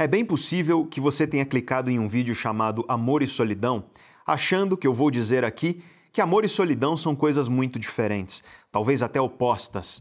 [0.00, 3.86] É bem possível que você tenha clicado em um vídeo chamado Amor e Solidão,
[4.24, 5.82] achando que eu vou dizer aqui
[6.12, 10.00] que amor e solidão são coisas muito diferentes, talvez até opostas.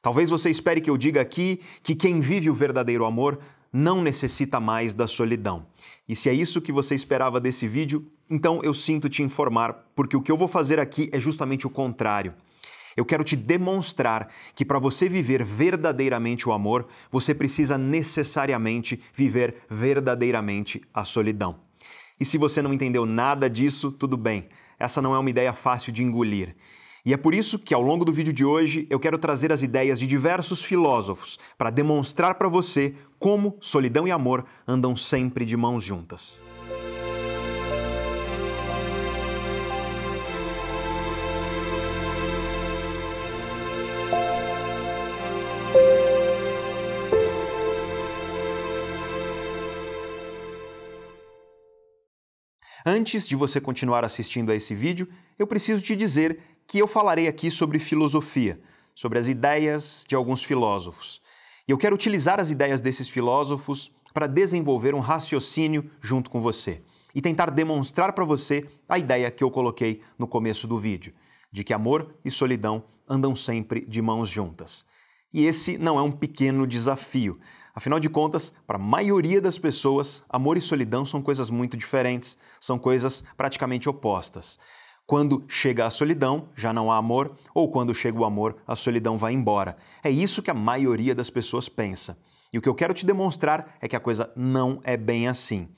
[0.00, 3.38] Talvez você espere que eu diga aqui que quem vive o verdadeiro amor
[3.70, 5.66] não necessita mais da solidão.
[6.08, 10.16] E se é isso que você esperava desse vídeo, então eu sinto te informar, porque
[10.16, 12.32] o que eu vou fazer aqui é justamente o contrário.
[12.96, 19.62] Eu quero te demonstrar que para você viver verdadeiramente o amor, você precisa necessariamente viver
[19.68, 21.56] verdadeiramente a solidão.
[22.18, 24.48] E se você não entendeu nada disso, tudo bem.
[24.78, 26.54] Essa não é uma ideia fácil de engolir.
[27.04, 29.62] E é por isso que ao longo do vídeo de hoje eu quero trazer as
[29.62, 35.56] ideias de diversos filósofos para demonstrar para você como solidão e amor andam sempre de
[35.56, 36.40] mãos juntas.
[52.86, 57.26] Antes de você continuar assistindo a esse vídeo, eu preciso te dizer que eu falarei
[57.26, 58.60] aqui sobre filosofia,
[58.94, 61.22] sobre as ideias de alguns filósofos.
[61.66, 66.82] E eu quero utilizar as ideias desses filósofos para desenvolver um raciocínio junto com você
[67.14, 71.14] e tentar demonstrar para você a ideia que eu coloquei no começo do vídeo,
[71.50, 74.84] de que amor e solidão andam sempre de mãos juntas.
[75.32, 77.40] E esse não é um pequeno desafio.
[77.74, 82.38] Afinal de contas, para a maioria das pessoas, amor e solidão são coisas muito diferentes,
[82.60, 84.58] são coisas praticamente opostas.
[85.06, 89.18] Quando chega a solidão, já não há amor, ou quando chega o amor, a solidão
[89.18, 89.76] vai embora.
[90.04, 92.16] É isso que a maioria das pessoas pensa.
[92.52, 95.68] E o que eu quero te demonstrar é que a coisa não é bem assim.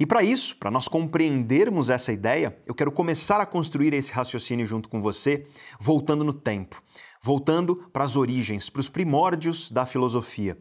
[0.00, 4.66] E para isso, para nós compreendermos essa ideia, eu quero começar a construir esse raciocínio
[4.66, 5.46] junto com você,
[5.78, 6.82] voltando no tempo,
[7.22, 10.58] voltando para as origens, para os primórdios da filosofia.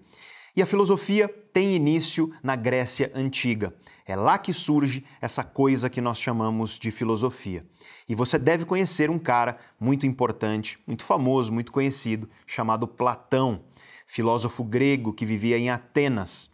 [0.58, 3.75] E a filosofia tem início na Grécia Antiga.
[4.08, 7.64] É lá que surge essa coisa que nós chamamos de filosofia.
[8.09, 13.65] E você deve conhecer um cara muito importante, muito famoso, muito conhecido, chamado Platão,
[14.08, 16.49] filósofo grego que vivia em Atenas.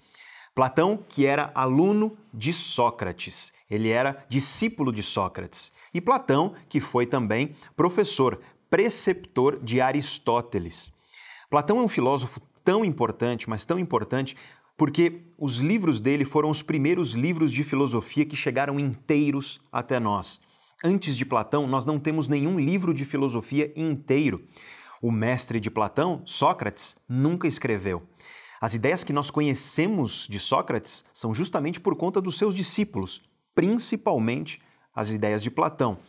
[0.53, 5.71] Platão, que era aluno de Sócrates, ele era discípulo de Sócrates.
[5.93, 10.91] E Platão, que foi também professor, preceptor de Aristóteles.
[11.49, 14.35] Platão é um filósofo tão importante, mas tão importante,
[14.77, 20.39] porque os livros dele foram os primeiros livros de filosofia que chegaram inteiros até nós.
[20.83, 24.43] Antes de Platão, nós não temos nenhum livro de filosofia inteiro.
[25.01, 28.03] O mestre de Platão, Sócrates, nunca escreveu.
[28.59, 33.21] As ideias que nós conhecemos de Sócrates são justamente por conta dos seus discípulos,
[33.53, 34.61] principalmente
[34.95, 35.99] as ideias de Platão.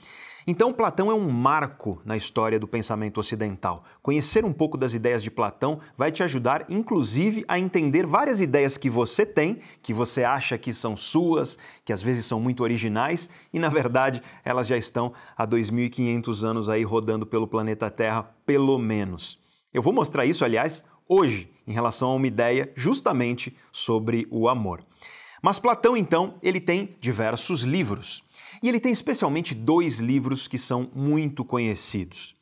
[0.47, 3.84] Então, Platão é um marco na história do pensamento ocidental.
[4.03, 8.77] Conhecer um pouco das ideias de Platão vai te ajudar, inclusive, a entender várias ideias
[8.77, 13.31] que você tem, que você acha que são suas, que às vezes são muito originais
[13.55, 18.78] e, na verdade, elas já estão há 2.500 anos aí rodando pelo planeta Terra, pelo
[18.78, 19.38] menos.
[19.72, 24.84] Eu vou mostrar isso, aliás, hoje, em relação a uma ideia justamente sobre o amor.
[25.41, 28.24] Mas Platão, então, ele tem diversos livros.
[28.65, 32.35] E ele tem especialmente dois livros que são muito conhecidos.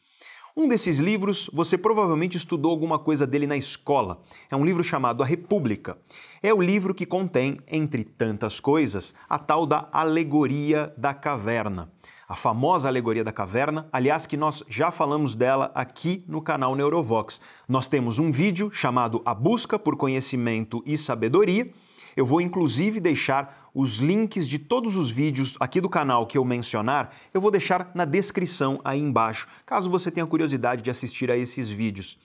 [0.57, 4.23] Um desses livros você provavelmente estudou alguma coisa dele na escola.
[4.49, 5.99] É um livro chamado A República.
[6.41, 11.91] É o livro que contém, entre tantas coisas, a tal da Alegoria da Caverna.
[12.29, 17.41] A famosa Alegoria da Caverna, aliás, que nós já falamos dela aqui no canal Neurovox.
[17.69, 21.73] Nós temos um vídeo chamado A Busca por Conhecimento e Sabedoria
[22.17, 26.45] eu vou inclusive deixar os links de todos os vídeos aqui do canal que eu
[26.45, 31.37] mencionar, eu vou deixar na descrição aí embaixo, caso você tenha curiosidade de assistir a
[31.37, 32.19] esses vídeos.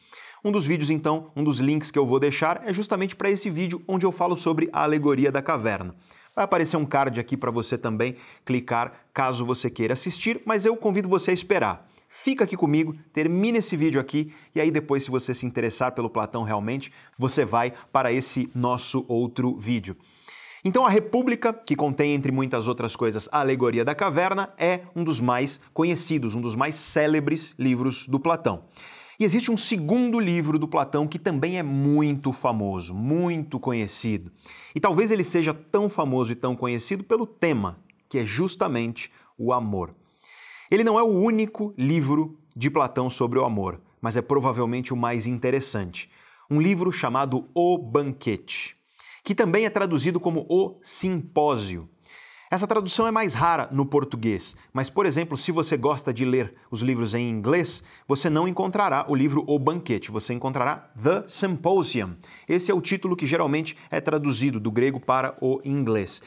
[0.44, 3.50] Um dos vídeos, então, um dos links que eu vou deixar é justamente para esse
[3.50, 5.96] vídeo onde eu falo sobre a alegoria da caverna.
[6.36, 8.16] Vai aparecer um card aqui para você também
[8.46, 11.90] clicar caso você queira assistir, mas eu convido você a esperar.
[12.08, 16.10] Fica aqui comigo, termina esse vídeo aqui e aí depois, se você se interessar pelo
[16.10, 19.98] Platão realmente, você vai para esse nosso outro vídeo.
[20.68, 25.02] Então, a República, que contém, entre muitas outras coisas, a Alegoria da Caverna, é um
[25.02, 28.66] dos mais conhecidos, um dos mais célebres livros do Platão.
[29.18, 34.30] E existe um segundo livro do Platão que também é muito famoso, muito conhecido.
[34.76, 37.80] E talvez ele seja tão famoso e tão conhecido pelo tema,
[38.10, 39.96] que é justamente o amor.
[40.70, 44.98] Ele não é o único livro de Platão sobre o amor, mas é provavelmente o
[44.98, 46.12] mais interessante.
[46.52, 48.77] Um livro chamado O Banquete,
[49.28, 51.90] que também é traduzido como O Simpósio.
[52.50, 56.56] Essa tradução é mais rara no português, mas, por exemplo, se você gosta de ler
[56.72, 62.16] os livros em inglês, você não encontrará o livro O Banquete, você encontrará The Symposium.
[62.48, 66.22] Esse é o título que geralmente é traduzido do grego para o inglês.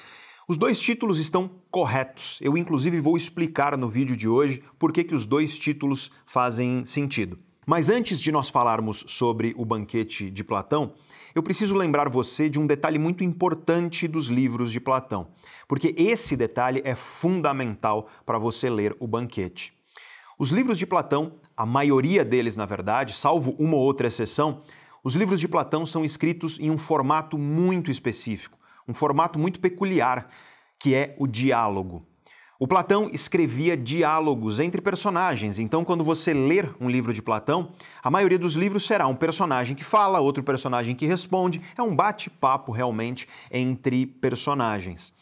[0.46, 2.38] Os dois títulos estão corretos.
[2.42, 6.84] Eu, inclusive, vou explicar no vídeo de hoje por que, que os dois títulos fazem
[6.84, 7.38] sentido.
[7.66, 10.92] Mas antes de nós falarmos sobre o banquete de Platão,
[11.34, 15.28] eu preciso lembrar você de um detalhe muito importante dos livros de Platão,
[15.68, 19.72] porque esse detalhe é fundamental para você ler o banquete.
[20.38, 24.62] Os livros de Platão, a maioria deles, na verdade, salvo uma ou outra exceção,
[25.04, 30.28] os livros de Platão são escritos em um formato muito específico, um formato muito peculiar,
[30.78, 32.06] que é o diálogo.
[32.62, 37.70] O Platão escrevia diálogos entre personagens, então quando você ler um livro de Platão,
[38.02, 41.96] a maioria dos livros será um personagem que fala, outro personagem que responde, é um
[41.96, 45.14] bate-papo realmente entre personagens.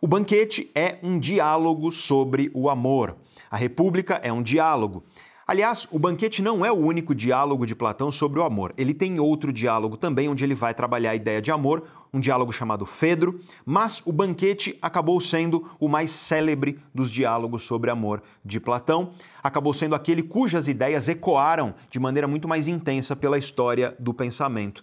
[0.00, 3.16] O banquete é um diálogo sobre o amor.
[3.48, 5.04] A República é um diálogo.
[5.52, 8.72] Aliás, o banquete não é o único diálogo de Platão sobre o amor.
[8.74, 12.50] Ele tem outro diálogo também, onde ele vai trabalhar a ideia de amor, um diálogo
[12.50, 18.58] chamado Fedro, mas o banquete acabou sendo o mais célebre dos diálogos sobre amor de
[18.58, 19.12] Platão.
[19.42, 24.82] Acabou sendo aquele cujas ideias ecoaram de maneira muito mais intensa pela história do pensamento.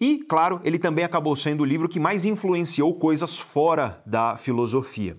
[0.00, 5.16] E, claro, ele também acabou sendo o livro que mais influenciou coisas fora da filosofia.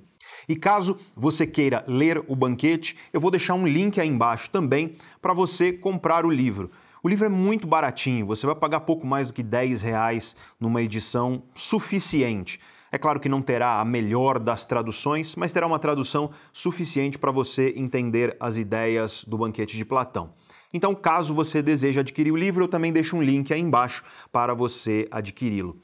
[0.51, 4.97] E caso você queira ler o banquete, eu vou deixar um link aí embaixo também
[5.21, 6.69] para você comprar o livro.
[7.01, 10.81] O livro é muito baratinho, você vai pagar pouco mais do que 10 reais numa
[10.81, 12.59] edição suficiente.
[12.91, 17.31] É claro que não terá a melhor das traduções, mas terá uma tradução suficiente para
[17.31, 20.33] você entender as ideias do banquete de Platão.
[20.73, 24.03] Então, caso você deseje adquirir o livro, eu também deixo um link aí embaixo
[24.33, 25.79] para você adquiri-lo.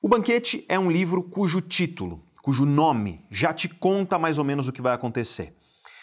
[0.00, 4.68] O Banquete é um livro cujo título, cujo nome já te conta mais ou menos
[4.68, 5.56] o que vai acontecer.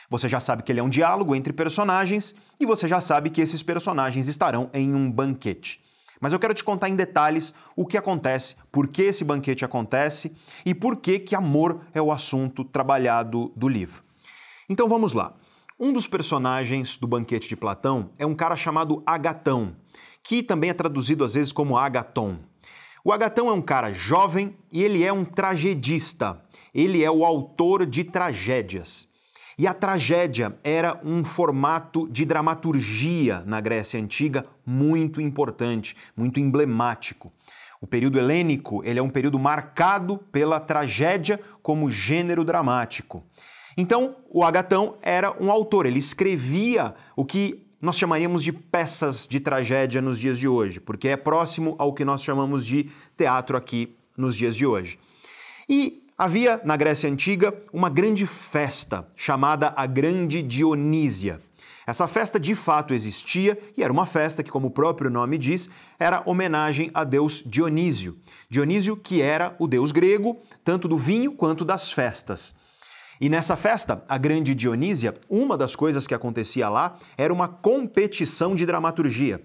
[0.10, 3.42] Você já sabe que ele é um diálogo entre personagens e você já sabe que
[3.42, 5.80] esses personagens estarão em um banquete.
[6.20, 10.36] Mas eu quero te contar em detalhes o que acontece, por que esse banquete acontece
[10.66, 14.02] e por que que amor é o assunto trabalhado do livro.
[14.68, 15.36] Então vamos lá.
[15.80, 19.76] Um dos personagens do banquete de Platão é um cara chamado Agatão,
[20.24, 22.40] que também é traduzido às vezes como Agaton.
[23.04, 26.40] O Agatão é um cara jovem e ele é um tragedista.
[26.74, 29.08] Ele é o autor de tragédias.
[29.58, 37.32] E a tragédia era um formato de dramaturgia na Grécia Antiga muito importante, muito emblemático.
[37.82, 43.24] O período helênico ele é um período marcado pela tragédia como gênero dramático.
[43.76, 49.40] Então, o Agatão era um autor, ele escrevia o que nós chamaríamos de peças de
[49.40, 53.96] tragédia nos dias de hoje, porque é próximo ao que nós chamamos de teatro aqui
[54.16, 55.00] nos dias de hoje.
[55.68, 61.42] E havia na Grécia Antiga uma grande festa chamada a Grande Dionísia.
[61.88, 65.68] Essa festa de fato existia e era uma festa que, como o próprio nome diz,
[65.98, 68.16] era homenagem a deus Dionísio.
[68.48, 72.54] Dionísio, que era o deus grego, tanto do vinho quanto das festas.
[73.22, 78.56] E nessa festa, a Grande Dionísia, uma das coisas que acontecia lá era uma competição
[78.56, 79.40] de dramaturgia.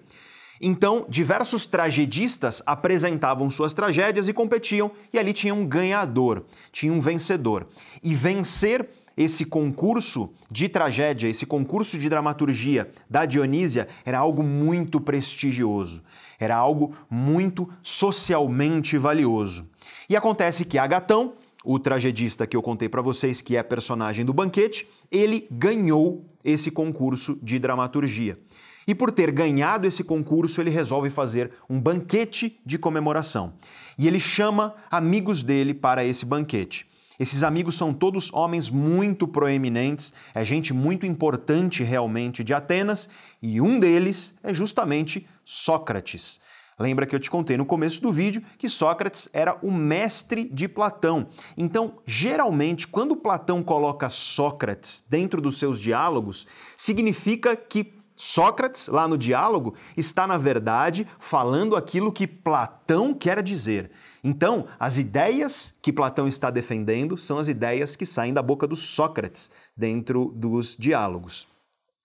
[0.58, 7.02] Então, diversos tragedistas apresentavam suas tragédias e competiam, e ali tinha um ganhador, tinha um
[7.02, 7.67] vencedor.
[8.02, 14.99] E vencer esse concurso de tragédia, esse concurso de dramaturgia da Dionísia era algo muito
[14.99, 16.02] prestigioso,
[16.40, 19.69] era algo muito socialmente valioso.
[20.08, 21.34] E acontece que Agatão,
[21.67, 26.70] o tragedista que eu contei para vocês, que é personagem do banquete, ele ganhou esse
[26.70, 28.39] concurso de dramaturgia.
[28.87, 33.55] E por ter ganhado esse concurso, ele resolve fazer um banquete de comemoração.
[33.99, 36.87] E ele chama amigos dele para esse banquete.
[37.19, 43.08] Esses amigos são todos homens muito proeminentes, é gente muito importante realmente de Atenas,
[43.43, 46.39] e um deles é justamente Sócrates.
[46.79, 50.69] Lembra que eu te contei no começo do vídeo que Sócrates era o mestre de
[50.69, 51.29] Platão.
[51.56, 59.17] Então, geralmente, quando Platão coloca Sócrates dentro dos seus diálogos, significa que Sócrates, lá no
[59.17, 63.91] diálogo, está, na verdade, falando aquilo que Platão quer dizer.
[64.25, 68.75] Então, as ideias que Platão está defendendo são as ideias que saem da boca do
[68.75, 71.47] Sócrates dentro dos diálogos.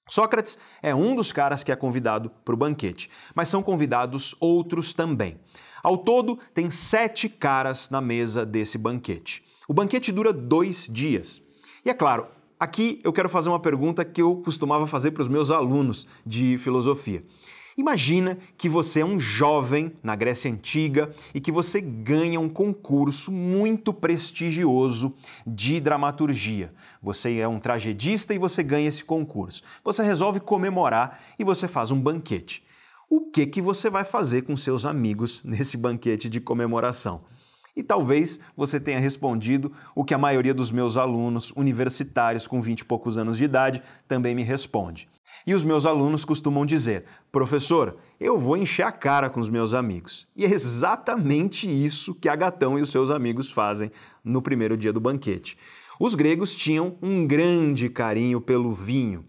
[0.10, 4.94] Sócrates é um dos caras que é convidado para o banquete, mas são convidados outros
[4.94, 5.40] também.
[5.82, 9.44] Ao todo, tem sete caras na mesa desse banquete.
[9.68, 11.42] O banquete dura dois dias.
[11.84, 12.28] E é claro,
[12.60, 16.58] aqui eu quero fazer uma pergunta que eu costumava fazer para os meus alunos de
[16.58, 17.24] filosofia.
[17.78, 23.32] Imagina que você é um jovem na Grécia Antiga e que você ganha um concurso
[23.32, 25.14] muito prestigioso
[25.48, 26.74] de dramaturgia.
[27.02, 29.64] Você é um tragedista e você ganha esse concurso.
[29.84, 32.64] Você resolve comemorar e você faz um banquete.
[33.10, 37.24] O que que você vai fazer com seus amigos nesse banquete de comemoração?
[37.76, 42.82] E talvez você tenha respondido o que a maioria dos meus alunos universitários com 20
[42.82, 45.08] e poucos anos de idade também me responde.
[45.46, 49.74] E os meus alunos costumam dizer: professor, eu vou encher a cara com os meus
[49.74, 50.28] amigos.
[50.36, 53.92] E é exatamente isso que Agatão e os seus amigos fazem
[54.24, 55.58] no primeiro dia do banquete.
[56.00, 59.26] Os gregos tinham um grande carinho pelo vinho.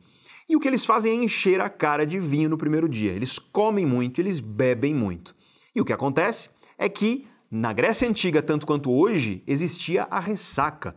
[0.48, 3.12] E o que eles fazem é encher a cara de vinho no primeiro dia.
[3.12, 5.34] Eles comem muito, eles bebem muito.
[5.74, 10.96] E o que acontece é que, na Grécia Antiga, tanto quanto hoje, existia a ressaca.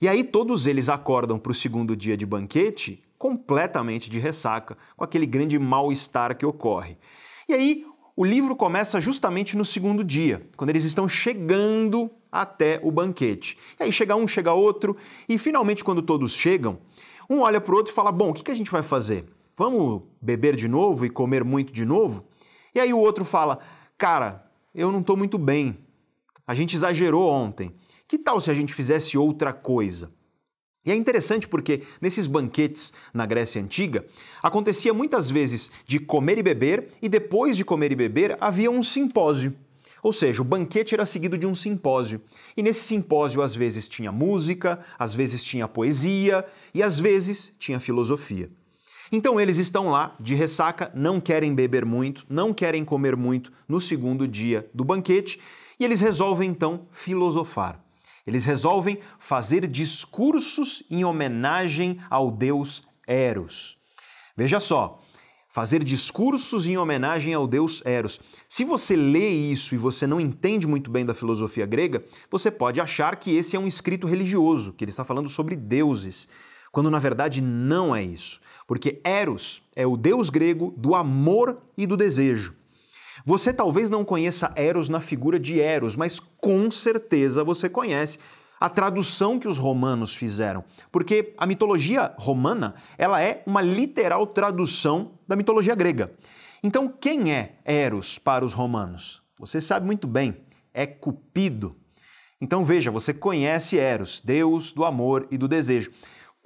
[0.00, 5.04] E aí todos eles acordam para o segundo dia de banquete completamente de ressaca, com
[5.04, 6.96] aquele grande mal-estar que ocorre.
[7.48, 7.84] E aí
[8.16, 13.58] o livro começa justamente no segundo dia, quando eles estão chegando até o banquete.
[13.78, 14.96] E aí chega um, chega outro,
[15.28, 16.78] e finalmente, quando todos chegam,
[17.28, 19.24] um olha para o outro e fala: Bom, o que a gente vai fazer?
[19.56, 22.24] Vamos beber de novo e comer muito de novo?
[22.74, 23.58] E aí o outro fala:
[23.96, 25.78] Cara, eu não estou muito bem.
[26.46, 27.74] A gente exagerou ontem.
[28.06, 30.10] Que tal se a gente fizesse outra coisa?
[30.84, 34.06] E é interessante porque nesses banquetes na Grécia Antiga
[34.42, 38.82] acontecia muitas vezes de comer e beber, e depois de comer e beber havia um
[38.82, 39.54] simpósio.
[40.02, 42.20] Ou seja, o banquete era seguido de um simpósio.
[42.56, 47.80] E nesse simpósio, às vezes tinha música, às vezes tinha poesia e às vezes tinha
[47.80, 48.48] filosofia.
[49.10, 53.80] Então eles estão lá de ressaca, não querem beber muito, não querem comer muito no
[53.80, 55.40] segundo dia do banquete
[55.80, 57.82] e eles resolvem então filosofar.
[58.28, 63.78] Eles resolvem fazer discursos em homenagem ao deus Eros.
[64.36, 65.02] Veja só,
[65.48, 68.20] fazer discursos em homenagem ao deus Eros.
[68.46, 72.82] Se você lê isso e você não entende muito bem da filosofia grega, você pode
[72.82, 76.28] achar que esse é um escrito religioso, que ele está falando sobre deuses,
[76.70, 78.42] quando na verdade não é isso.
[78.66, 82.57] Porque Eros é o deus grego do amor e do desejo.
[83.28, 88.18] Você talvez não conheça Eros na figura de Eros, mas com certeza você conhece
[88.58, 95.12] a tradução que os romanos fizeram, porque a mitologia romana, ela é uma literal tradução
[95.28, 96.10] da mitologia grega.
[96.62, 99.20] Então, quem é Eros para os romanos?
[99.38, 100.38] Você sabe muito bem,
[100.72, 101.76] é Cupido.
[102.40, 105.90] Então veja, você conhece Eros, deus do amor e do desejo.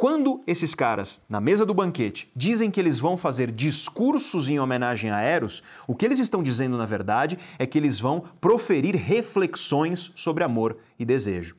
[0.02, 5.12] Quando esses caras, na mesa do banquete, dizem que eles vão fazer discursos em homenagem
[5.12, 10.11] a Eros, o que eles estão dizendo, na verdade, é que eles vão proferir reflexões
[10.16, 11.54] sobre amor e desejo.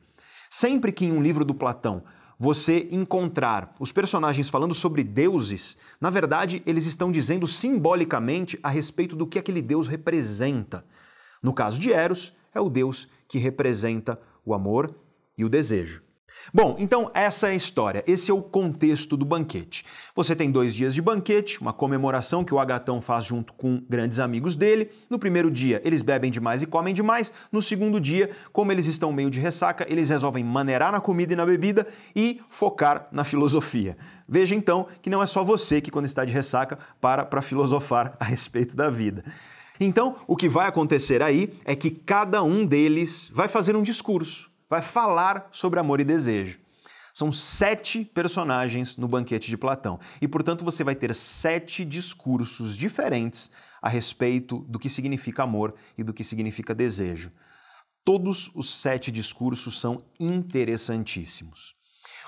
[0.50, 2.02] Sempre que em um livro do Platão
[2.38, 9.16] você encontrar os personagens falando sobre deuses, na verdade, eles estão dizendo simbolicamente a respeito
[9.16, 10.84] do que aquele deus representa.
[11.42, 14.94] No caso de Eros, é o deus que representa o amor
[15.38, 16.02] e o desejo.
[16.52, 19.84] Bom, então essa é a história, esse é o contexto do banquete.
[20.14, 24.18] Você tem dois dias de banquete, uma comemoração que o Agatão faz junto com grandes
[24.18, 24.90] amigos dele.
[25.08, 27.32] No primeiro dia, eles bebem demais e comem demais.
[27.50, 31.36] No segundo dia, como eles estão meio de ressaca, eles resolvem maneirar na comida e
[31.36, 33.96] na bebida e focar na filosofia.
[34.28, 38.16] Veja então que não é só você que, quando está de ressaca, para para filosofar
[38.20, 39.24] a respeito da vida.
[39.80, 44.53] Então, o que vai acontecer aí é que cada um deles vai fazer um discurso
[44.68, 46.58] vai falar sobre amor e desejo.
[47.12, 53.52] São sete personagens no banquete de Platão e, portanto, você vai ter sete discursos diferentes
[53.80, 57.30] a respeito do que significa amor e do que significa desejo.
[58.04, 61.76] Todos os sete discursos são interessantíssimos.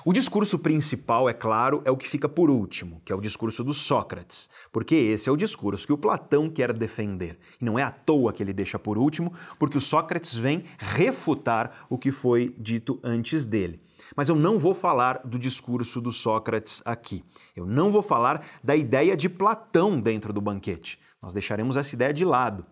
[0.08, 3.64] O discurso principal, é claro, é o que fica por último, que é o discurso
[3.64, 7.36] do Sócrates, porque esse é o discurso que o Platão quer defender.
[7.60, 11.86] E não é à toa que ele deixa por último, porque o Sócrates vem refutar
[11.90, 13.80] o que foi dito antes dele.
[14.14, 17.24] Mas eu não vou falar do discurso do Sócrates aqui.
[17.56, 21.00] Eu não vou falar da ideia de Platão dentro do banquete.
[21.20, 22.64] Nós deixaremos essa ideia de lado.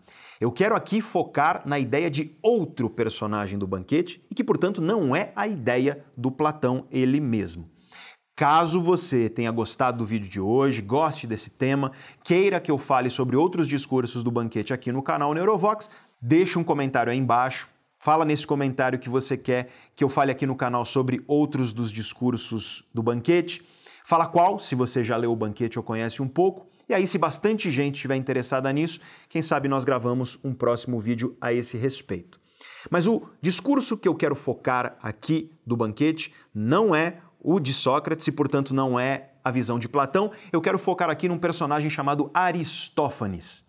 [0.44, 5.16] Eu quero aqui focar na ideia de outro personagem do banquete e que, portanto, não
[5.16, 7.66] é a ideia do Platão ele mesmo.
[8.36, 13.08] Caso você tenha gostado do vídeo de hoje, goste desse tema, queira que eu fale
[13.08, 15.88] sobre outros discursos do banquete aqui no canal Neurovox,
[16.20, 17.66] deixe um comentário aí embaixo.
[17.98, 21.90] Fala nesse comentário que você quer que eu fale aqui no canal sobre outros dos
[21.90, 23.64] discursos do banquete.
[24.04, 26.66] Fala qual, se você já leu o banquete ou conhece um pouco.
[26.88, 31.36] E aí, se bastante gente estiver interessada nisso, quem sabe nós gravamos um próximo vídeo
[31.40, 32.40] a esse respeito.
[32.90, 38.26] Mas o discurso que eu quero focar aqui do banquete não é o de Sócrates
[38.26, 42.30] e, portanto, não é a visão de Platão, eu quero focar aqui num personagem chamado
[42.32, 43.62] Aristófanes.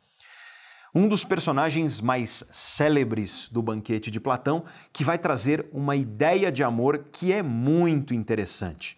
[0.93, 6.63] Um dos personagens mais célebres do banquete de Platão, que vai trazer uma ideia de
[6.63, 8.97] amor que é muito interessante.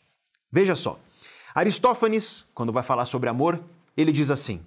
[0.51, 0.99] Veja só,
[1.55, 3.63] Aristófanes, quando vai falar sobre amor,
[3.97, 4.61] ele diz assim: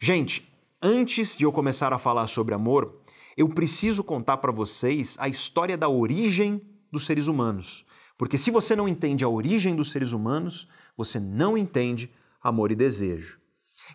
[0.00, 0.48] Gente,
[0.80, 3.02] antes de eu começar a falar sobre amor,
[3.36, 7.84] eu preciso contar para vocês a história da origem dos seres humanos.
[8.16, 12.10] Porque se você não entende a origem dos seres humanos, você não entende
[12.42, 13.40] amor e desejo.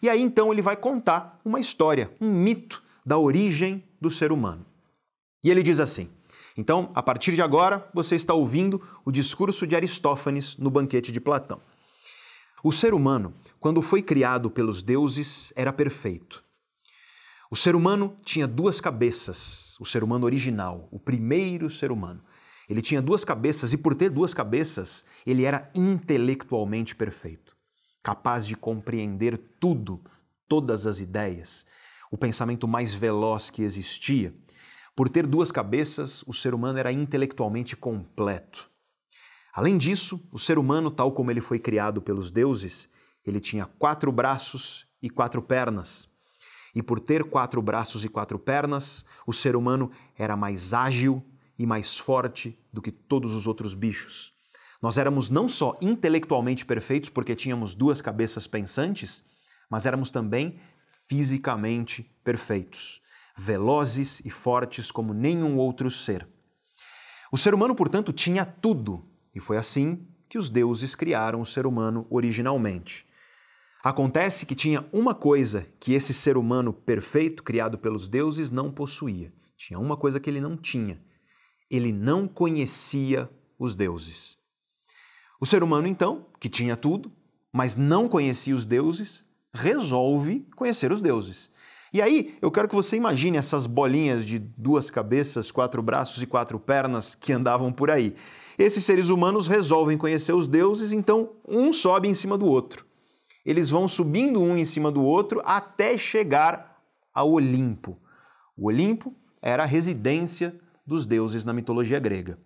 [0.02, 4.66] E aí então ele vai contar uma história, um mito da origem do ser humano.
[5.44, 6.10] E ele diz assim:
[6.58, 11.22] então, a partir de agora, você está ouvindo o discurso de Aristófanes no banquete de
[11.22, 11.62] Platão.
[12.64, 16.44] O ser humano, quando foi criado pelos deuses, era perfeito.
[17.52, 22.22] O ser humano tinha duas cabeças, o ser humano original, o primeiro ser humano.
[22.68, 27.56] Ele tinha duas cabeças e, por ter duas cabeças, ele era intelectualmente perfeito,
[28.04, 30.02] capaz de compreender tudo,
[30.48, 31.66] todas as ideias,
[32.12, 34.34] o pensamento mais veloz que existia.
[34.96, 38.70] Por ter duas cabeças, o ser humano era intelectualmente completo.
[39.58, 42.88] Além disso, o ser humano, tal como ele foi criado pelos deuses,
[43.26, 46.08] ele tinha quatro braços e quatro pernas.
[46.76, 51.26] E por ter quatro braços e quatro pernas, o ser humano era mais ágil
[51.58, 54.32] e mais forte do que todos os outros bichos.
[54.80, 59.26] Nós éramos não só intelectualmente perfeitos porque tínhamos duas cabeças pensantes,
[59.68, 60.60] mas éramos também
[61.08, 63.02] fisicamente perfeitos,
[63.36, 66.28] velozes e fortes como nenhum outro ser.
[67.32, 69.04] O ser humano, portanto, tinha tudo,
[69.38, 73.06] e foi assim que os deuses criaram o ser humano originalmente.
[73.84, 79.32] Acontece que tinha uma coisa que esse ser humano perfeito, criado pelos deuses, não possuía.
[79.56, 81.00] Tinha uma coisa que ele não tinha,
[81.70, 83.30] ele não conhecia
[83.60, 84.38] os deuses.
[85.40, 87.12] O ser humano, então, que tinha tudo,
[87.54, 91.52] mas não conhecia os deuses, resolve conhecer os deuses.
[91.94, 96.28] E aí, eu quero que você imagine essas bolinhas de duas cabeças, quatro braços e
[96.28, 98.16] quatro pernas que andavam por aí.
[98.58, 102.86] Esses seres humanos resolvem conhecer os deuses, então um sobe em cima do outro.
[103.46, 106.82] Eles vão subindo um em cima do outro até chegar
[107.14, 107.98] ao Olimpo.
[108.58, 112.40] O Olimpo era a residência dos deuses na mitologia grega.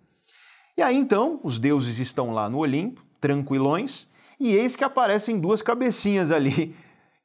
[0.76, 4.06] E aí então, os deuses estão lá no Olimpo, tranquilões,
[4.38, 6.74] e eis que aparecem duas cabecinhas ali,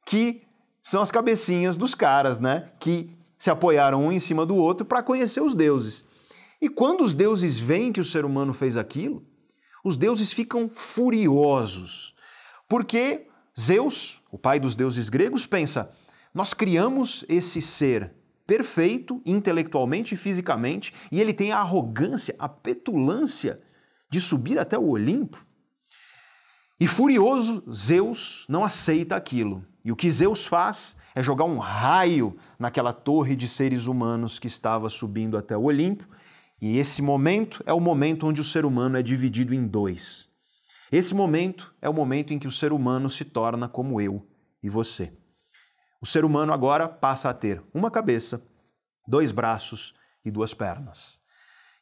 [0.06, 0.42] que
[0.82, 2.70] são as cabecinhas dos caras, né?
[2.80, 6.04] Que se apoiaram um em cima do outro para conhecer os deuses.
[6.60, 9.24] E quando os deuses veem que o ser humano fez aquilo,
[9.84, 12.14] os deuses ficam furiosos,
[12.68, 15.92] porque Zeus, o pai dos deuses gregos, pensa:
[16.34, 18.12] nós criamos esse ser
[18.46, 23.60] perfeito intelectualmente e fisicamente, e ele tem a arrogância, a petulância
[24.10, 25.44] de subir até o Olimpo.
[26.80, 29.64] E furioso, Zeus não aceita aquilo.
[29.84, 34.46] E o que Zeus faz é jogar um raio naquela torre de seres humanos que
[34.46, 36.08] estava subindo até o Olimpo.
[36.60, 40.28] E esse momento é o momento onde o ser humano é dividido em dois.
[40.90, 44.26] Esse momento é o momento em que o ser humano se torna como eu
[44.62, 45.12] e você.
[46.00, 48.42] O ser humano agora passa a ter uma cabeça,
[49.06, 49.94] dois braços
[50.24, 51.20] e duas pernas.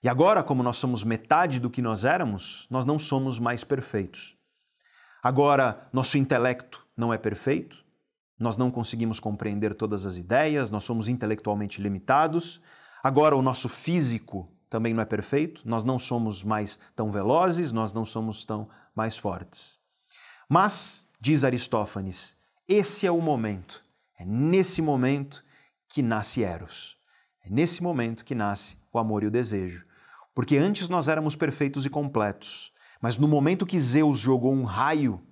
[0.02, 4.36] E agora, como nós somos metade do que nós éramos, nós não somos mais perfeitos.
[5.22, 7.84] Agora, nosso intelecto não é perfeito,
[8.38, 12.60] nós não conseguimos compreender todas as ideias, nós somos intelectualmente limitados.
[13.02, 17.92] Agora, o nosso físico também não é perfeito, nós não somos mais tão velozes, nós
[17.92, 19.78] não somos tão mais fortes.
[20.48, 22.36] Mas, diz Aristófanes,
[22.68, 23.86] esse é o momento
[24.18, 25.44] é nesse momento
[25.88, 26.96] que nasce Eros.
[27.44, 29.84] É nesse momento que nasce o amor e o desejo.
[30.34, 35.22] Porque antes nós éramos perfeitos e completos, mas no momento que Zeus jogou um raio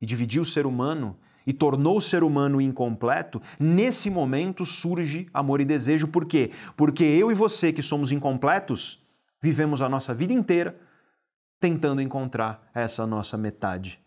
[0.00, 5.60] e dividiu o ser humano e tornou o ser humano incompleto, nesse momento surge amor
[5.60, 6.08] e desejo.
[6.08, 6.50] Por quê?
[6.76, 9.02] Porque eu e você que somos incompletos,
[9.42, 10.78] vivemos a nossa vida inteira
[11.60, 13.98] tentando encontrar essa nossa metade,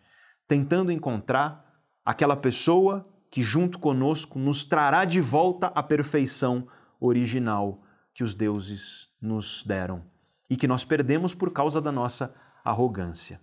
[0.48, 6.68] tentando encontrar aquela pessoa que junto conosco nos trará de volta a perfeição
[7.00, 7.82] original
[8.14, 10.04] que os deuses nos deram
[10.50, 13.40] e que nós perdemos por causa da nossa arrogância.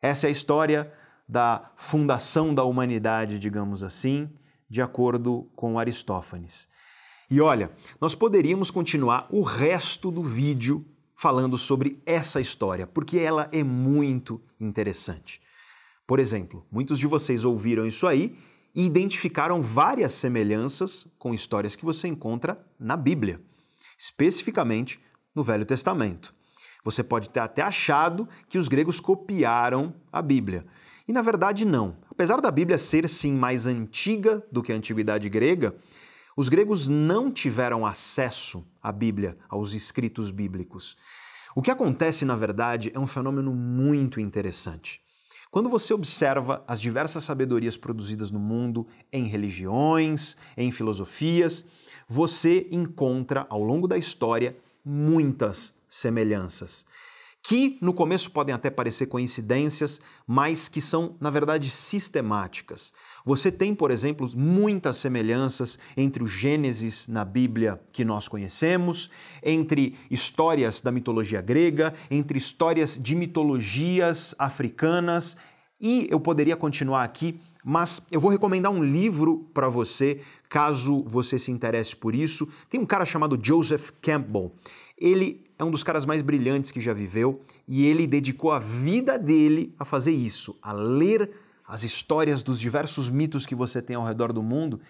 [0.00, 0.92] Essa é a história
[1.28, 4.30] da fundação da humanidade, digamos assim,
[4.68, 6.68] de acordo com Aristófanes.
[7.30, 10.86] E olha, nós poderíamos continuar o resto do vídeo
[11.16, 15.40] falando sobre essa história, porque ela é muito interessante.
[16.06, 18.38] Por exemplo, muitos de vocês ouviram isso aí
[18.74, 23.40] e identificaram várias semelhanças com histórias que você encontra na Bíblia,
[23.98, 25.00] especificamente
[25.34, 26.34] no Velho Testamento.
[26.84, 30.64] Você pode ter até achado que os gregos copiaram a Bíblia.
[31.08, 31.96] E na verdade, não.
[32.10, 35.76] Apesar da Bíblia ser sim mais antiga do que a antiguidade grega,
[36.36, 40.96] os gregos não tiveram acesso à Bíblia, aos escritos bíblicos.
[41.54, 45.00] O que acontece, na verdade, é um fenômeno muito interessante.
[45.50, 51.64] Quando você observa as diversas sabedorias produzidas no mundo, em religiões, em filosofias,
[52.08, 56.84] você encontra ao longo da história muitas semelhanças
[57.48, 62.92] que no começo podem até parecer coincidências, mas que são, na verdade, sistemáticas.
[63.24, 69.08] Você tem, por exemplo, muitas semelhanças entre o Gênesis na Bíblia que nós conhecemos,
[69.44, 75.36] entre histórias da mitologia grega, entre histórias de mitologias africanas,
[75.80, 81.38] e eu poderia continuar aqui, mas eu vou recomendar um livro para você, caso você
[81.38, 82.48] se interesse por isso.
[82.68, 84.52] Tem um cara chamado Joseph Campbell.
[84.98, 89.18] Ele é um dos caras mais brilhantes que já viveu e ele dedicou a vida
[89.18, 91.30] dele a fazer isso, a ler
[91.66, 94.80] as histórias dos diversos mitos que você tem ao redor do mundo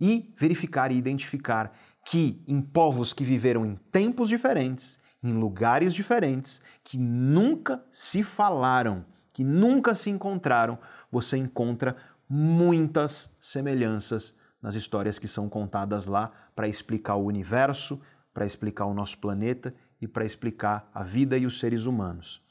[0.00, 1.72] e verificar e identificar
[2.04, 9.04] que em povos que viveram em tempos diferentes, em lugares diferentes, que nunca se falaram,
[9.32, 10.78] que nunca se encontraram,
[11.10, 11.96] você encontra
[12.28, 18.00] muitas semelhanças nas histórias que são contadas lá para explicar o universo,
[18.34, 22.42] para explicar o nosso planeta e para explicar a vida e os seres humanos.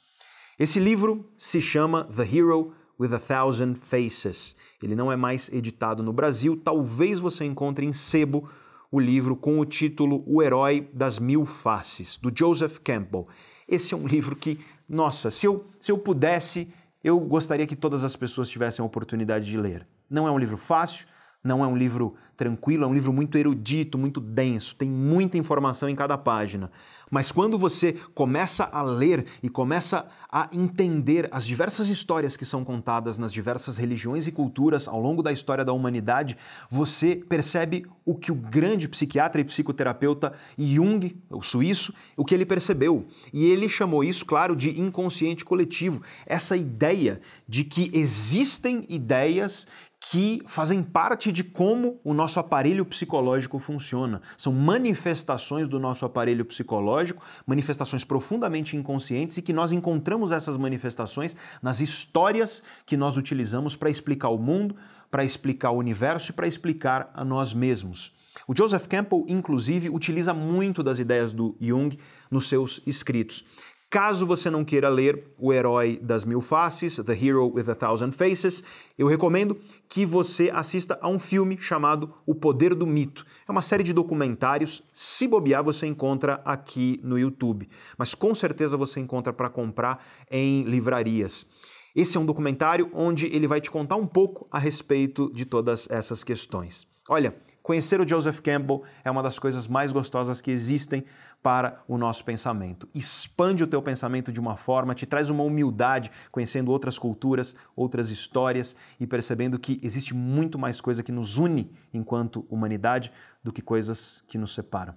[0.57, 4.55] Esse livro se chama The Hero with a Thousand Faces.
[4.81, 8.49] Ele não é mais editado no Brasil, talvez você encontre em sebo
[8.91, 13.27] o livro com o título O Herói das Mil Faces, do Joseph Campbell.
[13.67, 16.71] Esse é um livro que, nossa, se eu, se eu pudesse,
[17.03, 19.87] eu gostaria que todas as pessoas tivessem a oportunidade de ler.
[20.09, 21.07] Não é um livro fácil,
[21.43, 25.89] não é um livro tranquilo, é um livro muito erudito, muito denso, tem muita informação
[25.89, 26.71] em cada página.
[27.11, 32.63] Mas quando você começa a ler e começa a entender as diversas histórias que são
[32.63, 36.37] contadas nas diversas religiões e culturas ao longo da história da humanidade,
[36.69, 42.45] você percebe o que o grande psiquiatra e psicoterapeuta Jung, o suíço, o que ele
[42.45, 43.05] percebeu.
[43.33, 46.01] E ele chamou isso, claro, de inconsciente coletivo.
[46.25, 49.67] Essa ideia de que existem ideias
[50.03, 54.19] que fazem parte de como o nosso aparelho psicológico funciona.
[54.35, 61.35] São manifestações do nosso aparelho psicológico, manifestações profundamente inconscientes e que nós encontramos essas manifestações
[61.61, 64.75] nas histórias que nós utilizamos para explicar o mundo,
[65.11, 68.11] para explicar o universo e para explicar a nós mesmos.
[68.47, 71.97] O Joseph Campbell, inclusive, utiliza muito das ideias do Jung
[72.29, 73.45] nos seus escritos.
[73.91, 78.13] Caso você não queira ler O Herói das Mil Faces, The Hero with a Thousand
[78.13, 78.63] Faces,
[78.97, 79.57] eu recomendo
[79.89, 83.25] que você assista a um filme chamado O Poder do Mito.
[83.45, 88.77] É uma série de documentários, se bobear você encontra aqui no YouTube, mas com certeza
[88.77, 90.01] você encontra para comprar
[90.31, 91.45] em livrarias.
[91.93, 95.91] Esse é um documentário onde ele vai te contar um pouco a respeito de todas
[95.91, 96.87] essas questões.
[97.09, 101.03] Olha, conhecer o Joseph Campbell é uma das coisas mais gostosas que existem
[101.41, 102.87] para o nosso pensamento.
[102.93, 108.09] Expande o teu pensamento de uma forma, te traz uma humildade, conhecendo outras culturas, outras
[108.09, 113.11] histórias e percebendo que existe muito mais coisa que nos une enquanto humanidade
[113.43, 114.95] do que coisas que nos separam.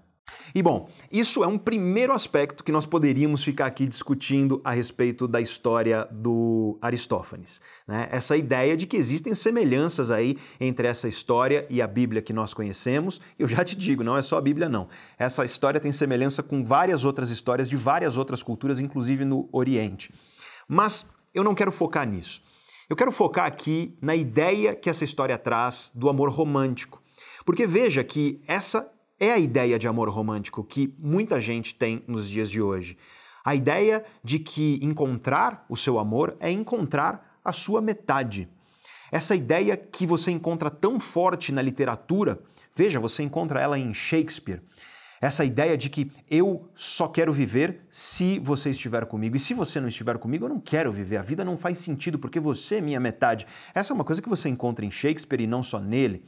[0.54, 5.28] E bom, isso é um primeiro aspecto que nós poderíamos ficar aqui discutindo a respeito
[5.28, 7.60] da história do Aristófanes.
[7.86, 8.08] Né?
[8.10, 12.54] Essa ideia de que existem semelhanças aí entre essa história e a Bíblia que nós
[12.54, 13.20] conhecemos.
[13.38, 14.88] Eu já te digo, não é só a Bíblia, não.
[15.18, 20.14] Essa história tem semelhança com várias outras histórias de várias outras culturas, inclusive no Oriente.
[20.66, 22.42] Mas eu não quero focar nisso.
[22.88, 27.02] Eu quero focar aqui na ideia que essa história traz do amor romântico.
[27.44, 28.90] Porque veja que essa
[29.24, 32.96] é a ideia de amor romântico que muita gente tem nos dias de hoje.
[33.44, 38.48] A ideia de que encontrar o seu amor é encontrar a sua metade.
[39.12, 42.40] Essa ideia que você encontra tão forte na literatura,
[42.74, 44.62] veja, você encontra ela em Shakespeare.
[45.20, 49.36] Essa ideia de que eu só quero viver se você estiver comigo.
[49.36, 51.16] E se você não estiver comigo, eu não quero viver.
[51.16, 53.46] A vida não faz sentido porque você é minha metade.
[53.74, 56.24] Essa é uma coisa que você encontra em Shakespeare e não só nele.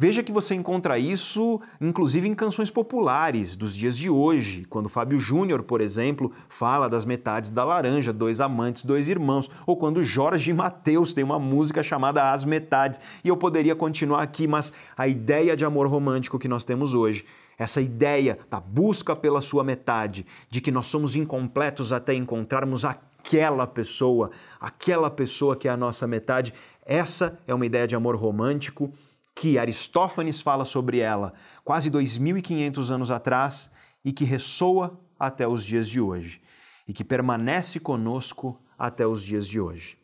[0.00, 5.18] Veja que você encontra isso, inclusive, em canções populares dos dias de hoje, quando Fábio
[5.18, 10.52] Júnior, por exemplo, fala das metades da laranja, dois amantes, dois irmãos, ou quando Jorge
[10.52, 13.00] Mateus tem uma música chamada As Metades.
[13.24, 17.24] E eu poderia continuar aqui, mas a ideia de amor romântico que nós temos hoje
[17.58, 23.66] essa ideia da busca pela sua metade, de que nós somos incompletos até encontrarmos aquela
[23.66, 24.30] pessoa,
[24.60, 26.54] aquela pessoa que é a nossa metade,
[26.86, 28.92] essa é uma ideia de amor romântico
[29.38, 31.32] que Aristófanes fala sobre ela
[31.64, 33.70] quase 2.500 anos atrás
[34.04, 36.42] e que ressoa até os dias de hoje
[36.88, 39.96] e que permanece conosco até os dias de hoje.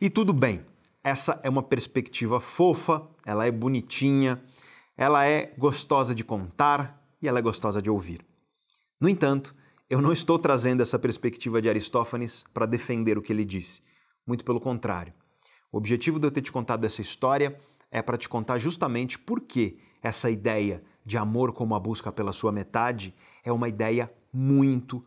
[0.00, 0.64] E tudo bem,
[1.04, 4.42] essa é uma perspectiva fofa, ela é bonitinha,
[4.96, 8.24] ela é gostosa de contar e ela é gostosa de ouvir.
[8.98, 9.54] No entanto,
[9.90, 13.82] eu não estou trazendo essa perspectiva de Aristófanes para defender o que ele disse.
[14.26, 15.12] Muito pelo contrário.
[15.70, 19.40] O objetivo de eu ter te contado essa história é para te contar justamente por
[19.40, 25.04] que essa ideia de amor como a busca pela sua metade é uma ideia muito,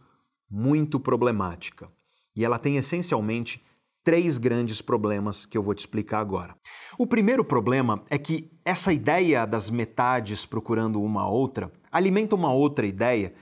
[0.50, 1.90] muito problemática.
[2.36, 3.64] E ela tem essencialmente
[4.04, 6.56] três grandes problemas que eu vou te explicar agora.
[6.98, 12.86] O primeiro problema é que essa ideia das metades procurando uma outra alimenta uma outra
[12.86, 13.34] ideia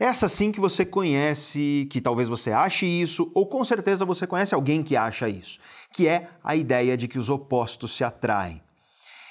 [0.00, 4.54] essa sim que você conhece, que talvez você ache isso, ou com certeza você conhece
[4.54, 5.58] alguém que acha isso,
[5.92, 8.62] que é a ideia de que os opostos se atraem.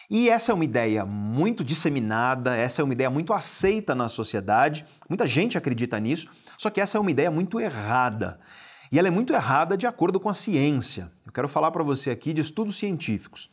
[0.09, 4.85] E essa é uma ideia muito disseminada, essa é uma ideia muito aceita na sociedade,
[5.09, 8.39] muita gente acredita nisso, só que essa é uma ideia muito errada.
[8.89, 11.11] E ela é muito errada de acordo com a ciência.
[11.25, 13.49] Eu quero falar para você aqui de estudos científicos.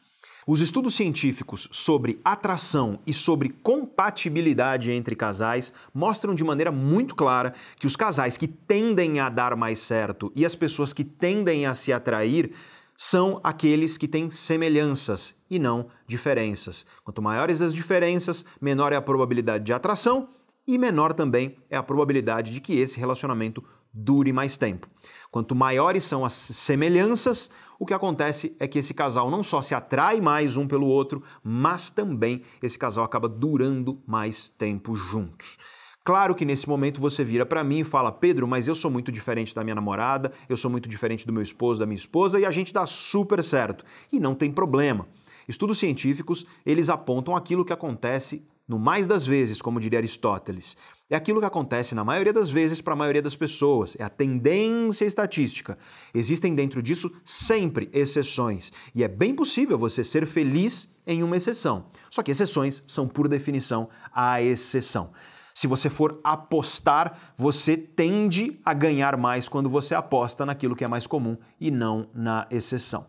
[0.46, 7.52] Os estudos científicos sobre atração e sobre compatibilidade entre casais mostram de maneira muito clara
[7.80, 11.74] que os casais que tendem a dar mais certo e as pessoas que tendem a
[11.74, 12.52] se atrair
[12.96, 16.84] são aqueles que têm semelhanças e não diferenças.
[17.04, 20.28] Quanto maiores as diferenças, menor é a probabilidade de atração
[20.66, 23.62] e menor também é a probabilidade de que esse relacionamento
[23.92, 24.88] dure mais tempo.
[25.30, 29.74] Quanto maiores são as semelhanças, o que acontece é que esse casal não só se
[29.74, 35.58] atrai mais um pelo outro, mas também esse casal acaba durando mais tempo juntos.
[36.04, 39.10] Claro que nesse momento você vira para mim e fala: Pedro, mas eu sou muito
[39.10, 42.44] diferente da minha namorada, eu sou muito diferente do meu esposo, da minha esposa e
[42.44, 43.84] a gente dá super certo.
[44.12, 45.06] E não tem problema.
[45.48, 50.76] Estudos científicos, eles apontam aquilo que acontece no mais das vezes, como diria Aristóteles.
[51.08, 54.08] É aquilo que acontece na maioria das vezes para a maioria das pessoas, é a
[54.08, 55.78] tendência estatística.
[56.14, 61.86] Existem dentro disso sempre exceções, e é bem possível você ser feliz em uma exceção.
[62.08, 65.10] Só que exceções são, por definição, a exceção.
[65.52, 70.88] Se você for apostar, você tende a ganhar mais quando você aposta naquilo que é
[70.88, 73.06] mais comum e não na exceção.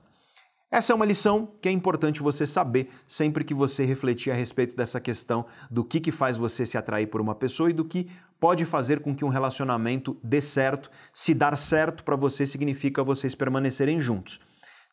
[0.76, 4.76] Essa é uma lição que é importante você saber sempre que você refletir a respeito
[4.76, 8.12] dessa questão do que, que faz você se atrair por uma pessoa e do que
[8.42, 10.92] pode fazer com que um relacionamento dê certo.
[11.14, 14.42] Se dar certo para você significa vocês permanecerem juntos.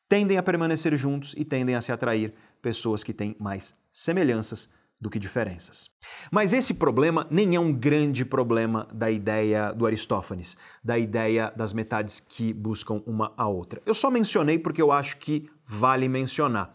[0.08, 4.70] Tendem a permanecer juntos e tendem a se atrair pessoas que têm mais semelhanças
[5.02, 5.90] do que diferenças.
[6.30, 11.72] Mas esse problema nem é um grande problema da ideia do Aristófanes, da ideia das
[11.72, 13.82] metades que buscam uma a outra.
[13.84, 16.74] Eu só mencionei porque eu acho que vale mencionar.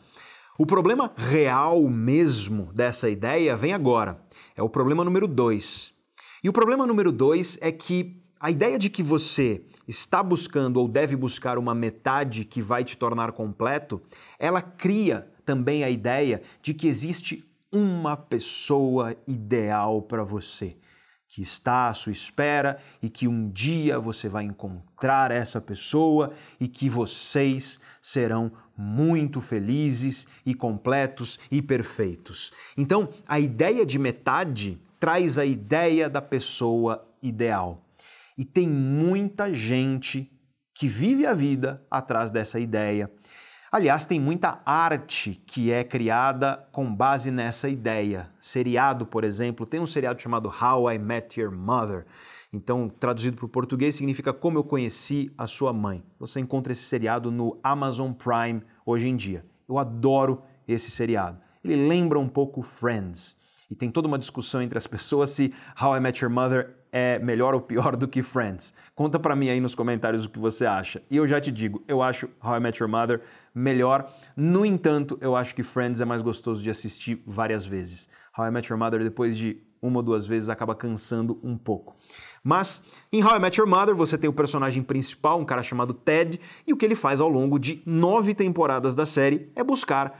[0.57, 4.19] O problema real mesmo dessa ideia vem agora.
[4.55, 5.93] É o problema número dois.
[6.43, 10.87] E o problema número dois é que a ideia de que você está buscando ou
[10.87, 14.01] deve buscar uma metade que vai te tornar completo,
[14.39, 20.77] ela cria também a ideia de que existe uma pessoa ideal para você,
[21.27, 26.67] que está à sua espera e que um dia você vai encontrar essa pessoa e
[26.67, 32.51] que vocês serão muito felizes e completos e perfeitos.
[32.77, 37.83] Então, a ideia de metade traz a ideia da pessoa ideal.
[38.37, 40.31] E tem muita gente
[40.73, 43.11] que vive a vida atrás dessa ideia
[43.69, 48.29] Aliás, tem muita arte que é criada com base nessa ideia.
[48.39, 52.05] Seriado, por exemplo, tem um seriado chamado How I Met Your Mother.
[52.51, 56.03] Então, traduzido para o português, significa Como Eu Conheci a Sua Mãe.
[56.17, 59.45] Você encontra esse seriado no Amazon Prime hoje em dia.
[59.67, 61.39] Eu adoro esse seriado.
[61.63, 63.35] Ele lembra um pouco Friends.
[63.69, 67.19] E tem toda uma discussão entre as pessoas se How I Met Your Mother é
[67.19, 68.73] melhor ou pior do que Friends?
[68.95, 71.03] Conta para mim aí nos comentários o que você acha.
[71.11, 73.21] E eu já te digo, eu acho How I Met Your Mother
[73.53, 74.09] melhor.
[74.37, 78.07] No entanto, eu acho que Friends é mais gostoso de assistir várias vezes.
[78.37, 81.97] How I Met Your Mother, depois de uma ou duas vezes, acaba cansando um pouco.
[82.47, 82.81] Mas
[83.11, 86.39] em How I Met Your Mother você tem o personagem principal, um cara chamado Ted,
[86.65, 90.17] e o que ele faz ao longo de nove temporadas da série é buscar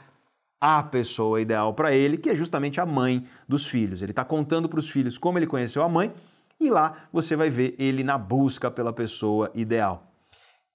[0.60, 4.02] a pessoa ideal para ele, que é justamente a mãe dos filhos.
[4.02, 6.14] Ele está contando para os filhos como ele conheceu a mãe
[6.60, 10.08] e lá você vai ver ele na busca pela pessoa ideal.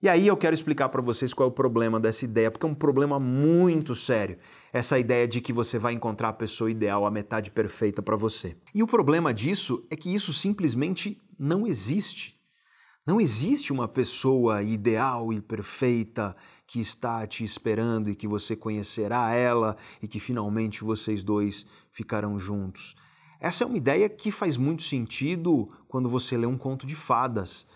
[0.03, 2.69] E aí eu quero explicar para vocês qual é o problema dessa ideia, porque é
[2.69, 4.37] um problema muito sério.
[4.73, 8.57] Essa ideia de que você vai encontrar a pessoa ideal, a metade perfeita para você.
[8.75, 12.40] E o problema disso é que isso simplesmente não existe.
[13.05, 16.37] Não existe uma pessoa ideal e perfeita
[16.68, 22.38] que está te esperando e que você conhecerá ela e que finalmente vocês dois ficarão
[22.38, 22.94] juntos.
[23.40, 27.66] Essa é uma ideia que faz muito sentido quando você lê um conto de fadas.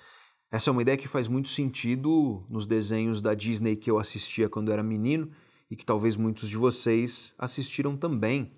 [0.48, 4.48] Essa é uma ideia que faz muito sentido nos desenhos da Disney que eu assistia
[4.48, 5.28] quando era menino
[5.68, 8.52] e que talvez muitos de vocês assistiram também.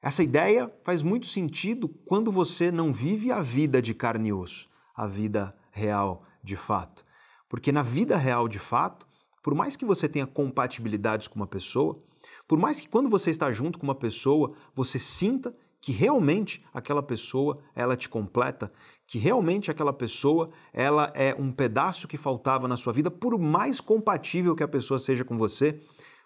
[0.00, 4.68] Essa ideia faz muito sentido quando você não vive a vida de carne e osso,
[4.94, 7.04] a vida real de fato.
[7.48, 9.08] Porque na vida real de fato,
[9.42, 12.00] por mais que você tenha compatibilidades com uma pessoa,
[12.46, 17.02] por mais que quando você está junto com uma pessoa, você sinta que realmente aquela
[17.02, 18.72] pessoa ela te completa,
[19.06, 23.80] que realmente aquela pessoa ela é um pedaço que faltava na sua vida, por mais
[23.80, 25.80] compatível que a pessoa seja com você,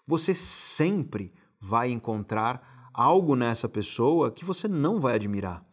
[0.05, 5.65] você sempre vai encontrar algo nessa pessoa que você não vai admirar.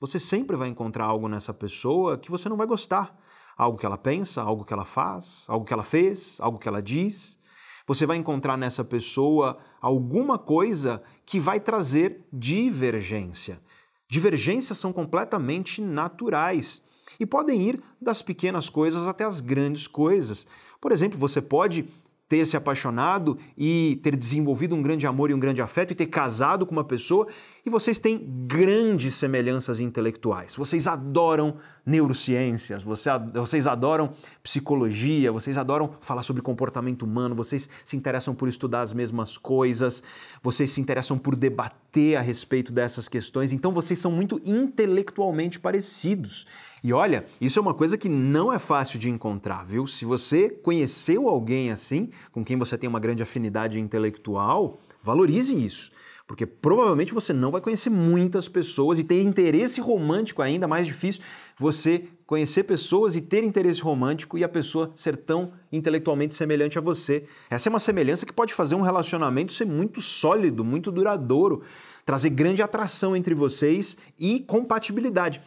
[0.00, 3.18] Você sempre vai encontrar algo nessa pessoa que você não vai gostar.
[3.56, 6.82] Algo que ela pensa, algo que ela faz, algo que ela fez, algo que ela
[6.82, 7.38] diz.
[7.86, 13.60] Você vai encontrar nessa pessoa alguma coisa que vai trazer divergência.
[14.08, 16.82] Divergências são completamente naturais
[17.18, 20.46] e podem ir das pequenas coisas até as grandes coisas.
[20.80, 21.88] Por exemplo, você pode
[22.32, 26.06] ter se apaixonado e ter desenvolvido um grande amor e um grande afeto e ter
[26.06, 27.26] casado com uma pessoa
[27.64, 30.54] e vocês têm grandes semelhanças intelectuais.
[30.56, 38.34] Vocês adoram neurociências, vocês adoram psicologia, vocês adoram falar sobre comportamento humano, vocês se interessam
[38.34, 40.02] por estudar as mesmas coisas,
[40.42, 46.46] vocês se interessam por debater a respeito dessas questões, então vocês são muito intelectualmente parecidos.
[46.82, 49.86] E olha, isso é uma coisa que não é fácil de encontrar, viu?
[49.86, 55.92] Se você conheceu alguém assim, com quem você tem uma grande afinidade intelectual, valorize isso
[56.32, 61.20] porque provavelmente você não vai conhecer muitas pessoas e ter interesse romântico ainda mais difícil
[61.58, 66.80] você conhecer pessoas e ter interesse romântico e a pessoa ser tão intelectualmente semelhante a
[66.80, 67.24] você.
[67.50, 71.62] Essa é uma semelhança que pode fazer um relacionamento ser muito sólido, muito duradouro,
[72.06, 75.42] trazer grande atração entre vocês e compatibilidade.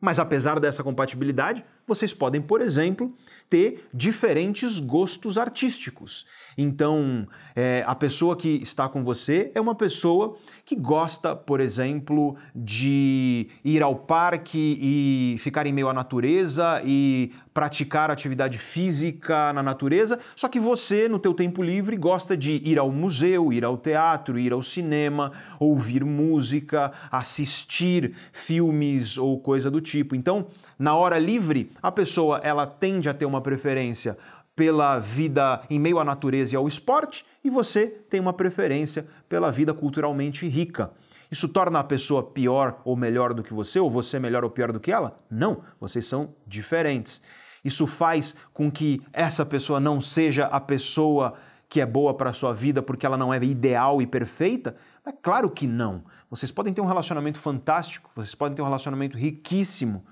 [0.00, 3.14] Mas apesar dessa compatibilidade, vocês podem, por exemplo,
[3.48, 6.24] ter diferentes gostos artísticos.
[6.56, 12.36] Então, é, a pessoa que está com você é uma pessoa que gosta, por exemplo,
[12.54, 19.62] de ir ao parque e ficar em meio à natureza e praticar atividade física na
[19.62, 23.76] natureza, só que você, no teu tempo livre, gosta de ir ao museu, ir ao
[23.76, 30.14] teatro, ir ao cinema, ouvir música, assistir filmes ou coisa do tipo.
[30.14, 30.46] Então,
[30.80, 34.16] na hora livre, a pessoa ela tende a ter uma preferência
[34.56, 39.52] pela vida em meio à natureza e ao esporte, e você tem uma preferência pela
[39.52, 40.90] vida culturalmente rica.
[41.30, 44.72] Isso torna a pessoa pior ou melhor do que você, ou você melhor ou pior
[44.72, 45.20] do que ela?
[45.30, 47.20] Não, vocês são diferentes.
[47.62, 51.34] Isso faz com que essa pessoa não seja a pessoa
[51.68, 54.74] que é boa para a sua vida porque ela não é ideal e perfeita?
[55.04, 56.04] É claro que não.
[56.30, 60.06] Vocês podem ter um relacionamento fantástico, vocês podem ter um relacionamento riquíssimo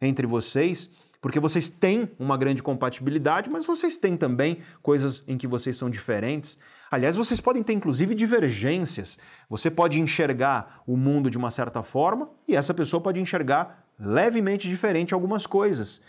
[0.00, 5.46] entre vocês, porque vocês têm uma grande compatibilidade, mas vocês têm também coisas em que
[5.46, 6.58] vocês são diferentes.
[6.90, 9.18] Aliás, vocês podem ter inclusive divergências.
[9.48, 14.68] Você pode enxergar o mundo de uma certa forma e essa pessoa pode enxergar levemente
[14.68, 16.02] diferente algumas coisas.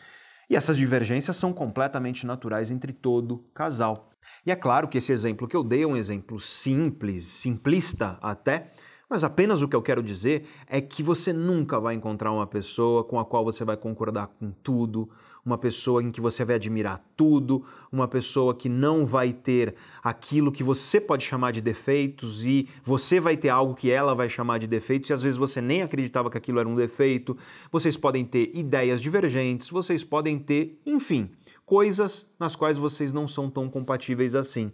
[0.50, 4.12] E essas divergências são completamente naturais entre todo casal.
[4.46, 8.72] E é claro que esse exemplo que eu dei é um exemplo simples, simplista até,
[9.10, 13.04] mas apenas o que eu quero dizer é que você nunca vai encontrar uma pessoa
[13.04, 15.10] com a qual você vai concordar com tudo,
[15.46, 20.52] uma pessoa em que você vai admirar tudo, uma pessoa que não vai ter aquilo
[20.52, 24.58] que você pode chamar de defeitos e você vai ter algo que ela vai chamar
[24.58, 27.38] de defeitos e às vezes você nem acreditava que aquilo era um defeito.
[27.72, 31.30] Vocês podem ter ideias divergentes, vocês podem ter, enfim,
[31.64, 34.72] coisas nas quais vocês não são tão compatíveis assim.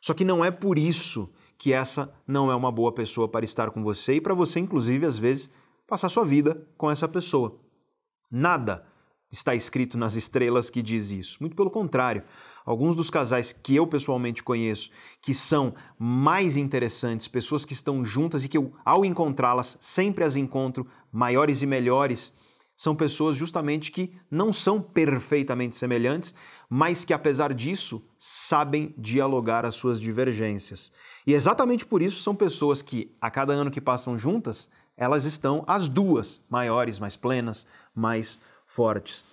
[0.00, 1.28] Só que não é por isso
[1.62, 5.06] que essa não é uma boa pessoa para estar com você e para você, inclusive,
[5.06, 5.48] às vezes,
[5.86, 7.56] passar sua vida com essa pessoa.
[8.28, 8.84] Nada
[9.30, 11.36] está escrito nas estrelas que diz isso.
[11.38, 12.24] Muito pelo contrário.
[12.64, 18.42] Alguns dos casais que eu pessoalmente conheço, que são mais interessantes, pessoas que estão juntas
[18.42, 22.34] e que eu, ao encontrá-las, sempre as encontro maiores e melhores,
[22.76, 26.34] são pessoas justamente que não são perfeitamente semelhantes,
[26.68, 30.90] mas que, apesar disso, sabem dialogar as suas divergências.
[31.26, 35.64] E exatamente por isso são pessoas que, a cada ano que passam juntas, elas estão
[35.66, 39.24] as duas maiores, mais plenas, mais fortes.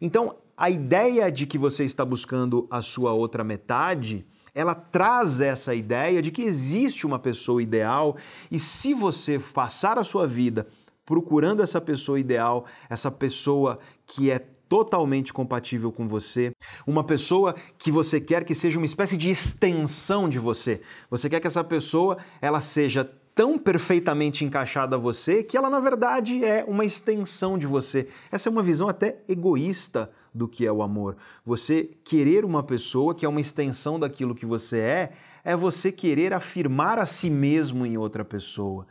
[0.00, 5.74] Então, a ideia de que você está buscando a sua outra metade ela traz essa
[5.74, 8.16] ideia de que existe uma pessoa ideal
[8.50, 10.66] e se você passar a sua vida
[11.06, 14.38] procurando essa pessoa ideal, essa pessoa que é
[14.68, 16.52] totalmente compatível com você,
[16.84, 20.80] uma pessoa que você quer que seja uma espécie de extensão de você.
[21.08, 25.78] Você quer que essa pessoa ela seja tão perfeitamente encaixada a você que ela, na
[25.78, 28.08] verdade, é uma extensão de você.
[28.32, 31.16] Essa é uma visão até egoísta do que é o amor.
[31.44, 35.12] Você querer uma pessoa que é uma extensão daquilo que você é,
[35.44, 38.86] é você querer afirmar a si mesmo em outra pessoa.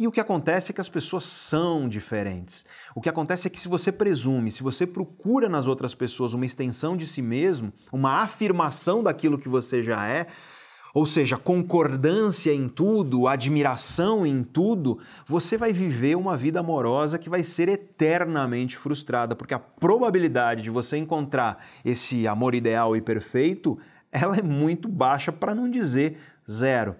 [0.00, 2.64] E o que acontece é que as pessoas são diferentes.
[2.94, 6.46] O que acontece é que se você presume, se você procura nas outras pessoas uma
[6.46, 10.26] extensão de si mesmo, uma afirmação daquilo que você já é,
[10.94, 17.28] ou seja, concordância em tudo, admiração em tudo, você vai viver uma vida amorosa que
[17.28, 23.78] vai ser eternamente frustrada, porque a probabilidade de você encontrar esse amor ideal e perfeito,
[24.10, 26.16] ela é muito baixa para não dizer
[26.50, 26.96] zero.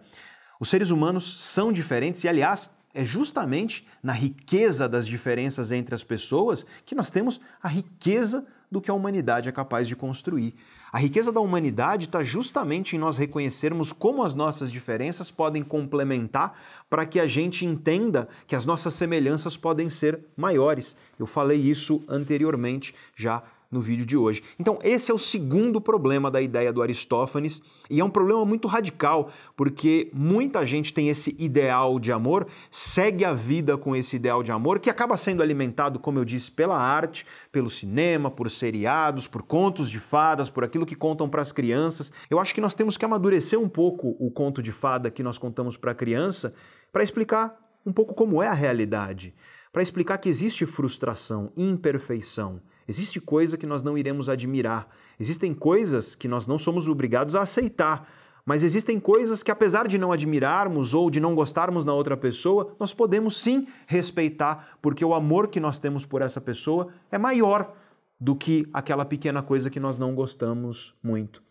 [0.60, 6.02] Os seres humanos são diferentes e, aliás, é justamente na riqueza das diferenças entre as
[6.02, 10.54] pessoas que nós temos a riqueza do que a humanidade é capaz de construir.
[10.92, 16.58] A riqueza da humanidade está justamente em nós reconhecermos como as nossas diferenças podem complementar
[16.88, 20.96] para que a gente entenda que as nossas semelhanças podem ser maiores.
[21.18, 24.42] Eu falei isso anteriormente já no vídeo de hoje.
[24.58, 28.66] Então, esse é o segundo problema da ideia do Aristófanes, e é um problema muito
[28.66, 34.42] radical, porque muita gente tem esse ideal de amor, segue a vida com esse ideal
[34.42, 39.28] de amor, que acaba sendo alimentado, como eu disse, pela arte, pelo cinema, por seriados,
[39.28, 42.10] por contos de fadas, por aquilo que contam para as crianças.
[42.28, 45.38] Eu acho que nós temos que amadurecer um pouco o conto de fada que nós
[45.38, 46.52] contamos para a criança
[46.92, 47.56] para explicar
[47.86, 49.32] um pouco como é a realidade,
[49.72, 52.60] para explicar que existe frustração, imperfeição
[52.90, 54.88] Existe coisa que nós não iremos admirar.
[55.16, 58.10] Existem coisas que nós não somos obrigados a aceitar.
[58.44, 62.74] Mas existem coisas que, apesar de não admirarmos ou de não gostarmos na outra pessoa,
[62.80, 67.72] nós podemos sim respeitar, porque o amor que nós temos por essa pessoa é maior
[68.18, 71.44] do que aquela pequena coisa que nós não gostamos muito.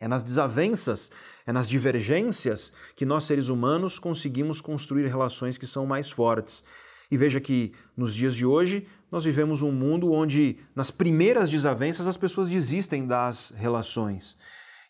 [0.00, 1.12] É nas desavenças,
[1.44, 6.64] é nas divergências que nós, seres humanos, conseguimos construir relações que são mais fortes.
[7.10, 12.06] E veja que nos dias de hoje nós vivemos um mundo onde, nas primeiras desavenças,
[12.06, 14.38] as pessoas desistem das relações.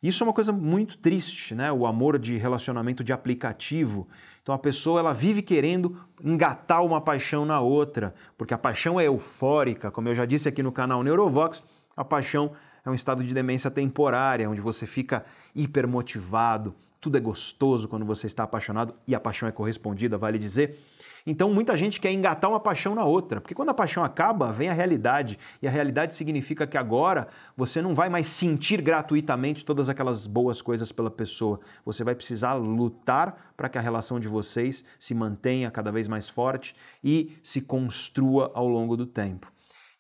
[0.01, 1.73] Isso é uma coisa muito triste, né?
[1.73, 4.07] O amor de relacionamento de aplicativo.
[4.41, 9.07] Então a pessoa ela vive querendo engatar uma paixão na outra, porque a paixão é
[9.07, 11.65] eufórica, como eu já disse aqui no canal Neurovox,
[11.97, 12.53] a paixão
[12.85, 18.29] é um estado de demência temporária, onde você fica hipermotivado, tudo é gostoso quando você
[18.29, 20.79] está apaixonado e a paixão é correspondida, vale dizer.
[21.27, 24.69] Então muita gente quer engatar uma paixão na outra, porque quando a paixão acaba, vem
[24.69, 25.37] a realidade.
[25.61, 27.27] E a realidade significa que agora
[27.57, 31.59] você não vai mais sentir gratuitamente todas aquelas boas coisas pela pessoa.
[31.85, 36.29] Você vai precisar lutar para que a relação de vocês se mantenha cada vez mais
[36.29, 36.73] forte
[37.03, 39.51] e se construa ao longo do tempo.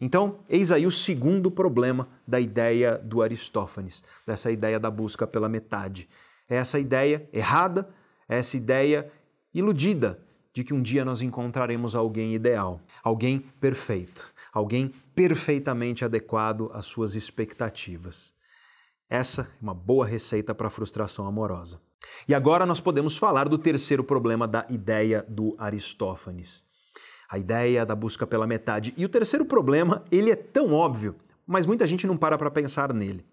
[0.00, 5.48] Então, eis aí o segundo problema da ideia do Aristófanes, dessa ideia da busca pela
[5.48, 6.09] metade.
[6.53, 7.88] É essa ideia errada,
[8.28, 9.11] é essa ideia
[9.55, 10.22] iludida
[10.53, 17.14] de que um dia nós encontraremos alguém ideal, alguém perfeito, alguém perfeitamente adequado às suas
[17.14, 18.34] expectativas.
[19.09, 21.80] Essa é uma boa receita para a frustração amorosa.
[22.28, 26.62] E agora nós podemos falar do terceiro problema da ideia do Aristófanes.
[27.30, 28.92] A ideia da busca pela metade.
[28.94, 32.92] E o terceiro problema, ele é tão óbvio, mas muita gente não para para pensar
[32.92, 33.24] nele.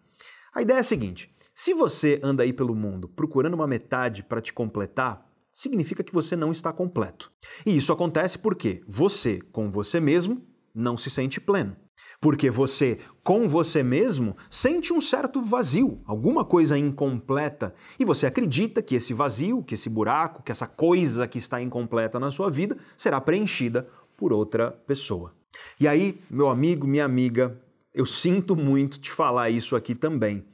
[0.56, 1.30] A ideia é a seguinte:
[1.62, 6.34] se você anda aí pelo mundo procurando uma metade para te completar, significa que você
[6.34, 7.30] não está completo.
[7.66, 10.42] E isso acontece porque você, com você mesmo,
[10.74, 11.76] não se sente pleno.
[12.22, 18.82] Porque você, com você mesmo, sente um certo vazio, alguma coisa incompleta, e você acredita
[18.82, 22.78] que esse vazio, que esse buraco, que essa coisa que está incompleta na sua vida
[22.96, 23.86] será preenchida
[24.16, 25.36] por outra pessoa.
[25.78, 27.62] E aí, meu amigo, minha amiga,
[27.94, 30.48] eu sinto muito te falar isso aqui também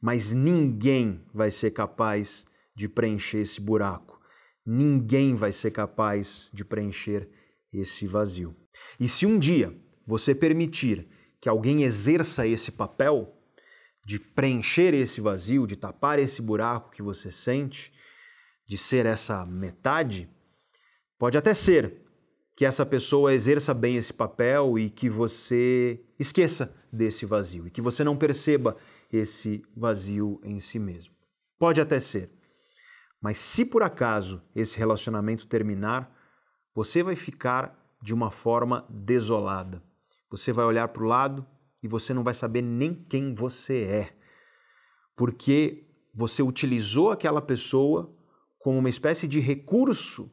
[0.00, 4.18] mas ninguém vai ser capaz de preencher esse buraco.
[4.64, 7.28] Ninguém vai ser capaz de preencher
[7.72, 8.56] esse vazio.
[8.98, 9.76] E se um dia
[10.06, 11.06] você permitir
[11.40, 13.36] que alguém exerça esse papel
[14.04, 17.92] de preencher esse vazio, de tapar esse buraco que você sente,
[18.66, 20.28] de ser essa metade,
[21.18, 22.00] pode até ser
[22.56, 27.80] que essa pessoa exerça bem esse papel e que você esqueça desse vazio e que
[27.80, 28.76] você não perceba
[29.12, 31.14] esse vazio em si mesmo.
[31.58, 32.30] Pode até ser.
[33.20, 36.10] Mas se por acaso esse relacionamento terminar,
[36.74, 39.82] você vai ficar de uma forma desolada.
[40.30, 41.46] Você vai olhar para o lado
[41.82, 44.16] e você não vai saber nem quem você é.
[45.16, 48.16] Porque você utilizou aquela pessoa
[48.58, 50.30] como uma espécie de recurso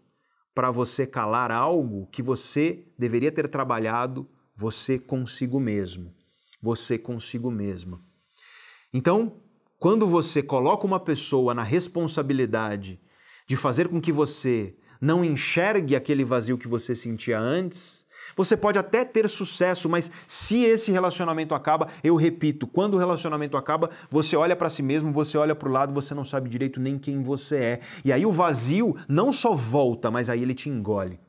[0.53, 6.15] para você calar algo que você deveria ter trabalhado você consigo mesmo,
[6.59, 8.03] você consigo mesma.
[8.97, 9.33] Então,
[9.77, 12.99] quando você coloca uma pessoa na responsabilidade
[13.45, 18.07] de fazer com que você não enxergue aquele vazio que você sentia antes.
[18.35, 23.55] Você pode até ter sucesso, mas se esse relacionamento acaba, eu repito, quando o relacionamento
[23.55, 26.79] acaba, você olha para si mesmo, você olha para o lado, você não sabe direito
[26.79, 27.79] nem quem você é.
[28.03, 31.19] E aí o vazio não só volta, mas aí ele te engole.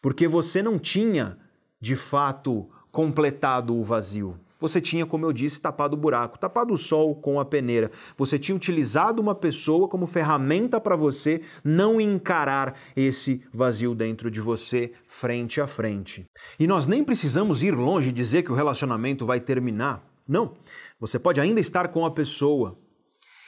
[0.00, 1.36] Porque você não tinha,
[1.78, 4.40] de fato, completado o vazio.
[4.64, 7.90] Você tinha, como eu disse, tapado o buraco, tapado o sol com a peneira.
[8.16, 14.40] Você tinha utilizado uma pessoa como ferramenta para você não encarar esse vazio dentro de
[14.40, 16.24] você frente a frente.
[16.58, 20.02] E nós nem precisamos ir longe e dizer que o relacionamento vai terminar.
[20.26, 20.54] Não.
[20.98, 22.78] Você pode ainda estar com a pessoa.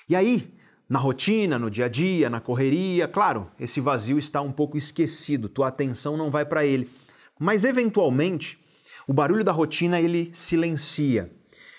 [0.06, 0.52] E aí,
[0.86, 5.48] na rotina, no dia a dia, na correria, claro, esse vazio está um pouco esquecido,
[5.48, 6.90] tua atenção não vai para ele.
[7.40, 8.58] Mas eventualmente,
[9.06, 11.30] o barulho da rotina ele silencia.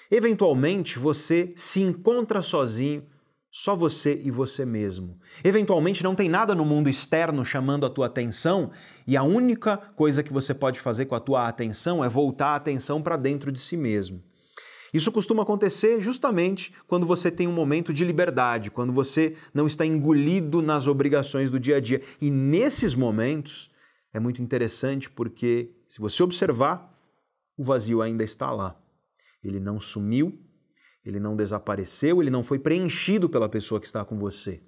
[0.10, 3.04] Eventualmente você se encontra sozinho,
[3.52, 5.20] só você e você mesmo.
[5.44, 8.72] Eventualmente não tem nada no mundo externo chamando a tua atenção
[9.06, 12.56] e a única coisa que você pode fazer com a tua atenção é voltar a
[12.56, 14.24] atenção para dentro de si mesmo.
[14.94, 19.86] Isso costuma acontecer justamente quando você tem um momento de liberdade, quando você não está
[19.86, 22.02] engolido nas obrigações do dia a dia.
[22.22, 23.70] E nesses momentos
[24.14, 26.97] é muito interessante porque, se você observar,
[27.58, 28.80] o vazio ainda está lá.
[29.43, 30.39] Ele não sumiu,
[31.03, 34.62] ele não desapareceu, ele não foi preenchido pela pessoa que está com você.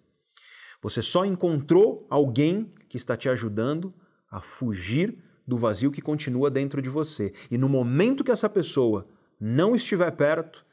[0.81, 3.93] Você só encontrou alguém que está te ajudando
[4.31, 7.33] a fugir do vazio que continua dentro de você.
[7.51, 9.07] E no momento que essa pessoa
[9.39, 10.65] não estiver perto,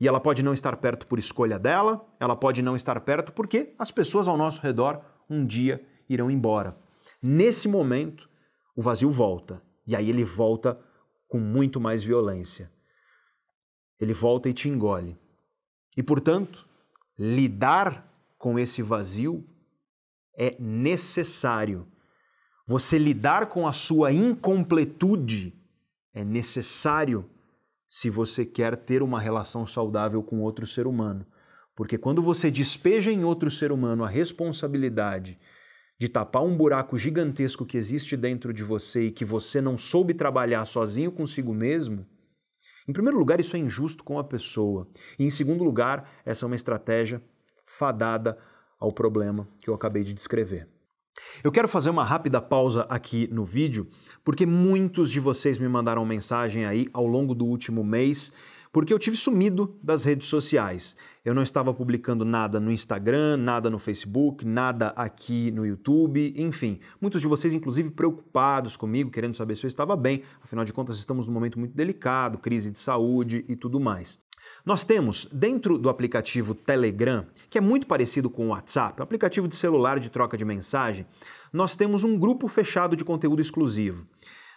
[0.00, 3.74] e ela pode não estar perto por escolha dela, ela pode não estar perto porque
[3.78, 5.00] as pessoas ao nosso redor
[5.30, 6.76] um dia irão embora.
[7.22, 8.28] Nesse momento,
[8.76, 9.62] o vazio volta.
[9.86, 10.78] E aí ele volta
[11.28, 12.70] com muito mais violência.
[14.00, 15.16] Ele volta e te engole.
[15.96, 16.68] E, portanto,
[17.18, 19.46] lidar com esse vazio
[20.36, 21.86] é necessário.
[22.66, 25.54] Você lidar com a sua incompletude
[26.12, 27.28] é necessário
[27.88, 31.26] se você quer ter uma relação saudável com outro ser humano.
[31.76, 35.38] Porque quando você despeja em outro ser humano a responsabilidade
[35.98, 40.14] de tapar um buraco gigantesco que existe dentro de você e que você não soube
[40.14, 42.06] trabalhar sozinho consigo mesmo,
[42.86, 44.86] em primeiro lugar, isso é injusto com a pessoa.
[45.18, 47.22] E em segundo lugar, essa é uma estratégia
[47.66, 48.38] fadada
[48.78, 50.68] ao problema que eu acabei de descrever.
[51.42, 53.88] Eu quero fazer uma rápida pausa aqui no vídeo,
[54.22, 58.32] porque muitos de vocês me mandaram mensagem aí ao longo do último mês
[58.74, 60.96] porque eu tive sumido das redes sociais.
[61.24, 66.80] Eu não estava publicando nada no Instagram, nada no Facebook, nada aqui no YouTube, enfim.
[67.00, 70.24] Muitos de vocês, inclusive, preocupados comigo, querendo saber se eu estava bem.
[70.42, 74.18] Afinal de contas, estamos num momento muito delicado, crise de saúde e tudo mais.
[74.66, 79.54] Nós temos dentro do aplicativo Telegram, que é muito parecido com o WhatsApp, aplicativo de
[79.54, 81.06] celular de troca de mensagem,
[81.52, 84.04] nós temos um grupo fechado de conteúdo exclusivo.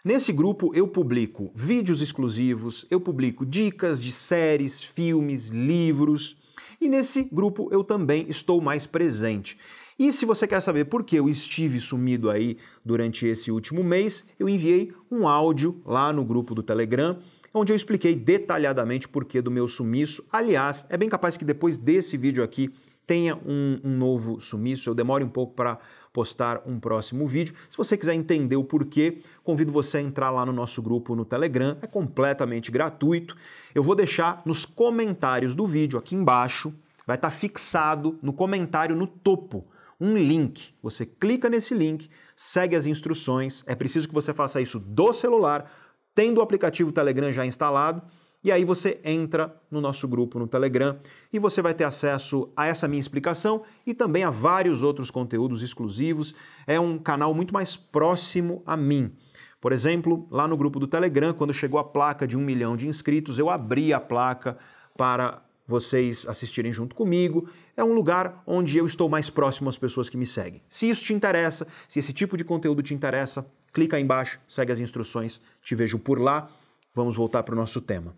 [0.07, 6.37] Nesse grupo eu publico vídeos exclusivos, eu publico dicas de séries, filmes, livros
[6.79, 9.57] e nesse grupo eu também estou mais presente.
[9.99, 12.55] E se você quer saber por que eu estive sumido aí
[12.85, 17.19] durante esse último mês, eu enviei um áudio lá no grupo do Telegram
[17.53, 20.23] onde eu expliquei detalhadamente por que do meu sumiço.
[20.31, 22.71] Aliás, é bem capaz que depois desse vídeo aqui
[23.05, 25.79] tenha um, um novo sumiço, eu demore um pouco para
[26.17, 27.53] postar um próximo vídeo.
[27.69, 31.23] Se você quiser entender o porquê, convido você a entrar lá no nosso grupo no
[31.23, 33.37] Telegram, é completamente gratuito.
[33.75, 36.73] Eu vou deixar nos comentários do vídeo aqui embaixo,
[37.05, 39.67] vai estar fixado no comentário no topo
[40.01, 40.73] um link.
[40.81, 43.63] Você clica nesse link, segue as instruções.
[43.67, 45.71] É preciso que você faça isso do celular,
[46.15, 48.01] tendo o aplicativo Telegram já instalado
[48.43, 50.97] e aí você entra no nosso grupo no Telegram
[51.33, 55.61] e você vai ter acesso a essa minha explicação e também a vários outros conteúdos
[55.61, 56.33] exclusivos.
[56.65, 59.11] É um canal muito mais próximo a mim.
[59.59, 62.87] Por exemplo, lá no grupo do Telegram, quando chegou a placa de um milhão de
[62.87, 64.57] inscritos, eu abri a placa
[64.95, 67.49] para vocês assistirem junto comigo.
[67.75, 70.61] É um lugar onde eu estou mais próximo às pessoas que me seguem.
[70.69, 74.71] Se isso te interessa, se esse tipo de conteúdo te interessa, clica aí embaixo, segue
[74.71, 76.49] as instruções, te vejo por lá.
[76.95, 78.15] Vamos voltar para o nosso tema.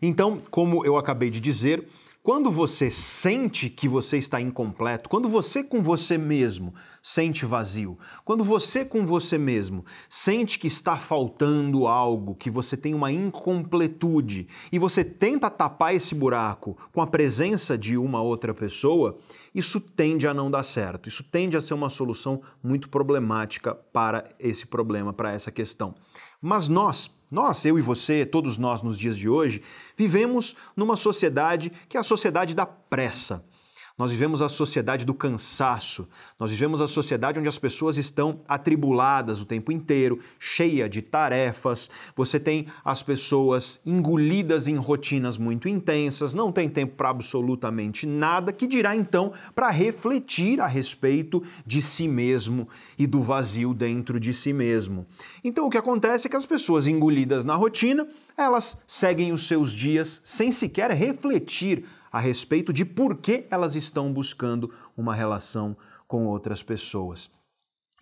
[0.00, 1.86] Então, como eu acabei de dizer,
[2.22, 8.44] quando você sente que você está incompleto, quando você com você mesmo sente vazio, quando
[8.44, 14.78] você com você mesmo sente que está faltando algo, que você tem uma incompletude e
[14.78, 19.18] você tenta tapar esse buraco com a presença de uma outra pessoa,
[19.54, 21.08] isso tende a não dar certo.
[21.08, 25.94] Isso tende a ser uma solução muito problemática para esse problema, para essa questão.
[26.38, 29.62] Mas nós, nós, eu e você, todos nós nos dias de hoje,
[29.96, 33.44] vivemos numa sociedade que é a sociedade da pressa.
[34.00, 36.08] Nós vivemos a sociedade do cansaço.
[36.38, 41.90] Nós vivemos a sociedade onde as pessoas estão atribuladas o tempo inteiro, cheia de tarefas.
[42.16, 48.54] Você tem as pessoas engolidas em rotinas muito intensas, não tem tempo para absolutamente nada,
[48.54, 52.66] que dirá então para refletir a respeito de si mesmo
[52.98, 55.06] e do vazio dentro de si mesmo.
[55.44, 59.70] Então o que acontece é que as pessoas engolidas na rotina, elas seguem os seus
[59.70, 66.26] dias sem sequer refletir a respeito de por que elas estão buscando uma relação com
[66.26, 67.30] outras pessoas.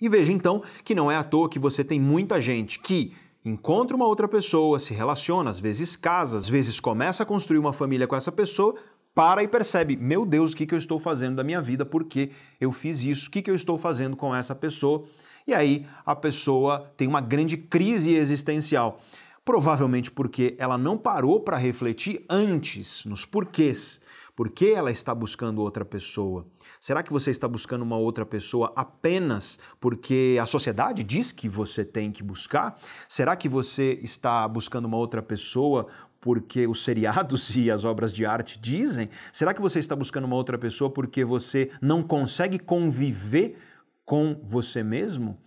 [0.00, 3.96] E veja então que não é à toa que você tem muita gente que encontra
[3.96, 8.06] uma outra pessoa, se relaciona, às vezes casa, às vezes começa a construir uma família
[8.06, 8.74] com essa pessoa,
[9.14, 11.84] para e percebe: meu Deus, o que, eu estou fazendo da minha vida?
[11.84, 12.30] Por que
[12.60, 13.28] eu fiz isso?
[13.28, 15.04] O que eu estou fazendo com essa pessoa?
[15.46, 19.00] E aí a pessoa tem uma grande crise existencial.
[19.48, 23.98] Provavelmente porque ela não parou para refletir antes nos porquês.
[24.36, 26.46] Por que ela está buscando outra pessoa?
[26.78, 31.82] Será que você está buscando uma outra pessoa apenas porque a sociedade diz que você
[31.82, 32.78] tem que buscar?
[33.08, 35.86] Será que você está buscando uma outra pessoa
[36.20, 39.08] porque os seriados e as obras de arte dizem?
[39.32, 43.56] Será que você está buscando uma outra pessoa porque você não consegue conviver
[44.04, 45.38] com você mesmo?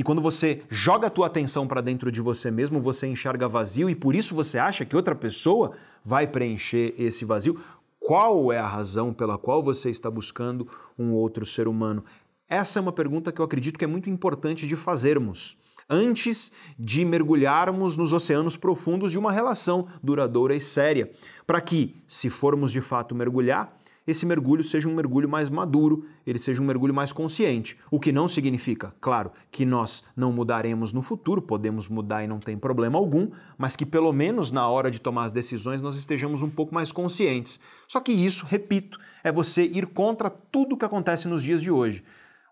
[0.00, 3.90] Que quando você joga a tua atenção para dentro de você mesmo, você enxerga vazio
[3.90, 5.72] e por isso você acha que outra pessoa
[6.02, 7.60] vai preencher esse vazio?
[7.98, 10.66] Qual é a razão pela qual você está buscando
[10.98, 12.02] um outro ser humano?
[12.48, 17.04] Essa é uma pergunta que eu acredito que é muito importante de fazermos antes de
[17.04, 21.10] mergulharmos nos oceanos profundos de uma relação duradoura e séria,
[21.46, 23.76] para que, se formos de fato mergulhar,
[24.10, 27.76] esse mergulho seja um mergulho mais maduro, ele seja um mergulho mais consciente.
[27.90, 32.38] O que não significa, claro, que nós não mudaremos no futuro, podemos mudar e não
[32.38, 36.42] tem problema algum, mas que pelo menos na hora de tomar as decisões nós estejamos
[36.42, 37.60] um pouco mais conscientes.
[37.88, 41.70] Só que isso, repito, é você ir contra tudo o que acontece nos dias de
[41.70, 42.02] hoje,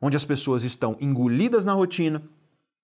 [0.01, 2.23] onde as pessoas estão engolidas na rotina,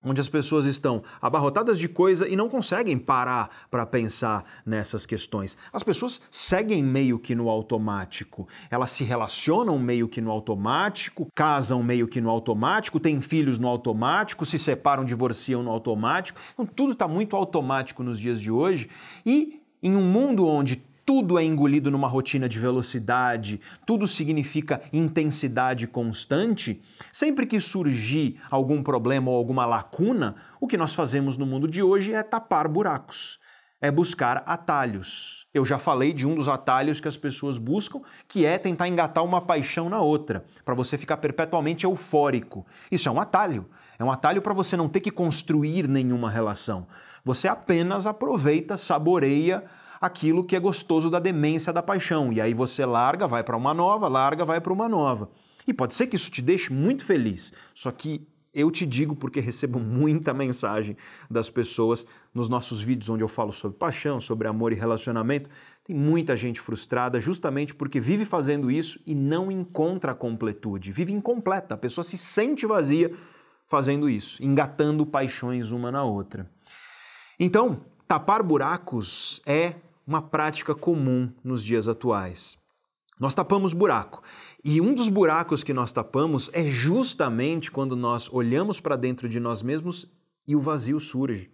[0.05, 5.57] onde as pessoas estão abarrotadas de coisa e não conseguem parar para pensar nessas questões.
[5.73, 11.81] As pessoas seguem meio que no automático, elas se relacionam meio que no automático, casam
[11.81, 16.39] meio que no automático, têm filhos no automático, se separam, divorciam no automático.
[16.53, 18.89] Então tudo está muito automático nos dias de hoje
[19.25, 25.85] e em um mundo onde tudo é engolido numa rotina de velocidade, tudo significa intensidade
[25.85, 26.81] constante,
[27.11, 31.83] sempre que surgir algum problema ou alguma lacuna, o que nós fazemos no mundo de
[31.83, 33.39] hoje é tapar buracos,
[33.79, 35.45] é buscar atalhos.
[35.53, 39.23] Eu já falei de um dos atalhos que as pessoas buscam, que é tentar engatar
[39.23, 42.65] uma paixão na outra, para você ficar perpetuamente eufórico.
[42.91, 43.69] Isso é um atalho.
[43.97, 46.87] É um atalho para você não ter que construir nenhuma relação.
[47.23, 49.63] Você apenas aproveita, saboreia
[50.05, 52.31] aquilo que é gostoso da demência da paixão.
[52.31, 55.29] E aí você larga, vai para uma nova, larga, vai para uma nova.
[55.67, 57.51] E pode ser que isso te deixe muito feliz.
[57.73, 60.95] Só que eu te digo porque recebo muita mensagem
[61.29, 65.49] das pessoas nos nossos vídeos onde eu falo sobre paixão, sobre amor e relacionamento.
[65.83, 71.13] Tem muita gente frustrada justamente porque vive fazendo isso e não encontra a completude, vive
[71.13, 71.75] incompleta.
[71.75, 73.11] A pessoa se sente vazia
[73.67, 76.49] fazendo isso, engatando paixões uma na outra.
[77.39, 79.75] Então, tapar buracos é
[80.05, 82.57] uma prática comum nos dias atuais.
[83.19, 84.21] Nós tapamos buraco.
[84.63, 89.39] E um dos buracos que nós tapamos é justamente quando nós olhamos para dentro de
[89.39, 90.11] nós mesmos
[90.47, 91.49] e o vazio surge.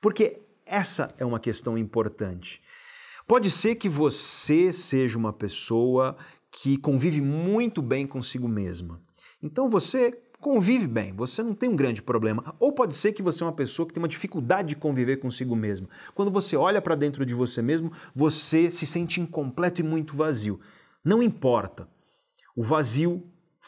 [0.00, 2.60] Porque essa é uma questão importante.
[3.26, 6.16] Pode ser que você seja uma pessoa
[6.50, 9.00] que convive muito bem consigo mesma.
[9.42, 12.54] Então você convive bem, você não tem um grande problema.
[12.58, 15.56] Ou pode ser que você é uma pessoa que tem uma dificuldade de conviver consigo
[15.56, 15.88] mesmo.
[16.14, 20.60] Quando você olha para dentro de você mesmo, você se sente incompleto e muito vazio.
[21.04, 21.88] Não importa.
[22.56, 23.22] O vazio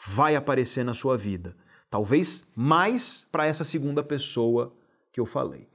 [0.07, 1.55] vai aparecer na sua vida.
[1.89, 4.75] Talvez mais para essa segunda pessoa
[5.11, 5.67] que eu falei.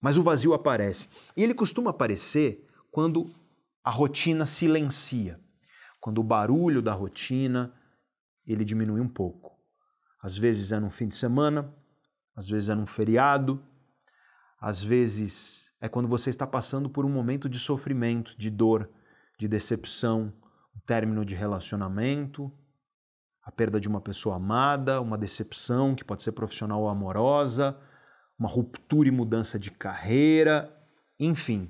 [0.00, 1.08] Mas o vazio aparece.
[1.36, 3.30] E ele costuma aparecer quando
[3.84, 5.40] a rotina silencia.
[6.00, 7.72] Quando o barulho da rotina
[8.46, 9.51] ele diminui um pouco.
[10.22, 11.74] Às vezes é num fim de semana,
[12.36, 13.60] às vezes é num feriado,
[14.60, 18.88] às vezes é quando você está passando por um momento de sofrimento, de dor,
[19.36, 20.32] de decepção,
[20.76, 22.52] um término de relacionamento,
[23.42, 27.76] a perda de uma pessoa amada, uma decepção que pode ser profissional ou amorosa,
[28.38, 30.72] uma ruptura e mudança de carreira,
[31.18, 31.68] enfim,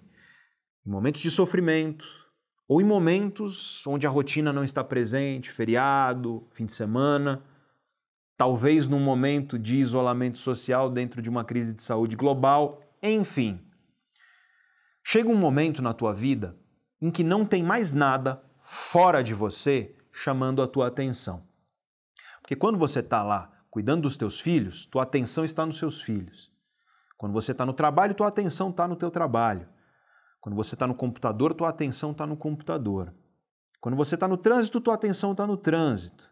[0.86, 2.06] em momentos de sofrimento
[2.68, 7.42] ou em momentos onde a rotina não está presente, feriado, fim de semana,
[8.36, 13.60] talvez num momento de isolamento social dentro de uma crise de saúde global, enfim.
[15.04, 16.56] Chega um momento na tua vida
[17.00, 21.46] em que não tem mais nada fora de você chamando a tua atenção.
[22.40, 26.52] Porque quando você está lá cuidando dos teus filhos, tua atenção está nos seus filhos.
[27.16, 29.68] Quando você está no trabalho, tua atenção está no teu trabalho.
[30.40, 33.14] Quando você está no computador, tua atenção está no computador.
[33.80, 36.31] Quando você está no trânsito, tua atenção está no trânsito.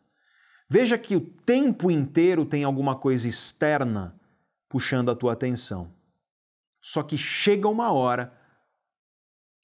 [0.73, 4.15] Veja que o tempo inteiro tem alguma coisa externa
[4.69, 5.93] puxando a tua atenção.
[6.81, 8.33] Só que chega uma hora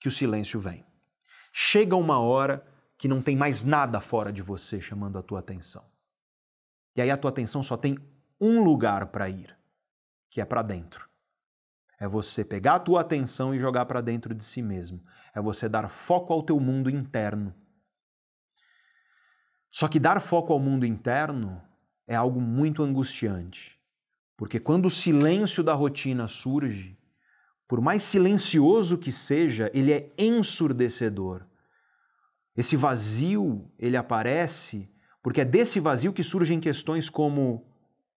[0.01, 0.85] que o silêncio vem.
[1.53, 2.67] Chega uma hora
[2.99, 5.85] que não tem mais nada fora de você chamando a tua atenção.
[6.97, 7.97] E aí a tua atenção só tem
[8.41, 9.57] um lugar para ir,
[10.29, 11.09] que é para dentro.
[12.01, 15.01] É você pegar a tua atenção e jogar para dentro de si mesmo.
[15.33, 17.55] É você dar foco ao teu mundo interno.
[19.77, 21.61] Só que dar foco ao mundo interno
[22.07, 23.79] é algo muito angustiante.
[24.35, 26.99] Porque quando o silêncio da rotina surge,
[27.68, 31.45] por mais silencioso que seja, ele é ensurdecedor.
[32.57, 34.89] Esse vazio, ele aparece
[35.22, 37.70] porque é desse vazio que surgem questões como: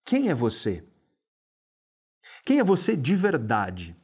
[0.05, 0.88] quem é você?
[2.45, 3.97] Quem é você de verdade?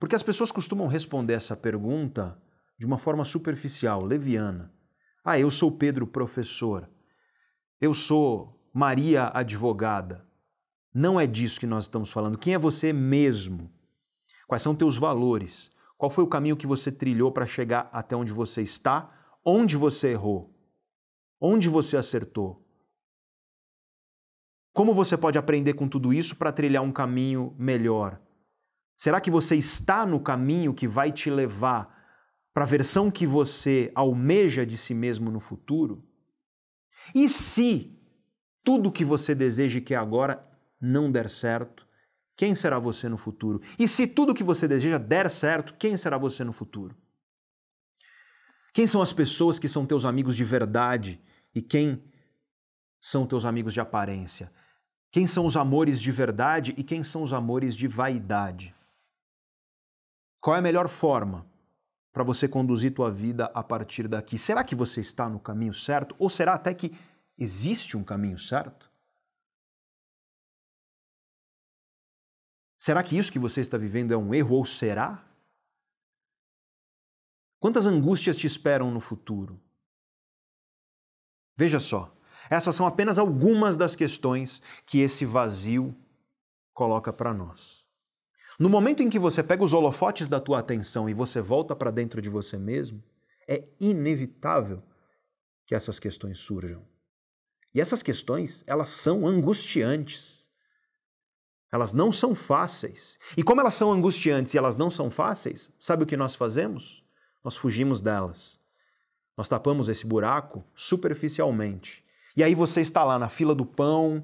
[0.00, 2.40] Porque as pessoas costumam responder essa pergunta
[2.78, 4.72] de uma forma superficial, leviana.
[5.22, 6.88] Ah, eu sou Pedro professor.
[7.82, 10.24] Eu sou Maria advogada.
[10.94, 12.38] Não é disso que nós estamos falando.
[12.38, 13.72] Quem é você mesmo?
[14.46, 15.68] Quais são teus valores?
[15.98, 19.12] Qual foi o caminho que você trilhou para chegar até onde você está?
[19.44, 20.54] Onde você errou?
[21.40, 22.64] Onde você acertou?
[24.72, 28.20] Como você pode aprender com tudo isso para trilhar um caminho melhor?
[28.96, 31.92] Será que você está no caminho que vai te levar
[32.54, 36.11] para a versão que você almeja de si mesmo no futuro?
[37.14, 37.98] E se
[38.64, 40.46] tudo que você deseja e quer agora
[40.80, 41.86] não der certo,
[42.36, 43.60] quem será você no futuro?
[43.78, 46.96] E se tudo que você deseja der certo, quem será você no futuro?
[48.72, 51.20] Quem são as pessoas que são teus amigos de verdade
[51.54, 52.02] e quem
[53.00, 54.50] são teus amigos de aparência?
[55.10, 58.74] Quem são os amores de verdade e quem são os amores de vaidade?
[60.40, 61.46] Qual é a melhor forma
[62.12, 64.36] para você conduzir tua vida a partir daqui?
[64.36, 66.92] Será que você está no caminho certo ou será até que
[67.38, 68.90] existe um caminho certo?
[72.78, 75.24] Será que isso que você está vivendo é um erro ou será?
[77.60, 79.60] Quantas angústias te esperam no futuro?
[81.56, 82.12] Veja só,
[82.50, 85.96] essas são apenas algumas das questões que esse vazio
[86.74, 87.81] coloca para nós.
[88.62, 91.90] No momento em que você pega os holofotes da tua atenção e você volta para
[91.90, 93.02] dentro de você mesmo,
[93.48, 94.80] é inevitável
[95.66, 96.80] que essas questões surjam.
[97.74, 100.48] E essas questões, elas são angustiantes.
[101.72, 103.18] Elas não são fáceis.
[103.36, 107.04] E como elas são angustiantes e elas não são fáceis, sabe o que nós fazemos?
[107.42, 108.60] Nós fugimos delas.
[109.36, 112.04] Nós tapamos esse buraco superficialmente.
[112.36, 114.22] E aí você está lá na fila do pão,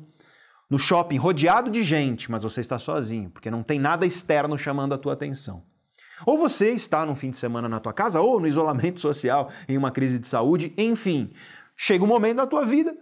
[0.69, 4.95] no shopping, rodeado de gente, mas você está sozinho, porque não tem nada externo chamando
[4.95, 5.63] a tua atenção.
[6.27, 9.77] Ou você está num fim de semana na tua casa, ou no isolamento social, em
[9.77, 11.33] uma crise de saúde, enfim.
[11.77, 12.97] Chega um momento da tua vida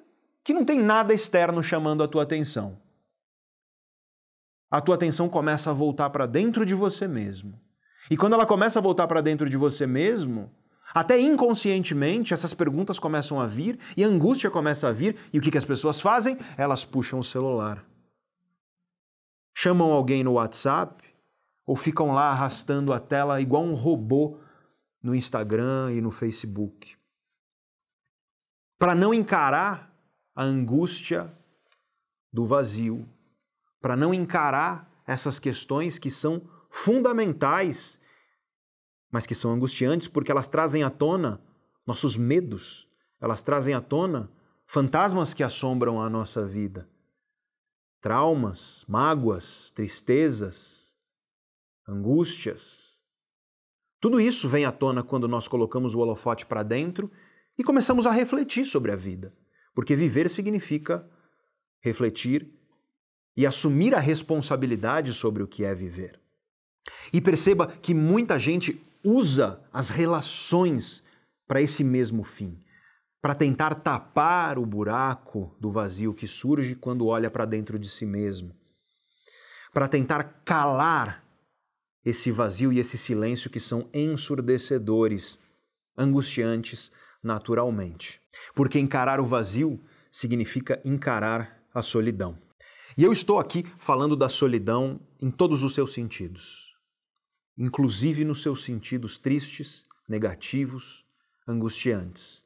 [0.45, 2.79] que não tem nada externo chamando a tua atenção.
[4.71, 7.59] A tua atenção começa a voltar para dentro de você mesmo.
[8.11, 10.53] E quando ela começa a voltar para dentro de você mesmo,
[10.95, 15.17] até inconscientemente, essas perguntas começam a vir e a angústia começa a vir.
[15.33, 16.39] E o que, que as pessoas fazem?
[16.57, 17.85] Elas puxam o celular.
[19.55, 21.05] Chamam alguém no WhatsApp
[21.67, 24.39] ou ficam lá arrastando a tela igual um robô
[25.03, 26.97] no Instagram e no Facebook.
[28.79, 29.93] Para não encarar
[30.35, 31.33] a angústia
[32.33, 33.09] do vazio,
[33.81, 37.99] para não encarar essas questões que são fundamentais
[39.11, 41.41] mas que são angustiantes porque elas trazem à tona
[41.87, 42.89] nossos medos,
[43.21, 44.31] elas trazem à tona
[44.67, 46.89] fantasmas que assombram a nossa vida.
[48.01, 50.97] Traumas, mágoas, tristezas,
[51.89, 53.01] angústias.
[54.01, 57.11] Tudo isso vem à tona quando nós colocamos o holofote para dentro
[57.57, 59.33] e começamos a refletir sobre a vida.
[59.75, 61.09] Porque viver significa
[61.81, 62.53] refletir
[63.37, 66.21] e assumir a responsabilidade sobre o que é viver.
[67.13, 71.05] E perceba que muita gente usa as relações
[71.47, 72.61] para esse mesmo fim,
[73.23, 78.05] para tentar tapar o buraco do vazio que surge quando olha para dentro de si
[78.05, 78.53] mesmo,
[79.73, 81.25] para tentar calar
[82.05, 85.39] esse vazio e esse silêncio que são ensurdecedores,
[85.97, 86.91] angustiantes
[87.23, 88.21] naturalmente.
[88.55, 89.81] Porque encarar o vazio
[90.11, 92.39] significa encarar a solidão.
[92.99, 96.66] E eu estou aqui falando da solidão em todos os seus sentidos
[97.57, 101.05] inclusive nos seus sentidos tristes, negativos,
[101.47, 102.45] angustiantes.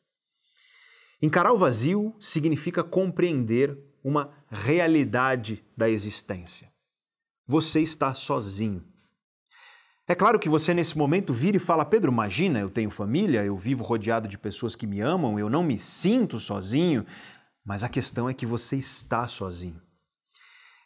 [1.21, 6.73] Encarar o vazio significa compreender uma realidade da existência.
[7.47, 8.85] Você está sozinho.
[10.09, 13.57] É claro que você nesse momento vira e fala: Pedro, imagina, eu tenho família, eu
[13.57, 17.05] vivo rodeado de pessoas que me amam, eu não me sinto sozinho.
[17.65, 19.81] Mas a questão é que você está sozinho.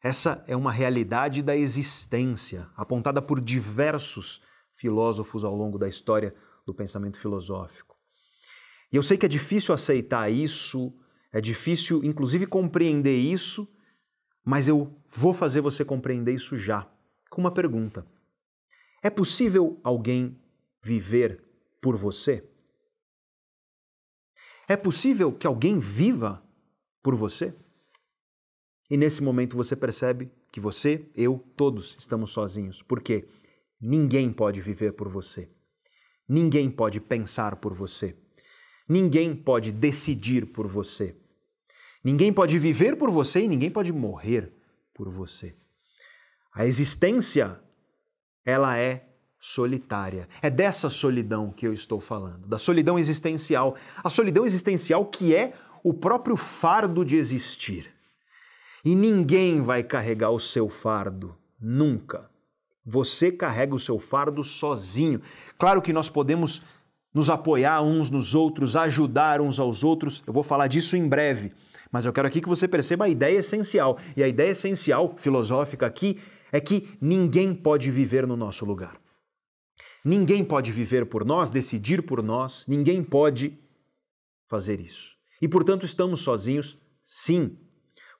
[0.04, 4.42] Essa é uma realidade da existência, apontada por diversos
[4.76, 6.34] filósofos ao longo da história
[6.66, 7.96] do pensamento filosófico.
[8.92, 10.92] E eu sei que é difícil aceitar isso,
[11.32, 13.66] é difícil, inclusive, compreender isso,
[14.44, 16.86] mas eu vou fazer você compreender isso já,
[17.30, 18.06] com uma pergunta:
[19.02, 20.38] É possível alguém
[20.82, 21.42] viver
[21.80, 22.46] por você?
[24.68, 26.46] É possível que alguém viva
[27.02, 27.54] por você?
[28.90, 32.82] E nesse momento você percebe que você, eu, todos estamos sozinhos.
[32.82, 33.26] Por quê?
[33.80, 35.48] Ninguém pode viver por você.
[36.28, 38.16] Ninguém pode pensar por você.
[38.88, 41.16] Ninguém pode decidir por você.
[42.02, 44.52] Ninguém pode viver por você e ninguém pode morrer
[44.92, 45.54] por você.
[46.52, 47.58] A existência,
[48.44, 49.08] ela é
[49.40, 50.28] solitária.
[50.40, 53.76] É dessa solidão que eu estou falando, da solidão existencial.
[54.02, 57.93] A solidão existencial que é o próprio fardo de existir.
[58.84, 62.30] E ninguém vai carregar o seu fardo, nunca.
[62.84, 65.20] Você carrega o seu fardo sozinho.
[65.58, 66.60] Claro que nós podemos
[67.14, 70.22] nos apoiar uns nos outros, ajudar uns aos outros.
[70.26, 71.52] Eu vou falar disso em breve.
[71.90, 73.98] Mas eu quero aqui que você perceba a ideia essencial.
[74.16, 76.20] E a ideia essencial, filosófica aqui,
[76.52, 79.00] é que ninguém pode viver no nosso lugar.
[80.04, 83.58] Ninguém pode viver por nós, decidir por nós, ninguém pode
[84.46, 85.14] fazer isso.
[85.40, 87.56] E portanto estamos sozinhos, sim.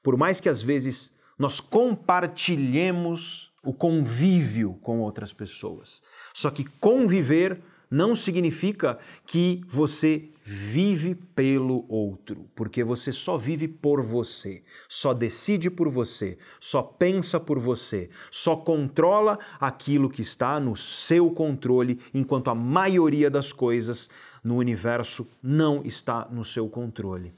[0.04, 6.02] Por mais que às vezes nós compartilhemos o convívio com outras pessoas.
[6.34, 14.02] Só que conviver não significa que você vive pelo outro, porque você só vive por
[14.02, 20.76] você, só decide por você, só pensa por você, só controla aquilo que está no
[20.76, 24.10] seu controle, enquanto a maioria das coisas
[24.42, 27.32] no universo não está no seu controle.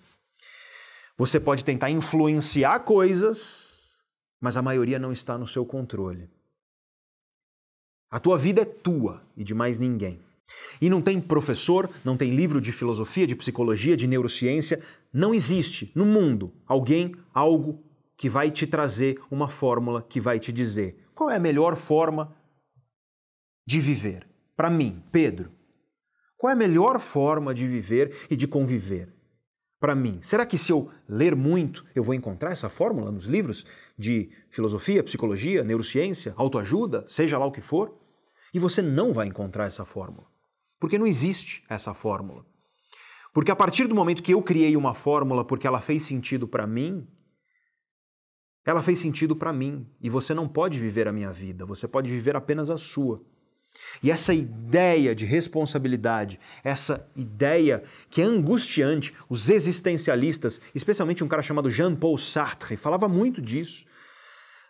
[1.19, 3.97] Você pode tentar influenciar coisas,
[4.41, 6.29] mas a maioria não está no seu controle.
[8.11, 10.21] A tua vida é tua e de mais ninguém.
[10.81, 15.91] E não tem professor, não tem livro de filosofia, de psicologia, de neurociência, não existe
[15.95, 17.83] no mundo alguém, algo
[18.17, 22.37] que vai te trazer uma fórmula que vai te dizer qual é a melhor forma
[23.67, 24.29] de viver.
[24.55, 25.51] Para mim, Pedro,
[26.37, 29.16] qual é a melhor forma de viver e de conviver?
[29.79, 33.66] Para mim, será que se eu ler muito eu vou encontrar essa fórmula nos livros
[33.99, 37.95] de filosofia, psicologia, neurociência, autoajuda, seja lá o que for?
[38.55, 40.27] E você não vai encontrar essa fórmula.
[40.81, 42.47] Porque não existe essa fórmula.
[43.35, 46.66] Porque a partir do momento que eu criei uma fórmula porque ela fez sentido para
[46.66, 47.07] mim,
[48.64, 52.11] ela fez sentido para mim e você não pode viver a minha vida, você pode
[52.11, 53.22] viver apenas a sua.
[54.03, 61.43] E essa ideia de responsabilidade, essa ideia que é angustiante, os existencialistas, especialmente um cara
[61.43, 63.85] chamado Jean-Paul Sartre, falava muito disso.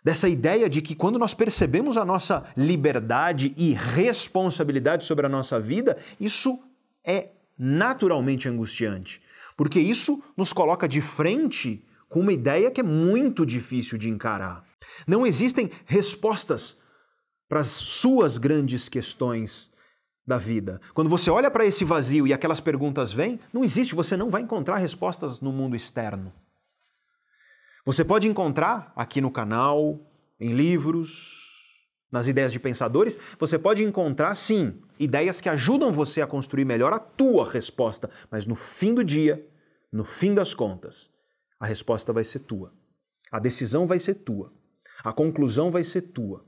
[0.03, 5.59] Dessa ideia de que quando nós percebemos a nossa liberdade e responsabilidade sobre a nossa
[5.59, 6.59] vida, isso
[7.03, 9.21] é naturalmente angustiante.
[9.57, 14.63] Porque isso nos coloca de frente com uma ideia que é muito difícil de encarar.
[15.05, 16.77] Não existem respostas
[17.47, 19.71] para as suas grandes questões
[20.25, 20.81] da vida.
[20.93, 24.41] Quando você olha para esse vazio e aquelas perguntas vêm, não existe, você não vai
[24.41, 26.33] encontrar respostas no mundo externo.
[27.85, 29.97] Você pode encontrar aqui no canal,
[30.37, 31.47] em livros,
[32.11, 36.91] nas ideias de pensadores, você pode encontrar, sim, ideias que ajudam você a construir melhor
[36.93, 39.47] a tua resposta, mas no fim do dia,
[39.91, 41.09] no fim das contas,
[41.59, 42.73] a resposta vai ser tua.
[43.31, 44.53] A decisão vai ser tua.
[45.03, 46.45] A conclusão vai ser tua.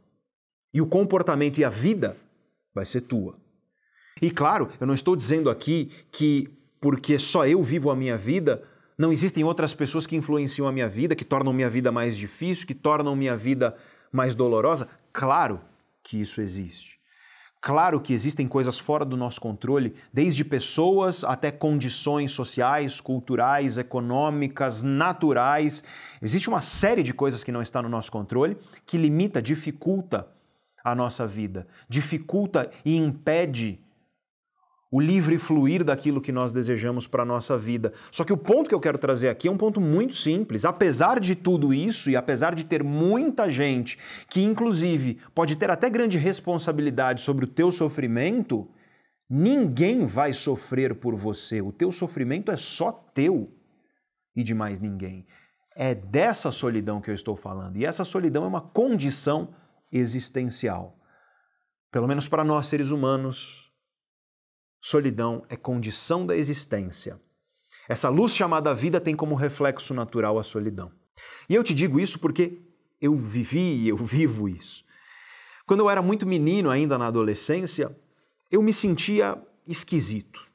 [0.73, 2.17] E o comportamento e a vida
[2.73, 3.35] vai ser tua.
[4.21, 6.49] E claro, eu não estou dizendo aqui que
[6.79, 8.63] porque só eu vivo a minha vida,
[8.97, 12.67] não existem outras pessoas que influenciam a minha vida, que tornam minha vida mais difícil,
[12.67, 13.75] que tornam minha vida
[14.11, 14.87] mais dolorosa.
[15.11, 15.61] Claro
[16.03, 16.99] que isso existe.
[17.61, 24.81] Claro que existem coisas fora do nosso controle, desde pessoas até condições sociais, culturais, econômicas,
[24.81, 25.83] naturais.
[26.21, 30.25] Existe uma série de coisas que não está no nosso controle, que limita, dificulta
[30.83, 33.79] a nossa vida, dificulta e impede
[34.91, 37.93] o livre fluir daquilo que nós desejamos para a nossa vida.
[38.11, 40.65] Só que o ponto que eu quero trazer aqui é um ponto muito simples.
[40.65, 45.91] Apesar de tudo isso e apesar de ter muita gente que, inclusive, pode ter até
[45.91, 48.67] grande responsabilidade sobre o teu sofrimento,
[49.29, 51.61] Ninguém vai sofrer por você.
[51.61, 53.55] O teu sofrimento é só teu
[54.35, 55.27] e de mais ninguém.
[55.75, 57.77] É dessa solidão que eu estou falando.
[57.77, 59.53] E essa solidão é uma condição
[59.91, 60.97] existencial.
[61.91, 63.71] Pelo menos para nós seres humanos,
[64.81, 67.19] solidão é condição da existência.
[67.87, 70.91] Essa luz chamada vida tem como reflexo natural a solidão.
[71.49, 72.61] E eu te digo isso porque
[73.01, 74.85] eu vivi e eu vivo isso.
[75.65, 77.95] Quando eu era muito menino, ainda na adolescência,
[78.51, 80.47] eu me sentia esquisito.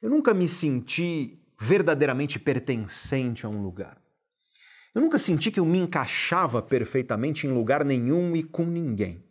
[0.00, 4.01] Eu nunca me senti verdadeiramente pertencente a um lugar.
[4.94, 9.24] Eu nunca senti que eu me encaixava perfeitamente em lugar nenhum e com ninguém.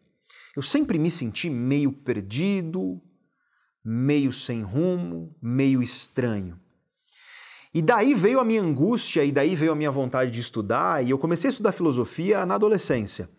[0.55, 3.01] Eu sempre me senti meio perdido,
[3.83, 6.59] meio sem rumo, meio estranho.
[7.73, 11.11] E daí veio a minha angústia, e daí veio a minha vontade de estudar, e
[11.11, 13.29] eu comecei a estudar filosofia na adolescência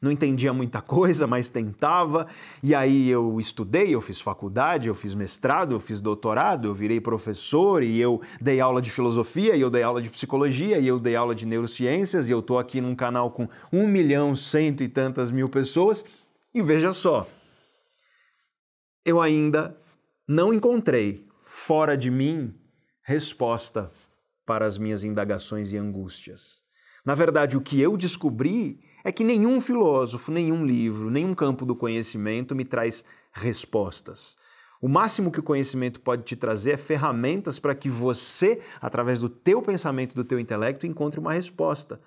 [0.00, 2.26] não entendia muita coisa, mas tentava.
[2.62, 7.00] E aí eu estudei, eu fiz faculdade, eu fiz mestrado, eu fiz doutorado, eu virei
[7.00, 10.98] professor e eu dei aula de filosofia, e eu dei aula de psicologia, e eu
[10.98, 14.88] dei aula de neurociências, e eu estou aqui num canal com um milhão cento e
[14.88, 16.04] tantas mil pessoas.
[16.54, 17.28] E veja só,
[19.04, 19.76] eu ainda
[20.28, 22.54] não encontrei fora de mim
[23.02, 23.90] resposta
[24.44, 26.62] para as minhas indagações e angústias.
[27.04, 31.76] Na verdade, o que eu descobri é que nenhum filósofo, nenhum livro, nenhum campo do
[31.76, 34.36] conhecimento me traz respostas.
[34.82, 39.28] O máximo que o conhecimento pode te trazer é ferramentas para que você, através do
[39.28, 42.00] teu pensamento, do teu intelecto, encontre uma resposta.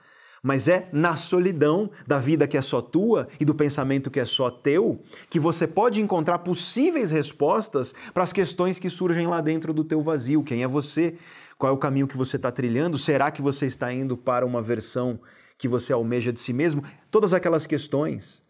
[0.44, 4.26] Mas é na solidão da vida que é só tua e do pensamento que é
[4.26, 9.74] só teu que você pode encontrar possíveis respostas para as questões que surgem lá dentro
[9.74, 10.44] do teu vazio.
[10.44, 11.16] Quem é você?
[11.58, 12.98] Qual é o caminho que você está trilhando?
[12.98, 15.18] Será que você está indo para uma versão
[15.60, 18.42] que você almeja de si mesmo, todas aquelas questões.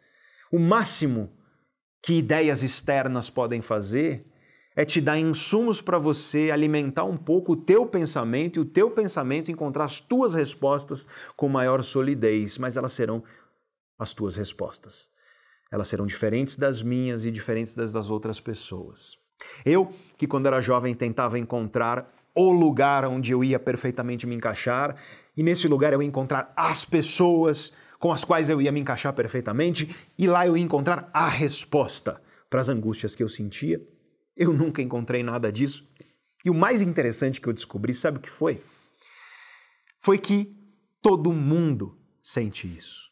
[0.51, 1.29] O máximo
[2.01, 4.25] que ideias externas podem fazer
[4.75, 8.91] é te dar insumos para você alimentar um pouco o teu pensamento e o teu
[8.91, 13.23] pensamento encontrar as tuas respostas com maior solidez, mas elas serão
[13.97, 15.09] as tuas respostas.
[15.71, 19.17] Elas serão diferentes das minhas e diferentes das das outras pessoas.
[19.65, 24.95] Eu, que quando era jovem tentava encontrar o lugar onde eu ia perfeitamente me encaixar,
[25.39, 29.13] e nesse lugar eu ia encontrar as pessoas com as quais eu ia me encaixar
[29.13, 33.81] perfeitamente, e lá eu ia encontrar a resposta para as angústias que eu sentia.
[34.35, 35.87] Eu nunca encontrei nada disso.
[36.43, 38.61] E o mais interessante que eu descobri, sabe o que foi?
[40.01, 40.53] Foi que
[41.01, 43.09] todo mundo sente isso.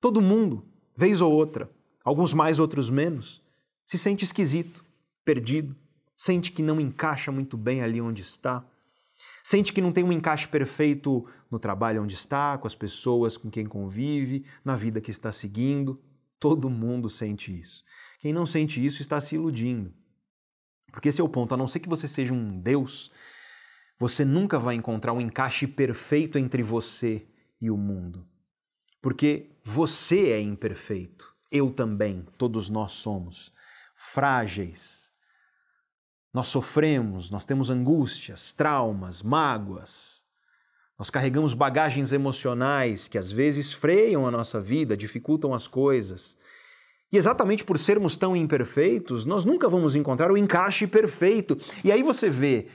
[0.00, 0.64] Todo mundo,
[0.96, 1.68] vez ou outra,
[2.04, 3.42] alguns mais, outros menos,
[3.84, 4.84] se sente esquisito,
[5.24, 5.74] perdido,
[6.16, 8.64] sente que não encaixa muito bem ali onde está,
[9.46, 13.48] sente que não tem um encaixe perfeito no trabalho onde está, com as pessoas com
[13.48, 16.02] quem convive, na vida que está seguindo.
[16.40, 17.84] Todo mundo sente isso.
[18.18, 19.94] Quem não sente isso está se iludindo.
[20.90, 23.12] Porque esse é o ponto, a não ser que você seja um Deus,
[23.96, 27.24] você nunca vai encontrar um encaixe perfeito entre você
[27.60, 28.26] e o mundo.
[29.00, 33.54] Porque você é imperfeito, eu também, todos nós somos
[33.94, 35.05] frágeis,
[36.36, 40.22] nós sofremos, nós temos angústias, traumas, mágoas.
[40.98, 46.36] Nós carregamos bagagens emocionais que às vezes freiam a nossa vida, dificultam as coisas.
[47.10, 51.56] E exatamente por sermos tão imperfeitos, nós nunca vamos encontrar o encaixe perfeito.
[51.82, 52.66] E aí você vê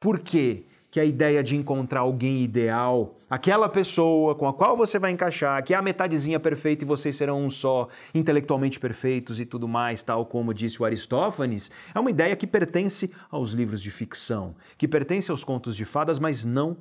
[0.00, 4.98] por quê que a ideia de encontrar alguém ideal, aquela pessoa com a qual você
[4.98, 9.44] vai encaixar, que é a metadezinha perfeita e vocês serão um só, intelectualmente perfeitos e
[9.44, 13.90] tudo mais, tal como disse o Aristófanes, é uma ideia que pertence aos livros de
[13.90, 16.78] ficção, que pertence aos contos de fadas, mas não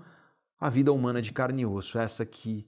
[0.60, 2.66] à vida humana de carne e osso, essa que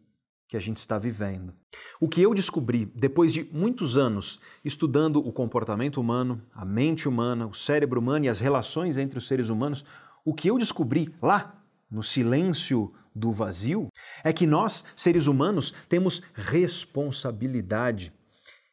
[0.50, 1.54] que a gente está vivendo.
[2.02, 7.46] O que eu descobri depois de muitos anos estudando o comportamento humano, a mente humana,
[7.46, 9.86] o cérebro humano e as relações entre os seres humanos,
[10.26, 11.56] o que eu descobri lá,
[11.90, 13.88] no silêncio do vazio,
[14.24, 18.14] é que nós, seres humanos, temos responsabilidade.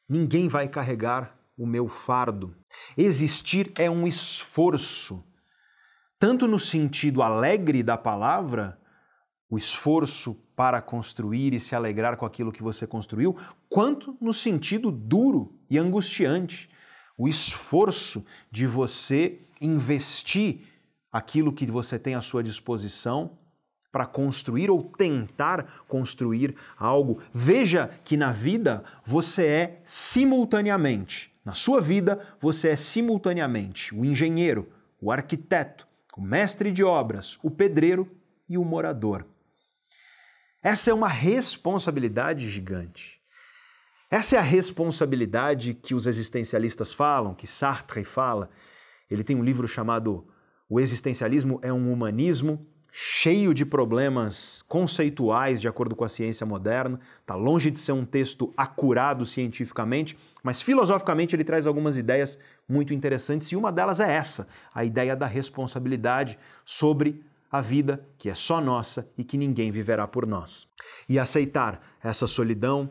[0.09, 2.55] Ninguém vai carregar o meu fardo.
[2.97, 5.25] Existir é um esforço,
[6.19, 8.79] tanto no sentido alegre da palavra,
[9.49, 13.37] o esforço para construir e se alegrar com aquilo que você construiu,
[13.69, 16.69] quanto no sentido duro e angustiante,
[17.19, 20.61] o esforço de você investir
[21.17, 23.39] aquilo que você tem à sua disposição
[23.91, 27.23] para construir ou tentar construir algo.
[27.33, 34.71] Veja que na vida você é simultaneamente, na sua vida você é simultaneamente o engenheiro,
[35.01, 38.07] o arquiteto, o mestre de obras, o pedreiro
[38.47, 39.25] e o morador.
[40.63, 43.23] Essa é uma responsabilidade gigante.
[44.11, 48.51] Essa é a responsabilidade que os existencialistas falam, que Sartre fala,
[49.11, 50.27] Ele tem um livro chamado
[50.69, 56.99] O Existencialismo é um Humanismo, cheio de problemas conceituais de acordo com a ciência moderna.
[57.21, 62.39] Está longe de ser um texto acurado cientificamente, mas filosoficamente ele traz algumas ideias
[62.69, 68.29] muito interessantes e uma delas é essa, a ideia da responsabilidade sobre a vida que
[68.29, 70.67] é só nossa e que ninguém viverá por nós.
[71.09, 72.91] E aceitar essa solidão,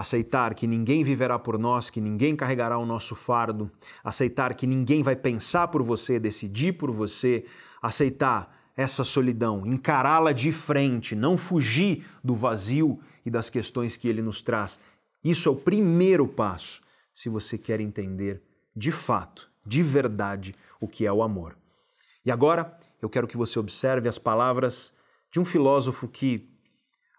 [0.00, 3.70] aceitar que ninguém viverá por nós, que ninguém carregará o nosso fardo,
[4.02, 7.44] aceitar que ninguém vai pensar por você, decidir por você,
[7.82, 14.22] aceitar essa solidão, encará-la de frente, não fugir do vazio e das questões que ele
[14.22, 14.80] nos traz.
[15.22, 16.80] Isso é o primeiro passo
[17.12, 18.42] se você quer entender
[18.74, 21.58] de fato, de verdade, o que é o amor.
[22.24, 24.94] E agora eu quero que você observe as palavras
[25.30, 26.48] de um filósofo que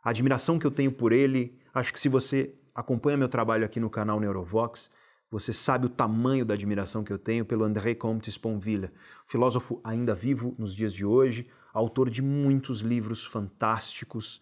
[0.04, 3.80] a admiração que eu tenho por ele, acho que se você acompanha meu trabalho aqui
[3.80, 4.90] no canal Neurovox,
[5.30, 8.92] você sabe o tamanho da admiração que eu tenho pelo André Comte Sponville,
[9.26, 14.42] filósofo ainda vivo nos dias de hoje, autor de muitos livros fantásticos,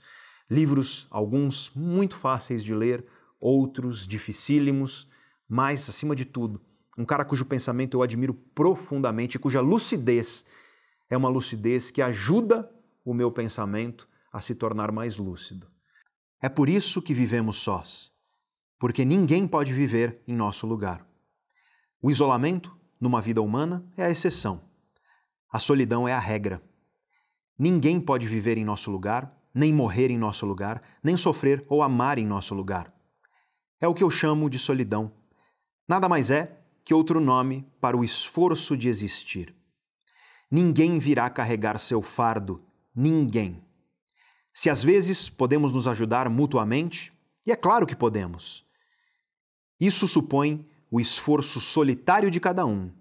[0.50, 3.06] livros alguns muito fáceis de ler,
[3.40, 5.08] outros dificílimos,
[5.48, 6.60] mas acima de tudo,
[6.98, 10.44] um cara cujo pensamento eu admiro profundamente, cuja lucidez
[11.10, 12.70] é uma lucidez que ajuda
[13.06, 15.68] o meu pensamento a se tornar mais lúcido.
[16.42, 18.12] É por isso que vivemos sós,
[18.80, 21.06] porque ninguém pode viver em nosso lugar.
[22.02, 24.62] O isolamento, numa vida humana, é a exceção.
[25.52, 26.64] A solidão é a regra.
[27.58, 32.18] Ninguém pode viver em nosso lugar, nem morrer em nosso lugar, nem sofrer ou amar
[32.18, 32.94] em nosso lugar.
[33.82, 35.12] É o que eu chamo de solidão.
[35.86, 39.54] Nada mais é que outro nome para o esforço de existir.
[40.50, 42.64] Ninguém virá carregar seu fardo,
[42.96, 43.62] ninguém.
[44.54, 47.14] Se às vezes podemos nos ajudar mutuamente,
[47.46, 48.66] e é claro que podemos,
[49.80, 52.92] isso supõe o esforço solitário de cada um,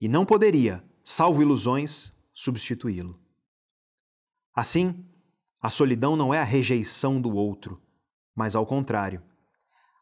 [0.00, 3.18] e não poderia, salvo ilusões, substituí-lo.
[4.54, 5.04] Assim,
[5.60, 7.80] a solidão não é a rejeição do outro,
[8.34, 9.22] mas ao contrário.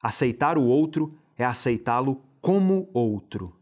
[0.02, 3.60] Aceitar o outro é aceitá-lo como outro,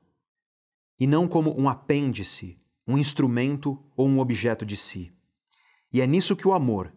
[0.99, 5.13] e não como um apêndice, um instrumento ou um objeto de si.
[5.93, 6.93] E é nisso que o amor,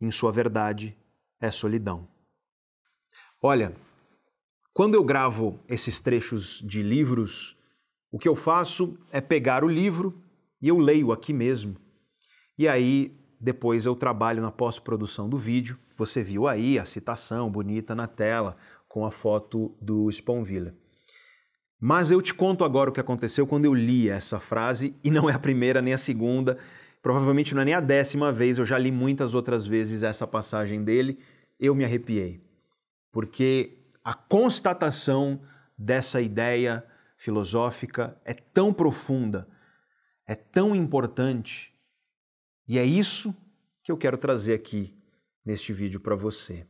[0.00, 0.96] em sua verdade,
[1.40, 2.08] é solidão.
[3.42, 3.76] Olha,
[4.74, 7.56] quando eu gravo esses trechos de livros,
[8.10, 10.20] o que eu faço é pegar o livro
[10.60, 11.76] e eu leio aqui mesmo.
[12.58, 15.78] E aí depois eu trabalho na pós-produção do vídeo.
[15.96, 18.56] Você viu aí a citação bonita na tela
[18.88, 20.72] com a foto do Sponville.
[21.80, 25.30] Mas eu te conto agora o que aconteceu quando eu li essa frase, e não
[25.30, 26.58] é a primeira nem a segunda,
[27.00, 30.82] provavelmente não é nem a décima vez, eu já li muitas outras vezes essa passagem
[30.82, 31.18] dele,
[31.60, 32.40] eu me arrepiei.
[33.12, 35.40] Porque a constatação
[35.76, 36.86] dessa ideia
[37.16, 39.48] filosófica é tão profunda,
[40.26, 41.74] é tão importante,
[42.68, 43.34] e é isso
[43.82, 44.94] que eu quero trazer aqui
[45.44, 46.66] neste vídeo para você.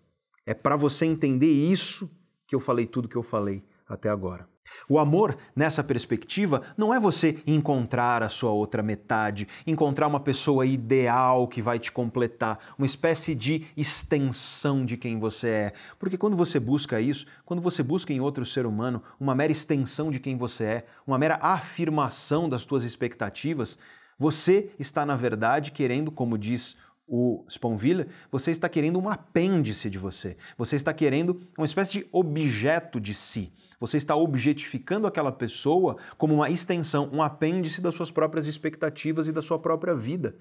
[0.46, 2.10] É para você entender isso
[2.46, 4.48] que eu falei tudo que eu falei até agora.
[4.88, 10.66] O amor, nessa perspectiva, não é você encontrar a sua outra metade, encontrar uma pessoa
[10.66, 15.72] ideal que vai te completar, uma espécie de extensão de quem você é.
[15.98, 20.10] Porque quando você busca isso, quando você busca em outro ser humano uma mera extensão
[20.10, 23.78] de quem você é, uma mera afirmação das suas expectativas,
[24.18, 26.76] você está, na verdade, querendo, como diz
[27.06, 30.36] o Sponville, você está querendo um apêndice de você.
[30.56, 33.52] Você está querendo uma espécie de objeto de si.
[33.78, 39.32] Você está objetificando aquela pessoa como uma extensão, um apêndice das suas próprias expectativas e
[39.32, 40.36] da sua própria vida.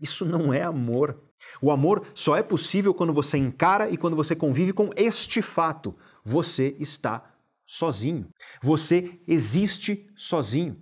[0.00, 1.20] Isso não é amor.
[1.60, 5.94] O amor só é possível quando você encara e quando você convive com este fato.
[6.24, 7.34] Você está
[7.66, 8.28] sozinho.
[8.62, 10.76] Você existe sozinho.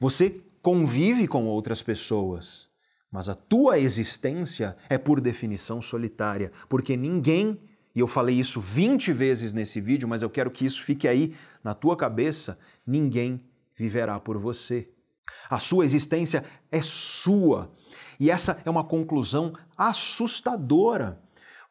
[0.00, 2.68] Você convive com outras pessoas.
[3.14, 7.60] Mas a tua existência é, por definição, solitária, porque ninguém,
[7.94, 11.32] e eu falei isso 20 vezes nesse vídeo, mas eu quero que isso fique aí
[11.62, 13.40] na tua cabeça: ninguém
[13.76, 14.88] viverá por você.
[15.48, 17.72] A sua existência é sua.
[18.18, 21.22] E essa é uma conclusão assustadora,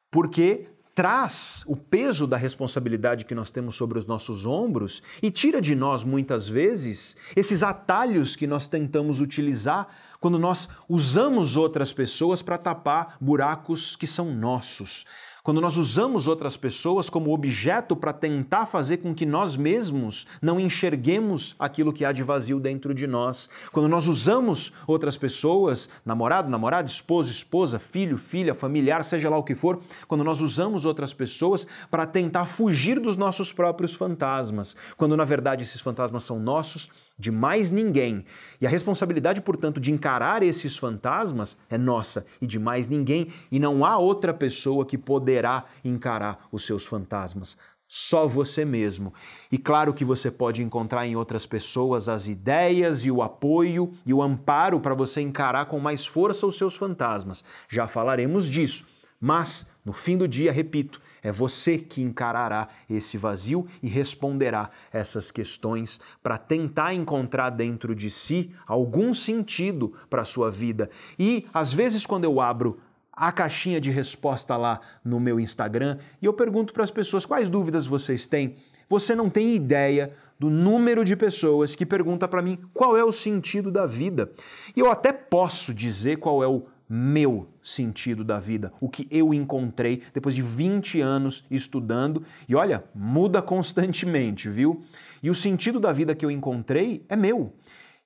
[0.10, 5.60] porque traz o peso da responsabilidade que nós temos sobre os nossos ombros e tira
[5.60, 9.88] de nós, muitas vezes, esses atalhos que nós tentamos utilizar
[10.20, 15.06] quando nós usamos outras pessoas para tapar buracos que são nossos.
[15.44, 20.58] Quando nós usamos outras pessoas como objeto para tentar fazer com que nós mesmos não
[20.58, 23.50] enxerguemos aquilo que há de vazio dentro de nós.
[23.70, 29.44] Quando nós usamos outras pessoas, namorado, namorada, esposo, esposa, filho, filha, familiar, seja lá o
[29.44, 35.18] que for, quando nós usamos outras pessoas para tentar fugir dos nossos próprios fantasmas, quando
[35.18, 38.26] na verdade esses fantasmas são nossos de mais ninguém.
[38.60, 43.60] E a responsabilidade, portanto, de encarar esses fantasmas é nossa e de mais ninguém, e
[43.60, 47.58] não há outra pessoa que poderá encarar os seus fantasmas.
[47.88, 49.14] Só você mesmo.
[49.52, 54.12] E claro que você pode encontrar em outras pessoas as ideias e o apoio e
[54.12, 57.44] o amparo para você encarar com mais força os seus fantasmas.
[57.70, 58.84] Já falaremos disso.
[59.20, 65.32] Mas, no fim do dia, repito, é você que encarará esse vazio e responderá essas
[65.32, 70.90] questões para tentar encontrar dentro de si algum sentido para a sua vida.
[71.18, 72.80] E, às vezes, quando eu abro
[73.12, 77.50] a caixinha de resposta lá no meu Instagram e eu pergunto para as pessoas quais
[77.50, 78.56] dúvidas vocês têm,
[78.90, 83.12] você não tem ideia do número de pessoas que pergunta para mim qual é o
[83.12, 84.32] sentido da vida.
[84.76, 89.34] E eu até posso dizer qual é o meu sentido da vida, o que eu
[89.34, 92.24] encontrei depois de 20 anos estudando.
[92.48, 94.84] E olha, muda constantemente, viu?
[95.24, 97.52] E o sentido da vida que eu encontrei é meu.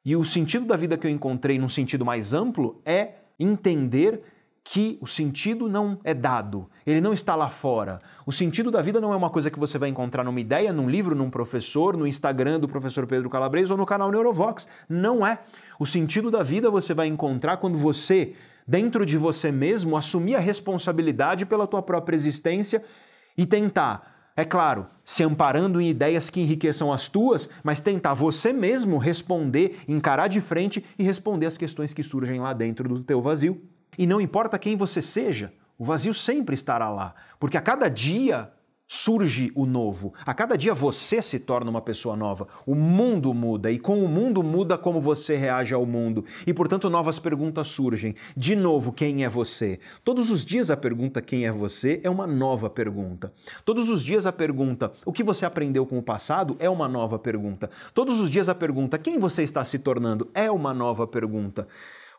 [0.06, 4.24] E o sentido da vida que eu encontrei, num sentido mais amplo, é entender
[4.64, 8.02] que o sentido não é dado, ele não está lá fora.
[8.26, 10.90] O sentido da vida não é uma coisa que você vai encontrar numa ideia, num
[10.90, 14.68] livro, num professor, no Instagram do professor Pedro Calabres ou no canal Neurovox.
[14.88, 15.40] Não é.
[15.80, 18.34] O sentido da vida você vai encontrar quando você,
[18.68, 22.84] dentro de você mesmo, assumir a responsabilidade pela tua própria existência
[23.38, 28.52] e tentar, é claro, se amparando em ideias que enriqueçam as tuas, mas tentar você
[28.52, 33.22] mesmo responder, encarar de frente e responder as questões que surgem lá dentro do teu
[33.22, 33.62] vazio.
[33.98, 38.52] E não importa quem você seja, o vazio sempre estará lá, porque a cada dia
[38.88, 40.14] surge o novo.
[40.26, 42.48] A cada dia você se torna uma pessoa nova.
[42.66, 46.24] O mundo muda e com o mundo muda como você reage ao mundo.
[46.46, 48.16] E portanto novas perguntas surgem.
[48.36, 49.80] De novo, quem é você?
[50.04, 53.34] Todos os dias a pergunta quem é você é uma nova pergunta.
[53.66, 57.20] Todos os dias a pergunta o que você aprendeu com o passado é uma nova
[57.20, 57.70] pergunta.
[57.94, 61.68] Todos os dias a pergunta quem você está se tornando é uma nova pergunta.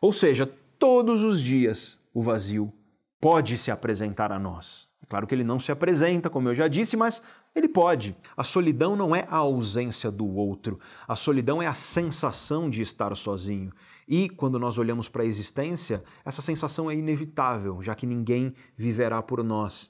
[0.01, 2.71] Ou seja, todos os dias o vazio
[3.19, 4.88] pode se apresentar a nós.
[5.09, 7.19] Claro que ele não se apresenta, como eu já disse, mas
[7.55, 8.15] ele pode.
[8.37, 13.15] A solidão não é a ausência do outro, a solidão é a sensação de estar
[13.17, 13.71] sozinho.
[14.07, 19.19] E quando nós olhamos para a existência, essa sensação é inevitável, já que ninguém viverá
[19.23, 19.89] por nós.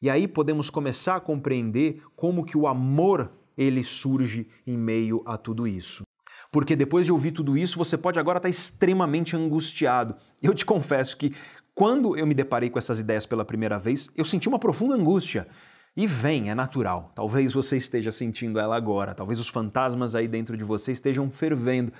[0.00, 5.36] E aí podemos começar a compreender como que o amor ele surge em meio a
[5.36, 6.04] tudo isso
[6.52, 10.14] porque depois de ouvir tudo isso, você pode agora estar extremamente angustiado.
[10.40, 11.34] Eu te confesso que
[11.74, 15.46] quando eu me deparei com essas ideias pela primeira vez, eu senti uma profunda angústia.
[15.96, 17.12] E vem, é natural.
[17.14, 21.92] Talvez você esteja sentindo ela agora, talvez os fantasmas aí dentro de você estejam fervendo.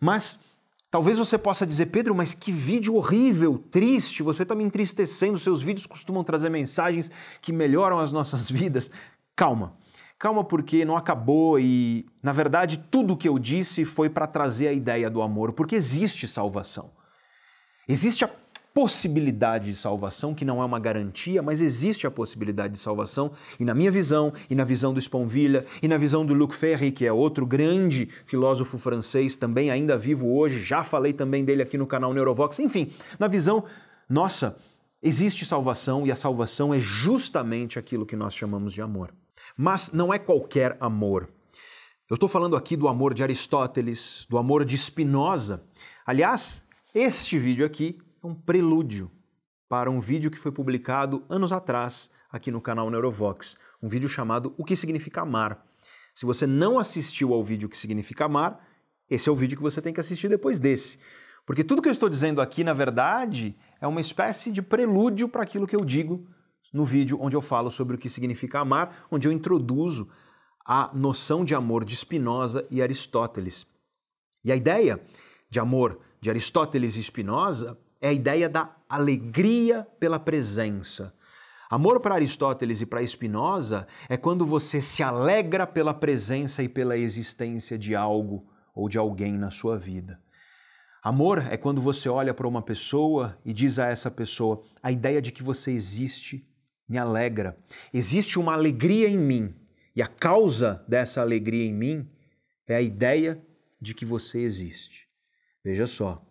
[0.00, 0.38] Mas
[0.90, 5.38] talvez você possa dizer, Pedro, mas que vídeo horrível, triste, você está me entristecendo.
[5.38, 8.90] Seus vídeos costumam trazer mensagens que melhoram as nossas vidas.
[9.34, 9.76] Calma,
[10.22, 14.68] Calma, porque não acabou e, na verdade, tudo o que eu disse foi para trazer
[14.68, 16.92] a ideia do amor, porque existe salvação.
[17.88, 18.28] Existe a
[18.74, 23.64] possibilidade de salvação, que não é uma garantia, mas existe a possibilidade de salvação, e
[23.64, 27.06] na minha visão, e na visão do Sponville, e na visão do Luc Ferry, que
[27.06, 31.86] é outro grande filósofo francês, também ainda vivo hoje, já falei também dele aqui no
[31.86, 33.64] canal Neurovox, enfim, na visão
[34.08, 34.56] nossa,
[35.02, 39.14] existe salvação e a salvação é justamente aquilo que nós chamamos de amor.
[39.56, 41.28] Mas não é qualquer amor.
[42.10, 45.62] Eu estou falando aqui do amor de Aristóteles, do amor de Spinoza.
[46.04, 46.62] Aliás,
[46.94, 49.10] este vídeo aqui é um prelúdio
[49.68, 54.54] para um vídeo que foi publicado anos atrás aqui no canal Neurovox, um vídeo chamado
[54.56, 55.66] O que significa amar.
[56.14, 58.64] Se você não assistiu ao vídeo que significa amar,
[59.10, 60.98] esse é o vídeo que você tem que assistir depois desse.
[61.44, 65.42] Porque tudo que eu estou dizendo aqui, na verdade, é uma espécie de prelúdio para
[65.42, 66.26] aquilo que eu digo
[66.72, 70.08] no vídeo onde eu falo sobre o que significa amar, onde eu introduzo
[70.64, 73.66] a noção de amor de Spinoza e Aristóteles.
[74.44, 75.04] E a ideia
[75.50, 81.14] de amor de Aristóteles e Spinoza é a ideia da alegria pela presença.
[81.70, 86.98] Amor para Aristóteles e para Spinoza é quando você se alegra pela presença e pela
[86.98, 90.20] existência de algo ou de alguém na sua vida.
[91.02, 95.22] Amor é quando você olha para uma pessoa e diz a essa pessoa: a ideia
[95.22, 96.46] de que você existe
[96.88, 97.56] me alegra.
[97.94, 99.54] Existe uma alegria em mim,
[99.96, 102.10] e a causa dessa alegria em mim
[102.66, 103.42] é a ideia
[103.80, 105.08] de que você existe.
[105.64, 106.22] Veja só,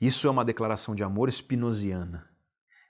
[0.00, 2.28] isso é uma declaração de amor spinoziana,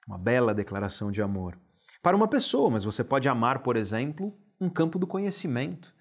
[0.07, 1.59] uma bela declaração de amor.
[2.03, 5.95] Para uma pessoa, mas você pode amar, por exemplo, um campo do conhecimento.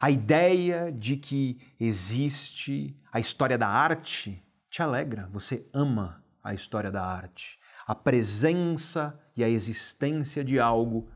[0.00, 6.90] A ideia de que existe a história da arte te alegra, você ama a história
[6.90, 11.08] da arte a presença e a existência de algo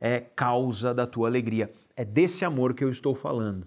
[0.00, 1.72] é causa da tua alegria.
[1.96, 3.66] É desse amor que eu estou falando.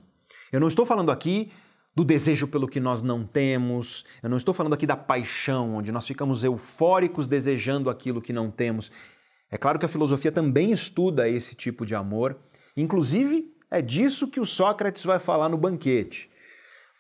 [0.52, 1.52] Eu não estou falando aqui
[1.98, 5.92] do desejo pelo que nós não temos, eu não estou falando aqui da paixão, onde
[5.92, 8.92] nós ficamos eufóricos desejando aquilo que não temos.
[9.50, 12.38] É claro que a filosofia também estuda esse tipo de amor,
[12.76, 16.30] inclusive é disso que o Sócrates vai falar no banquete.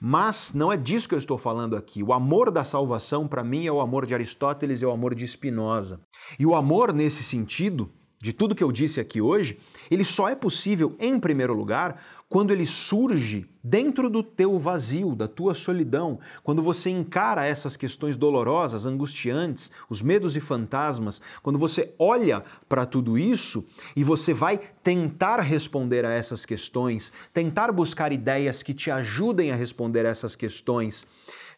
[0.02, 2.02] Mas não é disso que eu estou falando aqui.
[2.02, 5.28] O amor da salvação, para mim, é o amor de Aristóteles é o amor de
[5.28, 6.02] Spinoza.
[6.40, 9.60] E o amor, nesse sentido, de tudo que eu disse aqui hoje,
[9.91, 15.28] ele só é possível, em primeiro lugar, quando ele surge dentro do teu vazio, da
[15.28, 21.94] tua solidão, quando você encara essas questões dolorosas, angustiantes, os medos e fantasmas, quando você
[21.98, 28.62] olha para tudo isso e você vai tentar responder a essas questões, tentar buscar ideias
[28.62, 31.08] que te ajudem a responder a essas questões,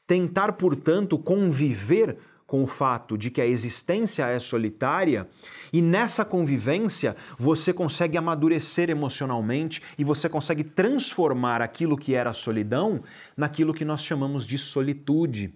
[0.05, 2.17] tentar, portanto, conviver
[2.49, 5.29] com o fato de que a existência é solitária
[5.71, 13.03] e nessa convivência você consegue amadurecer emocionalmente e você consegue transformar aquilo que era solidão
[13.37, 15.53] naquilo que nós chamamos de solitude,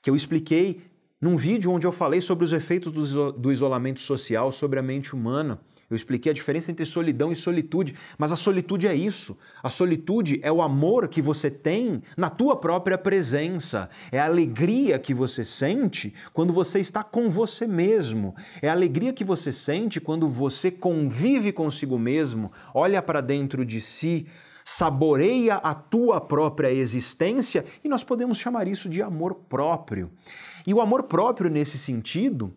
[0.00, 0.80] que eu expliquei
[1.20, 5.60] num vídeo onde eu falei sobre os efeitos do isolamento social sobre a mente humana.
[5.90, 9.36] Eu expliquei a diferença entre solidão e solitude, mas a solitude é isso.
[9.60, 13.90] A solitude é o amor que você tem na tua própria presença.
[14.12, 18.36] É a alegria que você sente quando você está com você mesmo.
[18.62, 23.80] É a alegria que você sente quando você convive consigo mesmo, olha para dentro de
[23.80, 24.28] si,
[24.64, 30.08] saboreia a tua própria existência e nós podemos chamar isso de amor próprio.
[30.64, 32.54] E o amor próprio, nesse sentido,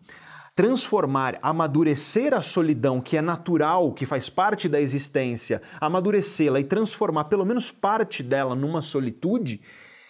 [0.54, 7.24] transformar, amadurecer a solidão que é natural, que faz parte da existência, amadurecê-la e transformar
[7.24, 9.60] pelo menos parte dela numa solitude,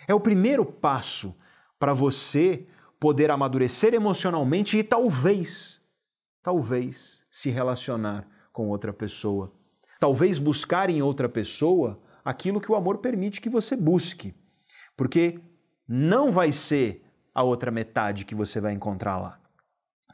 [0.06, 1.34] é o primeiro passo
[1.78, 2.66] para você
[3.00, 5.80] poder amadurecer emocionalmente e talvez,
[6.42, 9.52] talvez se relacionar com outra pessoa.
[9.98, 14.34] Talvez buscar em outra pessoa aquilo que o amor permite que você busque.
[14.96, 15.40] Porque
[15.88, 17.02] não vai ser
[17.34, 19.43] a outra metade que você vai encontrar lá.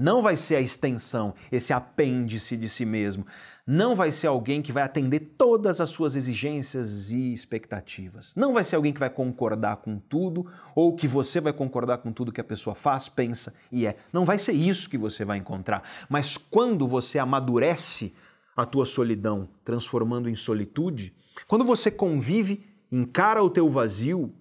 [0.00, 3.26] Não vai ser a extensão, esse apêndice de si mesmo.
[3.66, 8.34] Não vai ser alguém que vai atender todas as suas exigências e expectativas.
[8.34, 12.14] Não vai ser alguém que vai concordar com tudo ou que você vai concordar com
[12.14, 13.98] tudo que a pessoa faz, pensa e é.
[14.10, 15.82] Não vai ser isso que você vai encontrar.
[16.08, 18.14] Mas quando você amadurece
[18.56, 21.14] a tua solidão, transformando em solitude,
[21.46, 24.32] quando você convive, encara o teu vazio,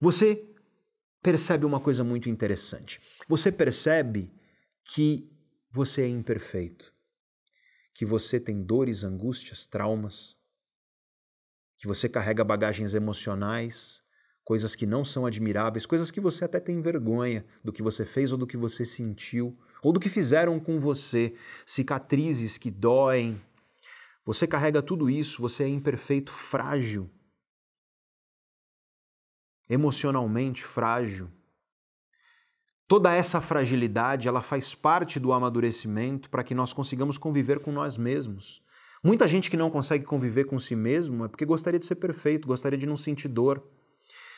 [0.00, 0.42] você
[1.22, 3.02] percebe uma coisa muito interessante.
[3.28, 4.32] Você percebe
[4.84, 5.30] que
[5.70, 6.92] você é imperfeito,
[7.94, 10.36] que você tem dores, angústias, traumas,
[11.78, 14.02] que você carrega bagagens emocionais,
[14.44, 18.32] coisas que não são admiráveis, coisas que você até tem vergonha do que você fez
[18.32, 21.34] ou do que você sentiu, ou do que fizeram com você,
[21.66, 23.40] cicatrizes que doem.
[24.24, 27.10] Você carrega tudo isso, você é imperfeito, frágil,
[29.68, 31.30] emocionalmente frágil.
[32.92, 37.96] Toda essa fragilidade, ela faz parte do amadurecimento para que nós consigamos conviver com nós
[37.96, 38.62] mesmos.
[39.02, 42.46] Muita gente que não consegue conviver com si mesmo é porque gostaria de ser perfeito,
[42.46, 43.66] gostaria de não sentir dor.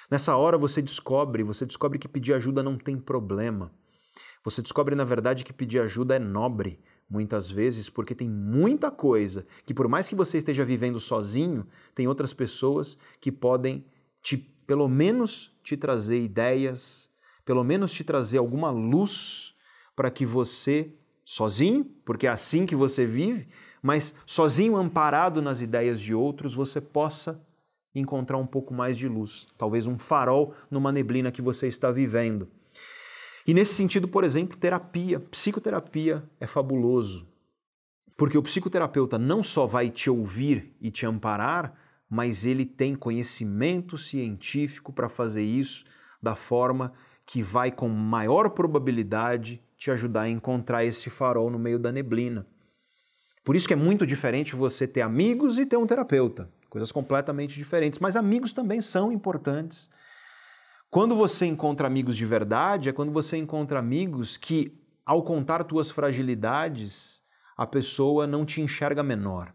[0.08, 3.72] Nessa hora você descobre, você descobre que pedir ajuda não tem problema.
[4.44, 6.78] Você descobre, na verdade, que pedir ajuda é nobre,
[7.10, 12.06] muitas vezes, porque tem muita coisa que, por mais que você esteja vivendo sozinho, tem
[12.06, 13.84] outras pessoas que podem
[14.22, 17.10] te, pelo menos, te trazer ideias,
[17.44, 19.54] pelo menos te trazer alguma luz
[19.94, 20.92] para que você,
[21.24, 23.48] sozinho, porque é assim que você vive,
[23.82, 27.40] mas sozinho, amparado nas ideias de outros, você possa
[27.94, 32.48] encontrar um pouco mais de luz, talvez um farol numa neblina que você está vivendo.
[33.46, 37.28] E nesse sentido, por exemplo, terapia, psicoterapia é fabuloso.
[38.16, 41.74] Porque o psicoterapeuta não só vai te ouvir e te amparar,
[42.08, 45.84] mas ele tem conhecimento científico para fazer isso
[46.22, 46.92] da forma
[47.26, 52.46] que vai com maior probabilidade te ajudar a encontrar esse farol no meio da neblina.
[53.44, 57.54] Por isso que é muito diferente você ter amigos e ter um terapeuta, coisas completamente
[57.54, 59.90] diferentes, mas amigos também são importantes.
[60.90, 65.90] Quando você encontra amigos de verdade, é quando você encontra amigos que, ao contar tuas
[65.90, 67.22] fragilidades,
[67.56, 69.52] a pessoa não te enxerga menor.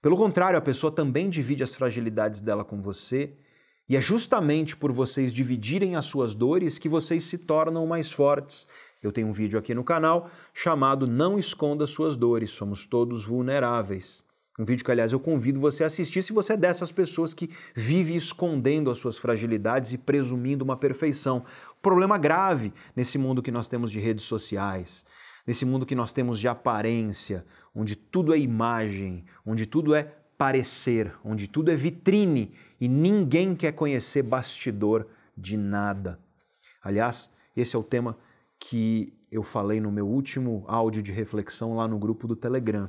[0.00, 3.36] Pelo contrário, a pessoa também divide as fragilidades dela com você
[3.88, 8.66] e é justamente por vocês dividirem as suas dores que vocês se tornam mais fortes.
[9.02, 14.24] Eu tenho um vídeo aqui no canal chamado Não Esconda Suas Dores, somos todos vulneráveis.
[14.58, 17.50] Um vídeo que, aliás, eu convido você a assistir se você é dessas pessoas que
[17.74, 21.44] vive escondendo as suas fragilidades e presumindo uma perfeição.
[21.82, 25.04] Problema grave nesse mundo que nós temos de redes sociais,
[25.46, 27.44] nesse mundo que nós temos de aparência,
[27.74, 33.72] onde tudo é imagem, onde tudo é parecer, onde tudo é vitrine e ninguém quer
[33.72, 35.06] conhecer bastidor
[35.36, 36.18] de nada.
[36.82, 38.16] Aliás, esse é o tema
[38.58, 42.88] que eu falei no meu último áudio de reflexão lá no grupo do Telegram.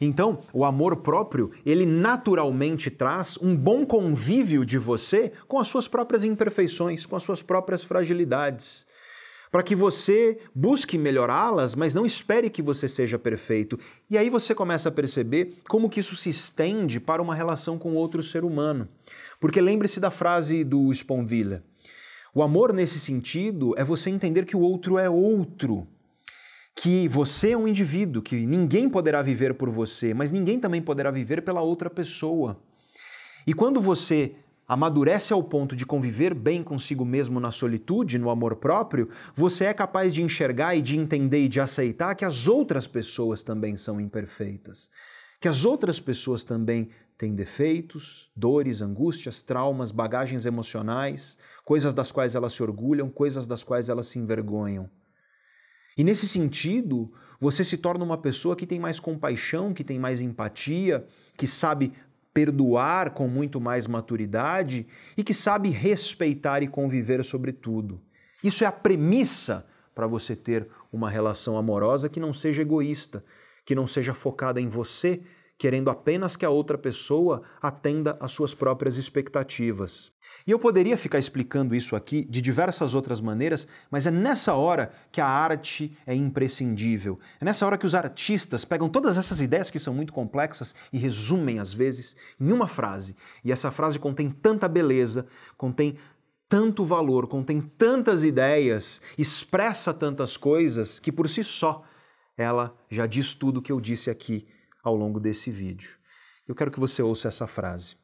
[0.00, 5.88] Então, o amor próprio, ele naturalmente traz um bom convívio de você com as suas
[5.88, 8.86] próprias imperfeições, com as suas próprias fragilidades
[9.54, 13.78] para que você busque melhorá-las, mas não espere que você seja perfeito.
[14.10, 17.94] E aí você começa a perceber como que isso se estende para uma relação com
[17.94, 18.88] outro ser humano.
[19.38, 21.60] Porque lembre-se da frase do Sponville.
[22.34, 25.86] O amor nesse sentido é você entender que o outro é outro,
[26.74, 31.12] que você é um indivíduo, que ninguém poderá viver por você, mas ninguém também poderá
[31.12, 32.60] viver pela outra pessoa.
[33.46, 34.34] E quando você
[34.66, 39.74] amadurece ao ponto de conviver bem consigo mesmo na solitude, no amor próprio, você é
[39.74, 44.00] capaz de enxergar e de entender e de aceitar que as outras pessoas também são
[44.00, 44.90] imperfeitas,
[45.40, 52.34] que as outras pessoas também têm defeitos, dores, angústias, traumas, bagagens emocionais, coisas das quais
[52.34, 54.90] elas se orgulham, coisas das quais elas se envergonham.
[55.96, 60.20] E nesse sentido, você se torna uma pessoa que tem mais compaixão, que tem mais
[60.20, 61.92] empatia, que sabe
[62.34, 64.86] perdoar com muito mais maturidade
[65.16, 68.02] e que sabe respeitar e conviver sobre tudo.
[68.42, 73.24] Isso é a premissa para você ter uma relação amorosa que não seja egoísta,
[73.64, 75.22] que não seja focada em você,
[75.56, 80.12] querendo apenas que a outra pessoa atenda às suas próprias expectativas.
[80.46, 84.92] E eu poderia ficar explicando isso aqui de diversas outras maneiras, mas é nessa hora
[85.10, 87.18] que a arte é imprescindível.
[87.40, 90.98] É nessa hora que os artistas pegam todas essas ideias que são muito complexas e
[90.98, 93.16] resumem, às vezes, em uma frase.
[93.42, 95.26] E essa frase contém tanta beleza,
[95.56, 95.96] contém
[96.46, 101.82] tanto valor, contém tantas ideias, expressa tantas coisas, que por si só
[102.36, 104.46] ela já diz tudo o que eu disse aqui
[104.82, 105.92] ao longo desse vídeo.
[106.46, 107.96] Eu quero que você ouça essa frase.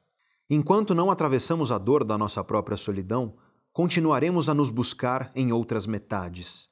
[0.52, 3.36] Enquanto não atravessamos a dor da nossa própria solidão,
[3.72, 6.68] continuaremos a nos buscar em outras metades.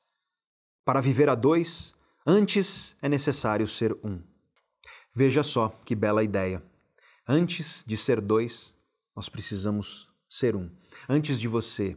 [0.85, 1.95] Para viver a dois,
[2.27, 4.21] antes é necessário ser um.
[5.15, 6.61] Veja só que bela ideia.
[7.25, 8.75] Antes de ser dois,
[9.15, 10.69] nós precisamos ser um.
[11.09, 11.97] Antes de você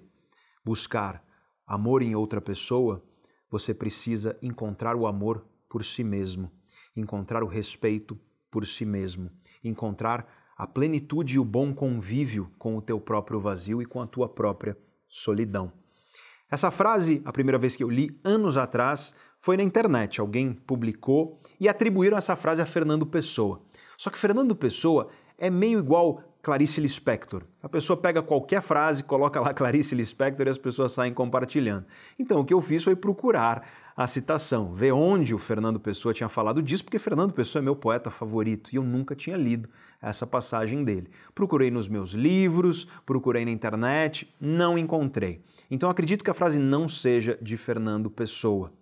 [0.63, 1.25] buscar
[1.65, 3.03] amor em outra pessoa,
[3.49, 6.51] você precisa encontrar o amor por si mesmo,
[6.95, 8.19] encontrar o respeito
[8.51, 9.31] por si mesmo,
[9.63, 14.05] encontrar a plenitude e o bom convívio com o teu próprio vazio e com a
[14.05, 14.77] tua própria
[15.09, 15.73] solidão.
[16.51, 20.21] Essa frase, a primeira vez que eu li, anos atrás, foi na internet.
[20.21, 23.59] Alguém publicou e atribuíram essa frase a Fernando Pessoa.
[23.97, 27.43] Só que Fernando Pessoa é meio igual Clarice Lispector.
[27.61, 31.85] A pessoa pega qualquer frase, coloca lá Clarice Lispector e as pessoas saem compartilhando.
[32.17, 33.63] Então o que eu fiz foi procurar
[33.95, 37.75] a citação, ver onde o Fernando Pessoa tinha falado disso, porque Fernando Pessoa é meu
[37.75, 39.69] poeta favorito e eu nunca tinha lido
[40.01, 41.11] essa passagem dele.
[41.35, 45.43] Procurei nos meus livros, procurei na internet, não encontrei.
[45.69, 48.73] Então acredito que a frase não seja de Fernando Pessoa.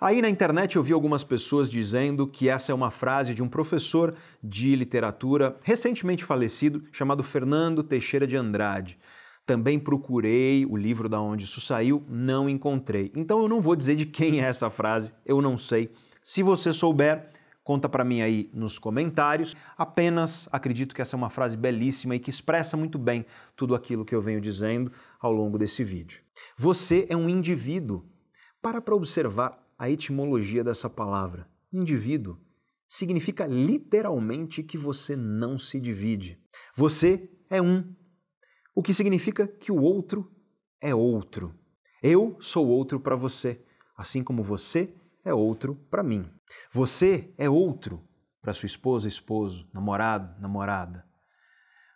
[0.00, 3.48] Aí na internet eu vi algumas pessoas dizendo que essa é uma frase de um
[3.48, 8.98] professor de literatura recentemente falecido chamado Fernando Teixeira de Andrade.
[9.44, 13.12] Também procurei o livro da onde isso saiu, não encontrei.
[13.14, 15.90] Então eu não vou dizer de quem é essa frase, eu não sei.
[16.22, 17.28] Se você souber,
[17.62, 19.54] Conta para mim aí nos comentários.
[19.76, 23.24] Apenas acredito que essa é uma frase belíssima e que expressa muito bem
[23.54, 24.90] tudo aquilo que eu venho dizendo
[25.20, 26.22] ao longo desse vídeo.
[26.56, 28.04] Você é um indivíduo.
[28.62, 31.48] Para para observar a etimologia dessa palavra.
[31.72, 32.38] Indivíduo
[32.86, 36.38] significa literalmente que você não se divide.
[36.76, 37.96] Você é um,
[38.74, 40.30] o que significa que o outro
[40.82, 41.58] é outro.
[42.02, 43.64] Eu sou outro para você,
[43.96, 44.94] assim como você
[45.24, 46.30] é outro para mim.
[46.70, 48.06] Você é outro
[48.42, 51.06] para sua esposa, esposo, namorado, namorada.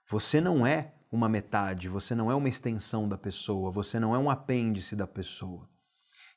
[0.08, 4.18] Você não é uma metade, você não é uma extensão da pessoa, você não é
[4.18, 5.68] um apêndice da pessoa.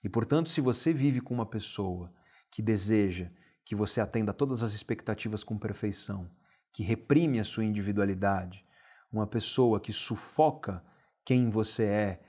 [0.07, 2.09] E portanto, se você vive com uma pessoa
[2.49, 3.29] que deseja
[3.65, 6.31] que você atenda todas as expectativas com perfeição,
[6.71, 8.63] que reprime a sua individualidade,
[9.11, 10.81] uma pessoa que sufoca
[11.25, 12.23] quem você é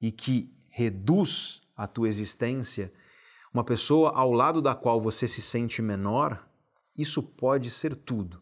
[0.00, 2.92] e que reduz a tua existência,
[3.52, 6.48] uma pessoa ao lado da qual você se sente menor,
[6.96, 8.40] isso pode ser tudo,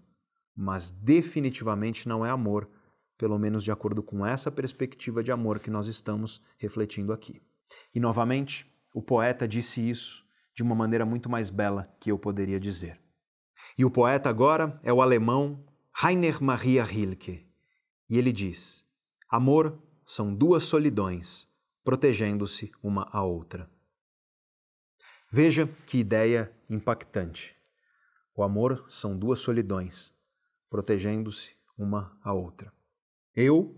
[0.54, 2.68] mas definitivamente não é amor,
[3.16, 7.40] pelo menos de acordo com essa perspectiva de amor que nós estamos refletindo aqui.
[7.94, 10.24] E novamente, o poeta disse isso
[10.54, 13.00] de uma maneira muito mais bela que eu poderia dizer.
[13.76, 17.46] E o poeta agora é o alemão Rainer Maria Rilke.
[18.08, 18.86] E ele diz:
[19.28, 21.48] Amor são duas solidões,
[21.82, 23.70] protegendo-se uma a outra.
[25.30, 27.56] Veja que ideia impactante.
[28.34, 30.14] O amor são duas solidões,
[30.68, 32.72] protegendo-se uma a outra.
[33.34, 33.74] Eu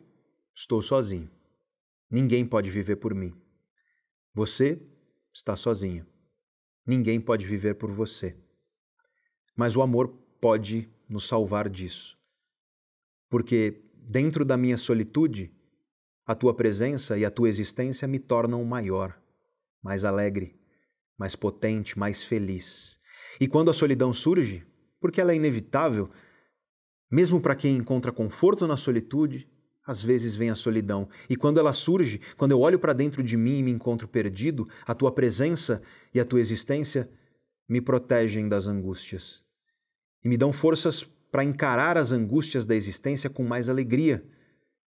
[0.53, 1.31] estou sozinho.
[2.11, 3.33] Ninguém pode viver por mim.
[4.35, 4.81] Você
[5.35, 6.07] está sozinho.
[6.87, 8.37] Ninguém pode viver por você.
[9.57, 10.09] Mas o amor
[10.41, 12.17] pode nos salvar disso.
[13.29, 15.53] Porque dentro da minha solitude,
[16.25, 19.21] a tua presença e a tua existência me tornam maior,
[19.83, 20.59] mais alegre,
[21.19, 22.99] mais potente, mais feliz.
[23.41, 24.65] E quando a solidão surge,
[25.01, 26.09] porque ela é inevitável,
[27.11, 29.49] mesmo para quem encontra conforto na solitude,
[29.87, 31.09] às vezes vem a solidão.
[31.29, 34.69] E quando ela surge, quando eu olho para dentro de mim e me encontro perdido,
[34.87, 35.83] a tua presença
[36.13, 37.11] e a tua existência
[37.69, 39.45] me protegem das angústias
[40.25, 44.25] e me dão forças para encarar as angústias da existência com mais alegria,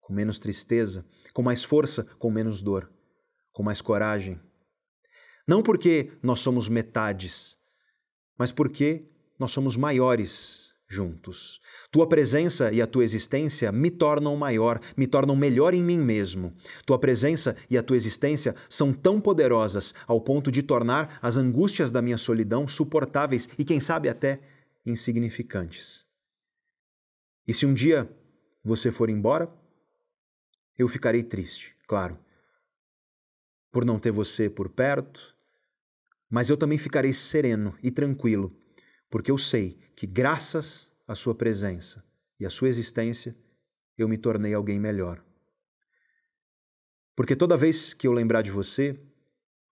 [0.00, 2.90] com menos tristeza, com mais força, com menos dor,
[3.52, 4.38] com mais coragem.
[5.46, 7.56] Não porque nós somos metades,
[8.38, 9.08] mas porque
[9.38, 10.61] nós somos maiores
[10.92, 11.58] juntos.
[11.90, 16.52] Tua presença e a tua existência me tornam maior, me tornam melhor em mim mesmo.
[16.84, 21.90] Tua presença e a tua existência são tão poderosas ao ponto de tornar as angústias
[21.90, 24.40] da minha solidão suportáveis e, quem sabe, até
[24.84, 26.04] insignificantes.
[27.48, 28.08] E se um dia
[28.62, 29.50] você for embora,
[30.78, 32.18] eu ficarei triste, claro,
[33.70, 35.34] por não ter você por perto,
[36.30, 38.61] mas eu também ficarei sereno e tranquilo
[39.12, 42.02] porque eu sei que, graças à Sua presença
[42.40, 43.36] e à Sua existência,
[43.98, 45.22] eu me tornei alguém melhor.
[47.14, 48.98] Porque toda vez que eu lembrar de você,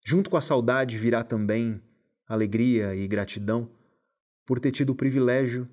[0.05, 1.81] junto com a saudade virá também
[2.27, 3.71] alegria e gratidão
[4.45, 5.69] por ter tido o privilégio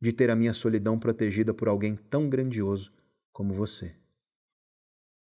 [0.00, 2.92] de ter a minha solidão protegida por alguém tão grandioso
[3.32, 3.94] como você.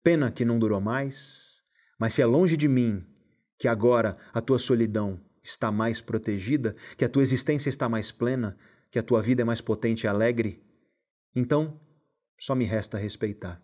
[0.02, 1.62] Pena que não durou mais,
[2.00, 3.06] mas se é longe de mim
[3.58, 8.58] que agora a tua solidão está mais protegida, que a tua existência está mais plena,
[8.90, 10.64] que a tua vida é mais potente e alegre,
[11.36, 11.80] então
[12.40, 13.62] só me resta respeitar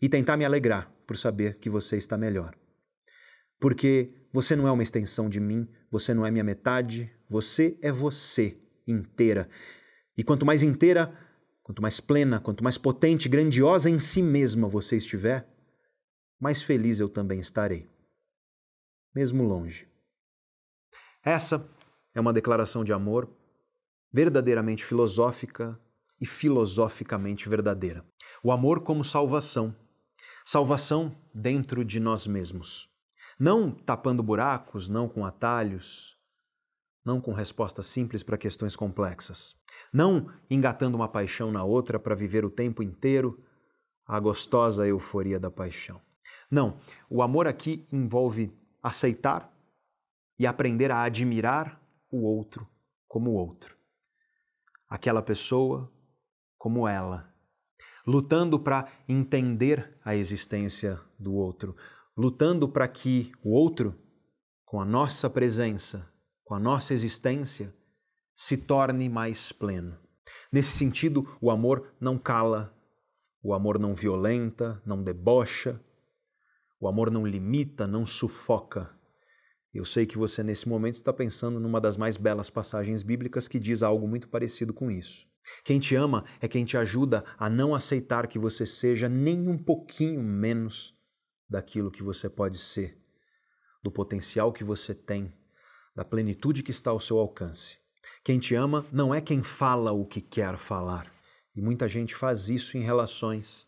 [0.00, 2.56] e tentar me alegrar por saber que você está melhor.
[3.58, 7.92] Porque você não é uma extensão de mim, você não é minha metade, você é
[7.92, 8.56] você
[8.86, 9.48] inteira.
[10.16, 11.12] E quanto mais inteira,
[11.62, 15.46] quanto mais plena, quanto mais potente, grandiosa em si mesma você estiver,
[16.40, 17.86] mais feliz eu também estarei,
[19.14, 19.89] mesmo longe.
[21.22, 21.68] Essa
[22.14, 23.30] é uma declaração de amor
[24.12, 25.78] verdadeiramente filosófica
[26.20, 28.04] e filosoficamente verdadeira.
[28.42, 29.74] O amor como salvação.
[30.44, 32.88] Salvação dentro de nós mesmos.
[33.38, 36.18] Não tapando buracos, não com atalhos,
[37.04, 39.54] não com respostas simples para questões complexas.
[39.92, 43.42] Não engatando uma paixão na outra para viver o tempo inteiro
[44.06, 46.00] a gostosa euforia da paixão.
[46.50, 48.52] Não, o amor aqui envolve
[48.82, 49.50] aceitar
[50.40, 51.78] e aprender a admirar
[52.10, 52.66] o outro
[53.06, 53.76] como o outro.
[54.88, 55.92] Aquela pessoa
[56.56, 57.30] como ela,
[58.06, 61.76] lutando para entender a existência do outro,
[62.16, 63.94] lutando para que o outro,
[64.64, 66.10] com a nossa presença,
[66.42, 67.74] com a nossa existência,
[68.34, 69.98] se torne mais pleno.
[70.50, 72.74] Nesse sentido, o amor não cala,
[73.42, 75.78] o amor não violenta, não debocha,
[76.80, 78.98] o amor não limita, não sufoca,
[79.72, 83.58] eu sei que você, nesse momento, está pensando numa das mais belas passagens bíblicas que
[83.58, 85.26] diz algo muito parecido com isso.
[85.64, 89.56] Quem te ama é quem te ajuda a não aceitar que você seja nem um
[89.56, 90.94] pouquinho menos
[91.48, 92.98] daquilo que você pode ser,
[93.82, 95.32] do potencial que você tem,
[95.94, 97.78] da plenitude que está ao seu alcance.
[98.24, 101.12] Quem te ama não é quem fala o que quer falar.
[101.54, 103.66] E muita gente faz isso em relações.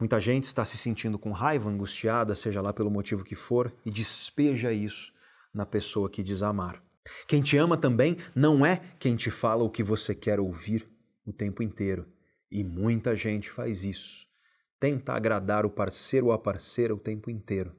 [0.00, 3.90] Muita gente está se sentindo com raiva, angustiada, seja lá pelo motivo que for, e
[3.90, 5.12] despeja isso
[5.58, 6.80] na pessoa que diz amar.
[7.26, 10.88] Quem te ama também não é quem te fala o que você quer ouvir
[11.26, 12.06] o tempo inteiro.
[12.48, 14.24] E muita gente faz isso.
[14.78, 17.74] Tenta agradar o parceiro ou a parceira o tempo inteiro.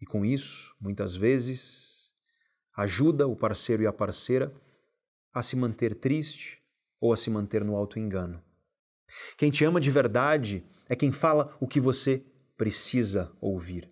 [0.00, 2.14] E com isso, muitas vezes,
[2.74, 4.50] ajuda o parceiro e a parceira
[5.30, 6.58] a se manter triste
[6.98, 8.42] ou a se manter no auto-engano.
[9.36, 12.24] Quem te ama de verdade é quem fala o que você
[12.56, 13.91] precisa ouvir.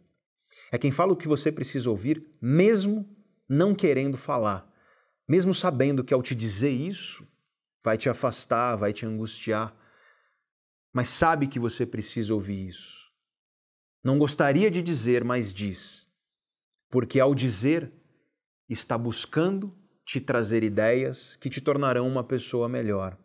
[0.71, 3.09] É quem fala o que você precisa ouvir, mesmo
[3.49, 4.71] não querendo falar,
[5.29, 7.27] mesmo sabendo que ao te dizer isso,
[7.83, 9.75] vai te afastar, vai te angustiar,
[10.93, 13.01] mas sabe que você precisa ouvir isso.
[14.03, 16.09] Não gostaria de dizer, mas diz,
[16.89, 17.93] porque ao dizer,
[18.69, 23.17] está buscando te trazer ideias que te tornarão uma pessoa melhor.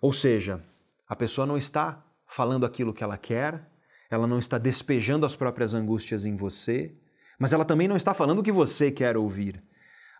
[0.00, 0.64] Ou seja,
[1.06, 3.70] a pessoa não está falando aquilo que ela quer,
[4.14, 6.94] ela não está despejando as próprias angústias em você,
[7.38, 9.62] mas ela também não está falando o que você quer ouvir.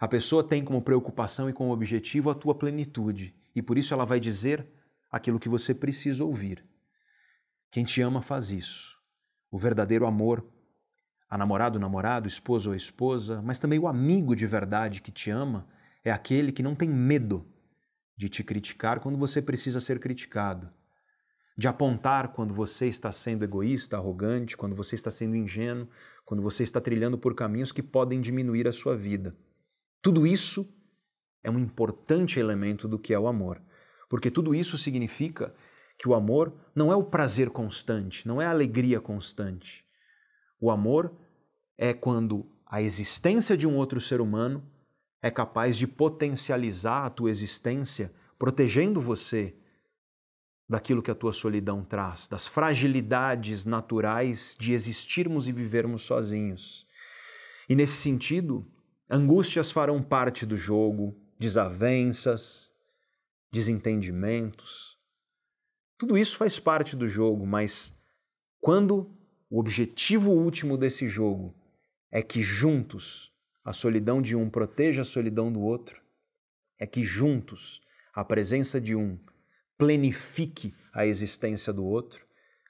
[0.00, 4.04] A pessoa tem como preocupação e como objetivo a tua plenitude e por isso ela
[4.04, 4.66] vai dizer
[5.10, 6.64] aquilo que você precisa ouvir.
[7.70, 8.98] Quem te ama faz isso.
[9.50, 10.44] O verdadeiro amor,
[11.30, 15.66] a namorado, namorado, esposo ou esposa, mas também o amigo de verdade que te ama,
[16.04, 17.46] é aquele que não tem medo
[18.16, 20.72] de te criticar quando você precisa ser criticado,
[21.56, 25.89] de apontar quando você está sendo egoísta, arrogante, quando você está sendo ingênuo,
[26.24, 29.36] quando você está trilhando por caminhos que podem diminuir a sua vida.
[30.02, 30.68] Tudo isso
[31.43, 33.62] é um importante elemento do que é o amor,
[34.09, 35.55] porque tudo isso significa
[35.97, 39.85] que o amor não é o prazer constante, não é a alegria constante.
[40.60, 41.14] O amor
[41.78, 44.64] é quando a existência de um outro ser humano
[45.22, 49.55] é capaz de potencializar a tua existência, protegendo você
[50.69, 56.86] daquilo que a tua solidão traz, das fragilidades naturais de existirmos e vivermos sozinhos.
[57.69, 58.66] E nesse sentido,
[59.09, 62.70] angústias farão parte do jogo, desavenças,
[63.53, 64.99] desentendimentos.
[65.99, 67.95] Tudo isso faz parte do jogo, mas
[68.61, 69.11] quando
[69.51, 71.55] o objetivo último desse jogo
[72.11, 73.32] é que juntos
[73.65, 76.03] a solidão de um proteja a solidão do outro,
[76.78, 77.81] é que juntos
[78.12, 79.19] a presença de um
[79.76, 82.24] plenifique a existência do outro,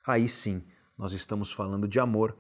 [0.07, 0.63] aí sim
[0.97, 2.37] nós estamos falando de amor,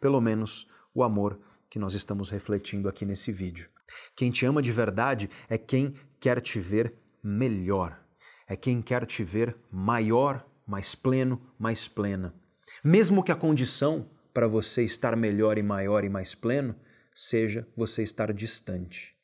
[0.00, 3.68] pelo menos o amor que nós estamos refletindo aqui nesse vídeo.
[4.16, 8.00] Quem te ama de verdade é quem quer te ver melhor,
[8.46, 12.34] é quem quer te ver maior, mais pleno, mais plena.
[12.82, 16.74] Mesmo que a condição para você estar melhor e maior e mais pleno
[17.14, 19.14] seja você estar distante.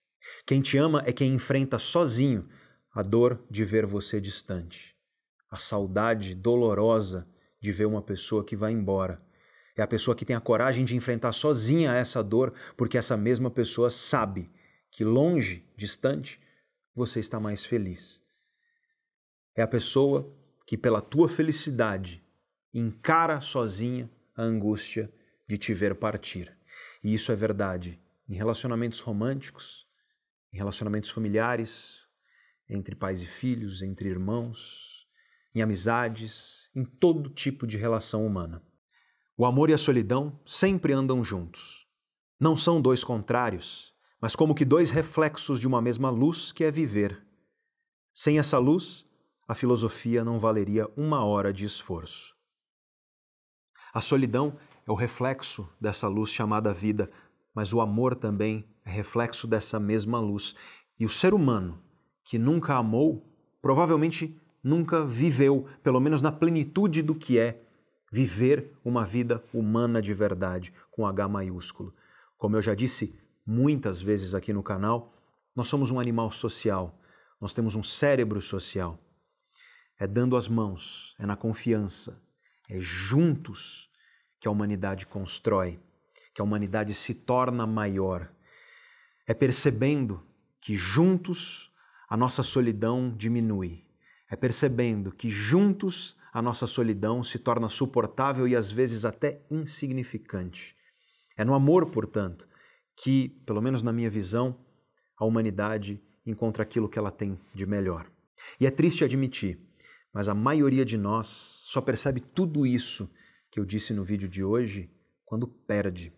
[0.44, 2.48] Quem te ama é quem enfrenta sozinho
[2.97, 4.97] a dor de ver você distante,
[5.51, 7.28] a saudade dolorosa
[7.60, 9.23] de ver uma pessoa que vai embora.
[9.77, 13.51] É a pessoa que tem a coragem de enfrentar sozinha essa dor, porque essa mesma
[13.51, 14.51] pessoa sabe
[14.90, 16.40] que longe, distante,
[16.94, 18.23] você está mais feliz.
[19.55, 20.35] É a pessoa
[20.66, 22.24] que, pela tua felicidade,
[22.73, 25.12] encara sozinha a angústia
[25.47, 26.51] de te ver partir.
[27.05, 29.86] E isso é verdade em relacionamentos românticos,
[30.51, 32.05] em relacionamentos familiares,
[32.68, 35.06] entre pais e filhos, entre irmãos,
[35.55, 38.62] em amizades, em todo tipo de relação humana.
[39.36, 41.86] O amor e a solidão sempre andam juntos.
[42.38, 46.70] Não são dois contrários, mas como que dois reflexos de uma mesma luz que é
[46.70, 47.22] viver.
[48.14, 49.06] Sem essa luz,
[49.47, 52.34] a filosofia não valeria uma hora de esforço.
[53.93, 57.10] A solidão é o reflexo dessa luz chamada vida,
[57.55, 60.55] mas o amor também é reflexo dessa mesma luz.
[60.98, 61.82] E o ser humano,
[62.27, 63.24] que nunca amou,
[63.62, 67.62] provavelmente nunca viveu, pelo menos na plenitude do que é
[68.12, 71.94] viver uma vida humana de verdade, com H maiúsculo.
[72.36, 73.16] Como eu já disse
[73.47, 75.15] muitas vezes aqui no canal,
[75.55, 77.01] nós somos um animal social,
[77.40, 78.98] nós temos um cérebro social.
[79.97, 82.20] É dando as mãos, é na confiança,
[82.69, 83.89] é juntos
[84.40, 85.78] que a humanidade constrói,
[86.35, 88.28] que a humanidade se torna maior.
[89.28, 90.20] É percebendo
[90.61, 91.73] que juntos
[92.08, 93.84] a nossa solidão diminui.
[94.30, 100.76] É percebendo que juntos a nossa solidão se torna suportável e às vezes até insignificante.
[101.36, 102.48] É no amor, portanto,
[102.96, 104.58] que, pelo menos na minha visão,
[105.18, 108.10] a humanidade encontra aquilo que ela tem de melhor.
[108.60, 109.58] E é triste admitir,
[110.12, 111.26] mas a maioria de nós
[111.64, 113.08] só percebe tudo isso
[113.50, 114.90] que eu disse no vídeo de hoje
[115.24, 116.12] quando perde,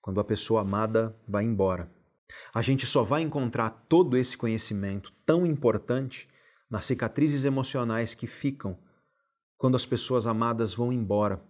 [0.00, 1.90] quando a pessoa amada vai embora.
[2.52, 6.28] A gente só vai encontrar todo esse conhecimento tão importante
[6.70, 8.78] nas cicatrizes emocionais que ficam
[9.56, 11.42] quando as pessoas amadas vão embora,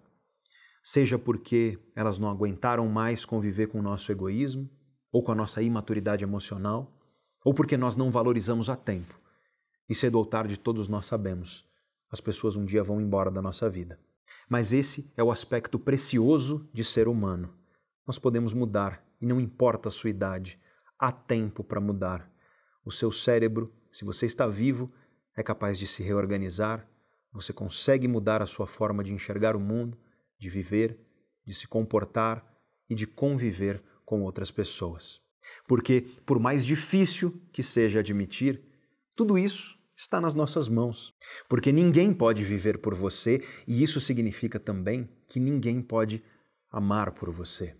[0.83, 4.71] seja porque elas não aguentaram mais conviver com o nosso egoísmo
[5.11, 6.93] ou com a nossa imaturidade emocional,
[7.45, 9.19] ou porque nós não valorizamos a tempo.
[9.89, 11.65] E cedo ou tarde todos nós sabemos,
[12.11, 13.99] as pessoas um dia vão embora da nossa vida.
[14.49, 17.55] Mas esse é o aspecto precioso de ser humano.
[18.07, 20.59] Nós podemos mudar, e não importa a sua idade,
[21.05, 22.31] há tempo para mudar.
[22.83, 24.91] O seu cérebro, se você está vivo,
[25.37, 26.89] é capaz de se reorganizar,
[27.31, 29.99] você consegue mudar a sua forma de enxergar o mundo,
[30.39, 30.99] de viver,
[31.47, 32.43] de se comportar
[32.89, 35.21] e de conviver com outras pessoas.
[35.69, 38.63] Porque, por mais difícil que seja admitir,
[39.15, 41.13] tudo isso está nas nossas mãos.
[41.51, 46.25] Porque ninguém pode viver por você e isso significa também que ninguém pode
[46.71, 47.77] amar por você.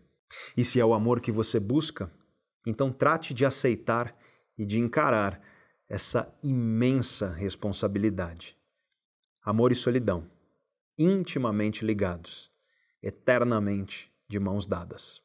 [0.55, 2.13] E se é o amor que você busca,
[2.67, 4.17] então trate de aceitar
[4.57, 5.41] e de encarar
[5.89, 8.57] essa imensa responsabilidade.
[9.43, 10.31] Amor e solidão,
[10.99, 12.51] intimamente ligados,
[13.03, 15.24] eternamente de mãos dadas.